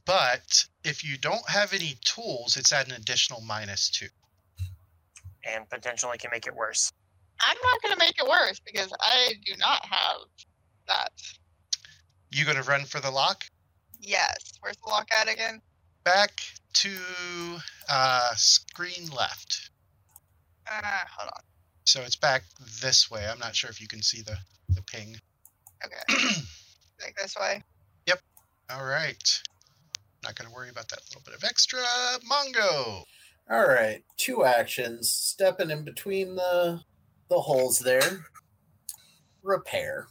but 0.04 0.66
if 0.84 1.04
you 1.04 1.16
don't 1.18 1.48
have 1.48 1.72
any 1.72 1.96
tools, 2.04 2.56
it's 2.56 2.72
at 2.72 2.86
an 2.86 2.92
additional 2.94 3.40
minus 3.40 3.90
two. 3.90 4.08
and 5.44 5.68
potentially 5.68 6.18
can 6.18 6.30
make 6.32 6.46
it 6.46 6.54
worse. 6.54 6.92
I'm 7.40 7.56
not 7.62 7.82
gonna 7.82 7.96
make 7.98 8.18
it 8.18 8.28
worse 8.28 8.58
because 8.60 8.92
I 9.00 9.34
do 9.44 9.54
not 9.58 9.84
have 9.84 10.22
that. 10.88 11.12
You 12.32 12.44
gonna 12.44 12.62
run 12.62 12.84
for 12.84 13.00
the 13.00 13.10
lock? 13.10 13.44
Yes. 14.00 14.54
Where's 14.60 14.76
the 14.78 14.90
lock 14.90 15.08
at 15.20 15.28
again? 15.28 15.60
Back 16.04 16.40
to 16.74 16.90
uh, 17.88 18.34
screen 18.36 19.08
left. 19.16 19.70
Uh, 20.70 21.00
hold 21.16 21.30
on. 21.34 21.42
So 21.84 22.00
it's 22.02 22.16
back 22.16 22.42
this 22.82 23.10
way. 23.10 23.26
I'm 23.26 23.38
not 23.38 23.54
sure 23.54 23.70
if 23.70 23.80
you 23.80 23.88
can 23.88 24.02
see 24.02 24.22
the, 24.22 24.36
the 24.70 24.82
ping. 24.82 25.16
Okay. 25.84 26.24
like 27.02 27.14
this 27.20 27.36
way. 27.40 27.62
Yep. 28.06 28.20
All 28.70 28.84
right. 28.84 29.42
Not 30.24 30.34
going 30.34 30.48
to 30.48 30.54
worry 30.54 30.70
about 30.70 30.88
that 30.88 31.00
little 31.08 31.22
bit 31.24 31.34
of 31.34 31.44
extra. 31.44 31.80
Mongo. 32.28 33.04
All 33.48 33.68
right, 33.68 34.02
two 34.16 34.44
actions. 34.44 35.08
Stepping 35.08 35.70
in 35.70 35.84
between 35.84 36.34
the 36.34 36.80
the 37.28 37.40
holes 37.40 37.78
there. 37.78 38.26
Repair. 39.42 40.08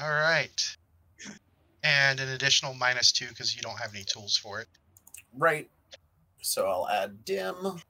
All 0.00 0.08
right. 0.08 0.76
And 1.82 2.20
an 2.20 2.28
additional 2.28 2.74
minus 2.74 3.10
two 3.10 3.26
because 3.28 3.56
you 3.56 3.62
don't 3.62 3.78
have 3.80 3.94
any 3.94 4.04
tools 4.04 4.36
for 4.36 4.60
it. 4.60 4.68
Right. 5.36 5.68
So 6.48 6.66
I'll 6.66 6.88
add 6.88 7.26
dim. 7.26 7.82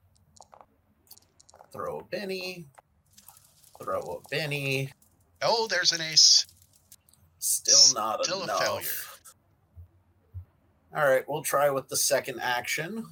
Throw 1.71 1.99
a 1.99 2.03
Benny. 2.03 2.65
Throw 3.81 4.01
a 4.01 4.29
Benny. 4.29 4.91
Oh, 5.41 5.67
there's 5.69 5.93
an 5.93 6.01
ace. 6.01 6.45
Still 7.37 7.95
not 7.95 8.25
Still 8.25 8.43
a 8.43 8.47
failure. 8.47 8.89
All 10.93 11.07
right, 11.07 11.23
we'll 11.25 11.41
try 11.41 11.69
with 11.69 11.87
the 11.87 11.95
second 11.95 12.41
action. 12.41 13.05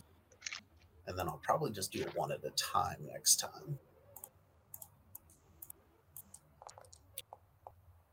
And 1.08 1.18
then 1.18 1.30
I'll 1.30 1.40
probably 1.42 1.72
just 1.72 1.94
do 1.94 2.04
one 2.14 2.34
at 2.34 2.44
a 2.44 2.50
time 2.50 3.08
next 3.10 3.38
time. 3.38 3.80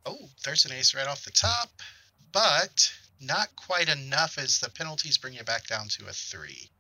Oh, 0.07 0.29
there's 0.45 0.67
an 0.67 0.73
ace 0.73 0.95
right 0.95 1.09
off 1.09 1.25
the 1.25 1.33
top, 1.33 1.71
but 2.31 2.93
not 3.21 3.49
quite 3.57 3.89
enough 3.89 4.39
as 4.39 4.61
the 4.61 4.71
penalties 4.71 5.19
bring 5.19 5.35
you 5.35 5.43
back 5.43 5.67
down 5.67 5.89
to 5.89 6.07
a 6.07 6.13
three. 6.13 6.71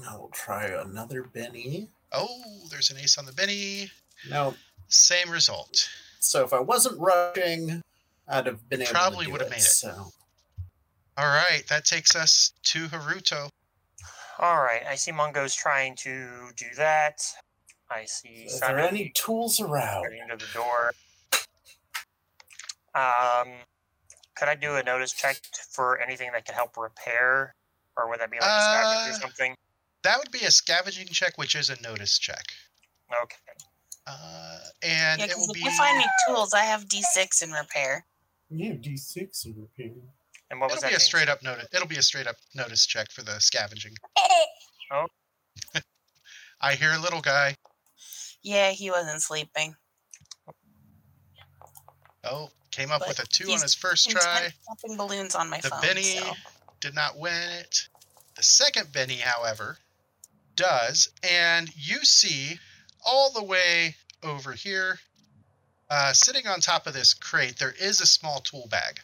Now 0.00 0.18
we'll 0.18 0.28
try 0.28 0.66
another 0.66 1.22
Benny. 1.22 1.88
Oh, 2.12 2.28
there's 2.70 2.90
an 2.90 2.98
ace 2.98 3.18
on 3.18 3.24
the 3.26 3.32
Benny. 3.32 3.90
No. 4.28 4.54
Same 4.88 5.30
result. 5.30 5.88
So 6.20 6.44
if 6.44 6.52
I 6.52 6.60
wasn't 6.60 6.98
rushing, 7.00 7.82
I'd 8.28 8.46
have 8.46 8.68
been 8.68 8.82
able 8.82 8.90
Probably 8.92 9.18
to 9.20 9.24
do 9.26 9.32
would 9.32 9.40
have 9.40 9.50
made 9.50 9.58
it. 9.58 9.62
So 9.62 10.12
All 11.18 11.26
right, 11.26 11.62
that 11.68 11.84
takes 11.84 12.14
us 12.14 12.52
to 12.64 12.86
Haruto. 12.88 13.48
All 14.38 14.56
right, 14.62 14.82
I 14.88 14.96
see 14.96 15.12
Mongo's 15.12 15.54
trying 15.54 15.96
to 15.96 16.50
do 16.56 16.66
that. 16.76 17.22
I 17.90 18.04
see 18.04 18.48
Are 18.62 18.68
there 18.74 18.80
any 18.80 19.10
tools 19.14 19.60
around? 19.60 20.02
getting 20.02 20.28
to 20.28 20.36
the 20.36 20.52
door. 20.52 20.92
Um, 22.94 23.48
could 24.34 24.48
I 24.48 24.54
do 24.54 24.76
a 24.76 24.82
notice 24.82 25.12
check 25.12 25.36
for 25.70 25.98
anything 26.00 26.30
that 26.32 26.44
could 26.46 26.54
help 26.54 26.76
repair, 26.76 27.54
or 27.96 28.08
would 28.08 28.20
that 28.20 28.30
be 28.30 28.38
like 28.38 28.48
a 28.48 28.52
scavenge 28.52 29.06
Uh, 29.06 29.10
or 29.10 29.20
something? 29.20 29.54
That 30.06 30.18
would 30.18 30.30
be 30.30 30.44
a 30.46 30.52
scavenging 30.52 31.08
check, 31.08 31.36
which 31.36 31.56
is 31.56 31.68
a 31.68 31.82
notice 31.82 32.16
check. 32.16 32.44
Okay. 33.24 33.36
Uh, 34.06 34.58
and 34.84 35.18
Yeah, 35.18 35.24
it 35.24 35.28
because 35.30 35.36
will 35.48 35.50
if 35.50 35.54
be. 35.54 35.60
you 35.62 35.76
find 35.76 35.98
me 35.98 36.04
tools, 36.28 36.54
I 36.54 36.60
have 36.60 36.86
D6 36.86 37.42
in 37.42 37.50
repair. 37.50 38.06
You 38.48 38.68
have 38.70 38.80
D6 38.80 39.46
in 39.46 39.54
repair. 39.60 39.96
And 40.48 40.60
what 40.60 40.70
was 40.70 40.76
It'll 40.78 40.82
that? 40.82 40.88
be 40.90 40.94
a 40.94 40.98
thing? 40.98 41.04
straight 41.04 41.28
up 41.28 41.42
notice. 41.42 41.66
It'll 41.74 41.88
be 41.88 41.96
a 41.96 42.02
straight 42.02 42.28
up 42.28 42.36
notice 42.54 42.86
check 42.86 43.10
for 43.10 43.22
the 43.22 43.40
scavenging. 43.40 43.94
oh. 44.92 45.06
I 46.60 46.74
hear 46.74 46.92
a 46.92 47.00
little 47.00 47.20
guy. 47.20 47.56
Yeah, 48.42 48.70
he 48.70 48.92
wasn't 48.92 49.22
sleeping. 49.22 49.74
Oh, 52.22 52.50
came 52.70 52.92
up 52.92 53.00
But 53.00 53.08
with 53.08 53.18
a 53.18 53.26
two 53.26 53.50
on 53.50 53.60
his 53.60 53.74
first 53.74 54.08
try. 54.08 54.36
Intent 54.36 54.54
popping 54.68 54.96
balloons 54.96 55.34
on 55.34 55.50
my 55.50 55.58
The 55.60 55.70
phone. 55.70 55.80
Benny 55.80 56.02
so. 56.02 56.32
did 56.80 56.94
not 56.94 57.18
win 57.18 57.34
it. 57.60 57.88
The 58.36 58.44
second 58.44 58.92
Benny, 58.92 59.16
however, 59.16 59.78
does, 60.56 61.08
and 61.22 61.70
you 61.76 62.04
see 62.04 62.58
all 63.04 63.30
the 63.30 63.42
way 63.42 63.94
over 64.22 64.52
here, 64.52 64.98
uh, 65.90 66.12
sitting 66.12 66.46
on 66.46 66.60
top 66.60 66.86
of 66.86 66.94
this 66.94 67.14
crate, 67.14 67.58
there 67.58 67.74
is 67.78 68.00
a 68.00 68.06
small 68.06 68.40
tool 68.40 68.66
bag. 68.70 69.00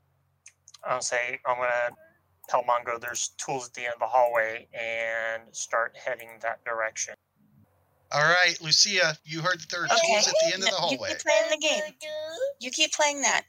I'll 0.84 1.00
say 1.00 1.38
I'm 1.46 1.56
gonna 1.56 1.96
tell 2.48 2.64
Mongo 2.64 3.00
there's 3.00 3.28
tools 3.38 3.68
at 3.68 3.74
the 3.74 3.84
end 3.84 3.94
of 3.94 4.00
the 4.00 4.06
hallway 4.06 4.66
and 4.74 5.42
start 5.54 5.96
heading 5.96 6.28
that 6.40 6.64
direction. 6.64 7.14
All 8.10 8.20
right, 8.20 8.60
Lucia, 8.60 9.16
you 9.24 9.40
heard 9.40 9.60
that 9.60 9.70
there 9.70 9.82
are 9.82 9.86
Okay. 9.86 9.96
tools 10.06 10.28
at 10.28 10.34
the 10.40 10.52
end 10.52 10.62
of 10.64 10.70
the 10.70 10.70
No, 10.72 10.90
You 10.90 10.96
hallway. 10.98 11.08
keep 11.10 11.18
playing 11.20 11.50
the 11.50 11.56
game. 11.56 11.82
You 12.60 12.70
keep 12.70 12.92
playing 12.92 13.22
that. 13.22 13.44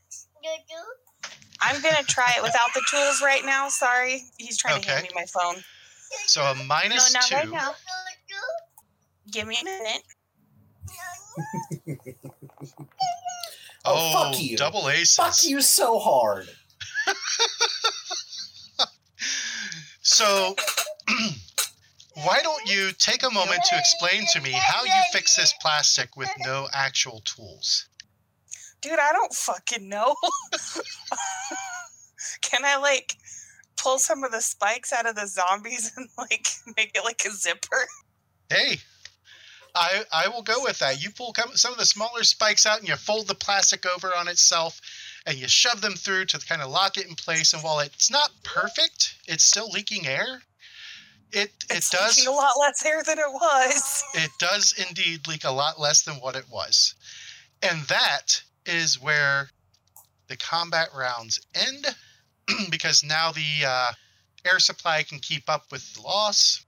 I'm 1.61 1.81
gonna 1.81 2.03
try 2.03 2.33
it 2.37 2.43
without 2.43 2.73
the 2.73 2.81
tools 2.89 3.21
right 3.21 3.43
now. 3.45 3.69
Sorry, 3.69 4.23
he's 4.37 4.57
trying 4.57 4.81
to 4.81 4.87
hand 4.87 5.03
me 5.03 5.09
my 5.15 5.25
phone. 5.25 5.63
So 6.27 6.41
a 6.41 6.55
No, 6.55 6.63
minus 6.65 7.13
not 7.13 7.23
two. 7.23 7.35
right 7.35 7.49
now. 7.49 7.75
Give 9.31 9.47
me 9.47 9.57
a 9.61 9.65
minute. 9.65 10.03
Oh, 13.85 13.93
Oh, 13.95 14.31
fuck 14.31 14.41
you. 14.41 14.55
double 14.57 14.89
aces. 14.89 15.15
Fuck 15.15 15.43
you 15.43 15.61
so 15.61 15.99
hard. 15.99 16.49
So, 20.05 20.53
why 22.25 22.39
don't 22.43 22.67
you 22.67 22.91
take 22.99 23.23
a 23.23 23.29
moment 23.31 23.61
to 23.69 23.77
explain 23.77 24.25
to 24.33 24.41
me 24.41 24.51
how 24.51 24.83
you 24.83 24.91
fix 25.13 25.35
this 25.37 25.53
plastic 25.61 26.15
with 26.17 26.29
no 26.39 26.67
actual 26.73 27.21
tools? 27.21 27.87
Dude, 28.81 28.99
I 28.99 29.13
don't 29.13 29.33
fucking 29.33 29.87
know. 29.87 30.13
Can 32.41 32.65
I 32.65 32.75
like 32.77 33.15
pull 33.83 33.99
some 33.99 34.23
of 34.23 34.31
the 34.31 34.41
spikes 34.41 34.93
out 34.93 35.05
of 35.05 35.15
the 35.15 35.27
zombies 35.27 35.91
and 35.97 36.07
like 36.17 36.47
make 36.77 36.91
it 36.95 37.03
like 37.03 37.21
a 37.27 37.31
zipper? 37.31 37.87
Hey, 38.49 38.77
I 39.75 40.03
I 40.11 40.27
will 40.29 40.41
go 40.41 40.63
with 40.63 40.79
that. 40.79 41.03
You 41.03 41.09
pull 41.11 41.35
some 41.55 41.73
of 41.73 41.77
the 41.77 41.85
smaller 41.85 42.23
spikes 42.23 42.65
out 42.65 42.79
and 42.79 42.87
you 42.87 42.95
fold 42.95 43.27
the 43.27 43.35
plastic 43.35 43.85
over 43.85 44.15
on 44.15 44.27
itself, 44.27 44.79
and 45.25 45.37
you 45.37 45.47
shove 45.47 45.81
them 45.81 45.93
through 45.93 46.25
to 46.25 46.39
kind 46.39 46.61
of 46.61 46.71
lock 46.71 46.97
it 46.97 47.07
in 47.07 47.15
place. 47.15 47.53
And 47.53 47.63
while 47.63 47.79
it's 47.79 48.09
not 48.09 48.31
perfect, 48.43 49.15
it's 49.27 49.43
still 49.43 49.69
leaking 49.69 50.07
air. 50.07 50.43
It 51.31 51.51
it 51.69 51.77
It's 51.77 51.89
does 51.89 52.17
leaking 52.17 52.31
a 52.31 52.35
lot 52.35 52.53
less 52.59 52.85
air 52.85 53.03
than 53.03 53.17
it 53.17 53.31
was. 53.31 54.03
it 54.13 54.31
does 54.39 54.73
indeed 54.87 55.27
leak 55.27 55.43
a 55.43 55.51
lot 55.51 55.79
less 55.79 56.03
than 56.03 56.15
what 56.15 56.35
it 56.35 56.45
was. 56.49 56.95
And 57.61 57.83
that 57.87 58.43
is 58.65 59.01
where 59.01 59.49
the 60.27 60.37
combat 60.37 60.89
rounds 60.95 61.39
end 61.55 61.95
because 62.69 63.03
now 63.03 63.31
the 63.31 63.65
uh, 63.65 63.91
air 64.45 64.59
supply 64.59 65.03
can 65.03 65.19
keep 65.19 65.49
up 65.49 65.65
with 65.71 65.93
the 65.93 66.01
loss. 66.01 66.65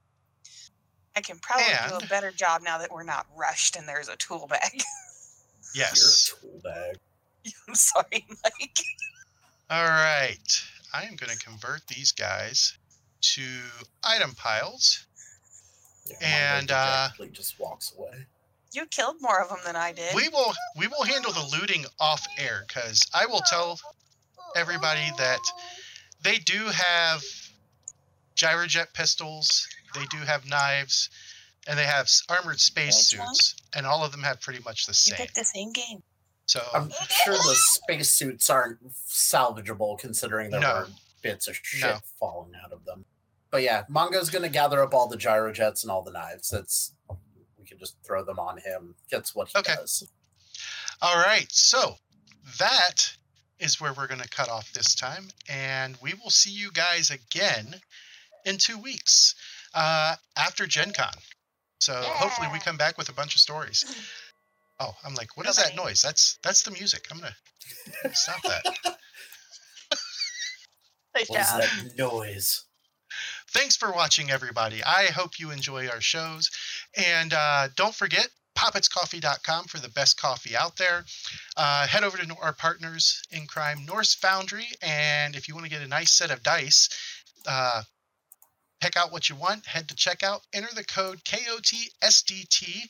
I 1.16 1.20
can 1.22 1.38
probably 1.38 1.64
do 1.88 2.04
a 2.04 2.08
better 2.08 2.30
job 2.30 2.62
now 2.62 2.78
that 2.78 2.92
we're 2.92 3.02
not 3.02 3.26
rushed 3.36 3.76
and 3.76 3.88
there's 3.88 4.08
a 4.08 4.16
tool 4.16 4.46
bag. 4.48 4.82
Yes. 5.74 6.32
You're 6.42 6.48
a 6.48 6.52
tool 6.52 6.60
bag. 6.62 6.98
I'm 7.68 7.74
sorry, 7.74 8.24
Mike. 8.42 8.78
All 9.68 9.84
right. 9.84 10.64
I 10.94 11.02
am 11.02 11.16
going 11.16 11.30
to 11.30 11.38
convert 11.38 11.86
these 11.86 12.12
guys 12.12 12.78
to 13.20 13.42
item 14.02 14.34
piles. 14.36 15.04
Yeah, 16.06 16.58
And, 16.58 16.68
Mongo 16.68 16.72
uh, 16.72 17.08
dejectedly 17.08 17.28
just 17.28 17.60
walks 17.60 17.92
away. 17.98 18.26
You 18.72 18.86
killed 18.86 19.16
more 19.20 19.42
of 19.42 19.50
them 19.50 19.58
than 19.66 19.76
I 19.76 19.92
did. 19.92 20.14
We 20.14 20.28
will 20.28 20.52
we 20.76 20.86
will 20.86 21.04
handle 21.04 21.32
the 21.32 21.58
looting 21.58 21.84
off 22.00 22.26
air 22.38 22.64
because 22.66 23.02
I 23.14 23.26
will 23.26 23.40
tell 23.48 23.78
everybody 24.56 25.10
that 25.18 25.40
they 26.22 26.38
do 26.38 26.66
have 26.72 27.22
gyrojet 28.36 28.92
pistols, 28.94 29.66
they 29.94 30.04
do 30.10 30.18
have 30.18 30.48
knives, 30.48 31.08
and 31.68 31.78
they 31.78 31.84
have 31.84 32.08
armored 32.28 32.60
space 32.60 33.12
Which 33.12 33.20
one? 33.20 33.34
suits, 33.34 33.54
and 33.74 33.86
all 33.86 34.04
of 34.04 34.12
them 34.12 34.22
have 34.22 34.40
pretty 34.40 34.62
much 34.64 34.86
the 34.86 34.90
you 34.90 34.94
same. 34.94 35.16
picked 35.16 35.34
the 35.36 35.44
same 35.44 35.72
game. 35.72 36.02
So 36.46 36.60
I'm 36.74 36.90
sure 37.24 37.34
the 37.34 37.56
spacesuits 37.56 38.48
aren't 38.50 38.78
salvageable 39.08 39.98
considering 39.98 40.50
there 40.50 40.60
No. 40.60 40.74
were 40.74 40.88
bits 41.22 41.48
of 41.48 41.56
shit 41.56 41.80
No. 41.90 41.98
falling 42.20 42.52
out 42.64 42.72
of 42.72 42.84
them. 42.84 43.04
But 43.50 43.62
yeah, 43.62 43.84
Mongo's 43.88 44.30
gonna 44.30 44.48
gather 44.48 44.82
up 44.82 44.94
all 44.94 45.08
the 45.08 45.16
gyrojets 45.16 45.82
and 45.82 45.90
all 45.90 46.02
the 46.02 46.12
knives. 46.12 46.50
That's 46.50 46.92
we 47.58 47.64
can 47.64 47.78
just 47.78 47.96
throw 48.04 48.24
them 48.24 48.38
on 48.38 48.58
him. 48.58 48.94
Gets 49.10 49.34
what 49.34 49.48
he 49.48 49.58
Okay. 49.58 49.74
does. 49.74 50.06
all 51.02 51.16
right, 51.16 51.50
so 51.50 51.96
that 52.58 53.16
is 53.58 53.80
where 53.80 53.92
we're 53.92 54.06
going 54.06 54.20
to 54.20 54.28
cut 54.28 54.48
off 54.48 54.72
this 54.72 54.94
time, 54.94 55.28
and 55.48 55.96
we 56.02 56.14
will 56.14 56.30
see 56.30 56.50
you 56.50 56.70
guys 56.72 57.10
again 57.10 57.74
in 58.44 58.56
two 58.58 58.78
weeks 58.78 59.34
uh, 59.74 60.16
after 60.36 60.66
Gen 60.66 60.92
Con. 60.92 61.14
So 61.80 61.94
hopefully 61.94 62.48
we 62.52 62.58
come 62.60 62.76
back 62.76 62.96
with 62.98 63.08
a 63.08 63.12
bunch 63.14 63.34
of 63.34 63.40
stories. 63.40 63.84
Oh, 64.78 64.94
I'm 65.06 65.14
like, 65.14 65.38
what 65.38 65.48
is 65.48 65.56
that 65.56 65.74
noise? 65.74 66.02
That's 66.02 66.38
that's 66.42 66.62
the 66.62 66.70
music. 66.70 67.06
I'm 67.10 67.18
gonna 67.18 67.34
stop 68.12 68.42
that. 68.42 68.62
Nice 71.14 71.28
What 71.30 71.40
is 71.40 71.46
job. 71.48 71.60
that 71.62 71.98
noise? 71.98 72.64
Thanks 73.52 73.74
for 73.74 73.90
watching, 73.90 74.30
everybody. 74.30 74.84
I 74.84 75.06
hope 75.06 75.38
you 75.38 75.50
enjoy 75.50 75.88
our 75.88 76.02
shows. 76.02 76.50
And 76.94 77.32
uh, 77.32 77.68
don't 77.74 77.94
forget, 77.94 78.28
poppetscoffee.com 78.56 79.66
for 79.66 79.78
the 79.78 79.90
best 79.90 80.20
coffee 80.20 80.56
out 80.56 80.76
there. 80.76 81.04
Uh, 81.56 81.86
head 81.86 82.04
over 82.04 82.16
to 82.16 82.36
our 82.40 82.52
partners 82.52 83.22
in 83.30 83.46
crime, 83.46 83.84
Norse 83.86 84.14
Foundry. 84.14 84.66
And 84.82 85.36
if 85.36 85.48
you 85.48 85.54
want 85.54 85.66
to 85.66 85.70
get 85.70 85.82
a 85.82 85.88
nice 85.88 86.12
set 86.12 86.30
of 86.30 86.42
dice, 86.42 86.88
uh, 87.46 87.82
pick 88.80 88.96
out 88.96 89.12
what 89.12 89.28
you 89.28 89.36
want, 89.36 89.66
head 89.66 89.88
to 89.88 89.94
checkout, 89.94 90.40
enter 90.52 90.68
the 90.74 90.84
code 90.84 91.22
KOTSDT, 91.24 92.82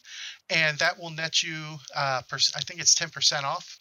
and 0.51 0.79
that 0.79 0.99
will 0.99 1.11
net 1.11 1.43
you, 1.43 1.79
uh, 1.95 2.23
per- 2.29 2.39
I 2.55 2.61
think 2.61 2.81
it's 2.81 2.95
10% 2.95 3.45
off. 3.45 3.79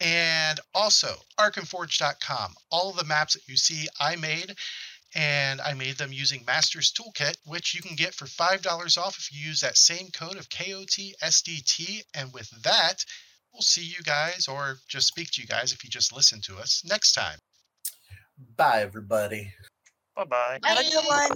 And 0.00 0.58
also, 0.74 1.14
arkandforge.com. 1.38 2.54
All 2.70 2.92
the 2.92 3.04
maps 3.04 3.34
that 3.34 3.46
you 3.46 3.56
see, 3.56 3.88
I 4.00 4.16
made 4.16 4.56
and 5.14 5.60
I 5.60 5.74
made 5.74 5.96
them 5.96 6.12
using 6.12 6.44
Master's 6.46 6.92
Toolkit, 6.92 7.36
which 7.44 7.74
you 7.74 7.82
can 7.82 7.96
get 7.96 8.14
for 8.14 8.26
$5 8.26 8.98
off 8.98 9.18
if 9.18 9.32
you 9.32 9.46
use 9.46 9.60
that 9.60 9.76
same 9.76 10.08
code 10.12 10.36
of 10.36 10.48
KOTSDT. 10.48 12.02
And 12.14 12.32
with 12.32 12.48
that, 12.62 13.04
we'll 13.52 13.62
see 13.62 13.84
you 13.84 14.02
guys, 14.04 14.46
or 14.48 14.76
just 14.88 15.08
speak 15.08 15.30
to 15.32 15.42
you 15.42 15.48
guys 15.48 15.72
if 15.72 15.84
you 15.84 15.90
just 15.90 16.14
listen 16.14 16.40
to 16.42 16.56
us 16.56 16.82
next 16.84 17.12
time. 17.12 17.38
Bye 18.56 18.80
everybody. 18.82 19.52
Bye 20.16 20.24
bye. 20.24 20.58
Have 20.64 20.78
a 20.78 20.82
good 20.82 21.04
one. 21.04 21.28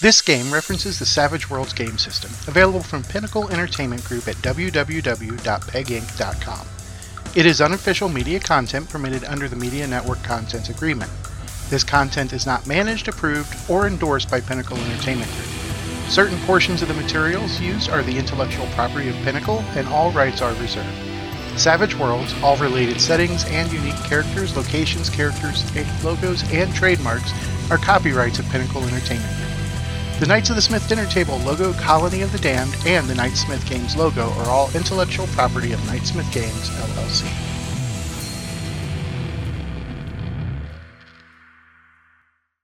This 0.00 0.20
game 0.22 0.52
references 0.52 0.98
the 0.98 1.06
Savage 1.06 1.48
Worlds 1.50 1.74
game 1.74 1.98
system, 1.98 2.30
available 2.48 2.82
from 2.82 3.02
Pinnacle 3.02 3.50
Entertainment 3.50 4.02
Group 4.04 4.28
at 4.28 4.36
www.peginc.com. 4.36 6.79
It 7.32 7.46
is 7.46 7.60
unofficial 7.60 8.08
media 8.08 8.40
content 8.40 8.90
permitted 8.90 9.22
under 9.22 9.46
the 9.46 9.54
Media 9.54 9.86
Network 9.86 10.20
Contents 10.24 10.68
Agreement. 10.68 11.12
This 11.68 11.84
content 11.84 12.32
is 12.32 12.44
not 12.44 12.66
managed, 12.66 13.06
approved, 13.06 13.54
or 13.70 13.86
endorsed 13.86 14.28
by 14.28 14.40
Pinnacle 14.40 14.76
Entertainment 14.76 15.30
Group. 15.30 15.46
Certain 16.10 16.36
portions 16.40 16.82
of 16.82 16.88
the 16.88 16.94
materials 16.94 17.60
used 17.60 17.88
are 17.88 18.02
the 18.02 18.18
intellectual 18.18 18.66
property 18.74 19.08
of 19.08 19.14
Pinnacle, 19.22 19.60
and 19.76 19.86
all 19.86 20.10
rights 20.10 20.42
are 20.42 20.52
reserved. 20.54 20.88
Savage 21.56 21.94
Worlds, 21.94 22.34
all 22.42 22.56
related 22.56 23.00
settings 23.00 23.44
and 23.44 23.72
unique 23.72 24.02
characters, 24.02 24.56
locations, 24.56 25.08
characters, 25.08 25.64
logos, 26.02 26.42
and 26.52 26.74
trademarks 26.74 27.32
are 27.70 27.78
copyrights 27.78 28.40
of 28.40 28.46
Pinnacle 28.46 28.82
Entertainment. 28.82 29.49
The 30.20 30.26
Knights 30.26 30.50
of 30.50 30.56
the 30.56 30.60
Smith 30.60 30.86
Dinner 30.86 31.06
Table 31.06 31.38
logo, 31.38 31.72
Colony 31.72 32.20
of 32.20 32.30
the 32.30 32.38
Damned, 32.38 32.76
and 32.84 33.08
the 33.08 33.14
Knightsmith 33.14 33.66
Games 33.66 33.96
logo 33.96 34.28
are 34.32 34.50
all 34.50 34.70
intellectual 34.74 35.26
property 35.28 35.72
of 35.72 35.80
Knightsmith 35.80 36.30
Games, 36.30 36.68
LLC. 36.68 37.49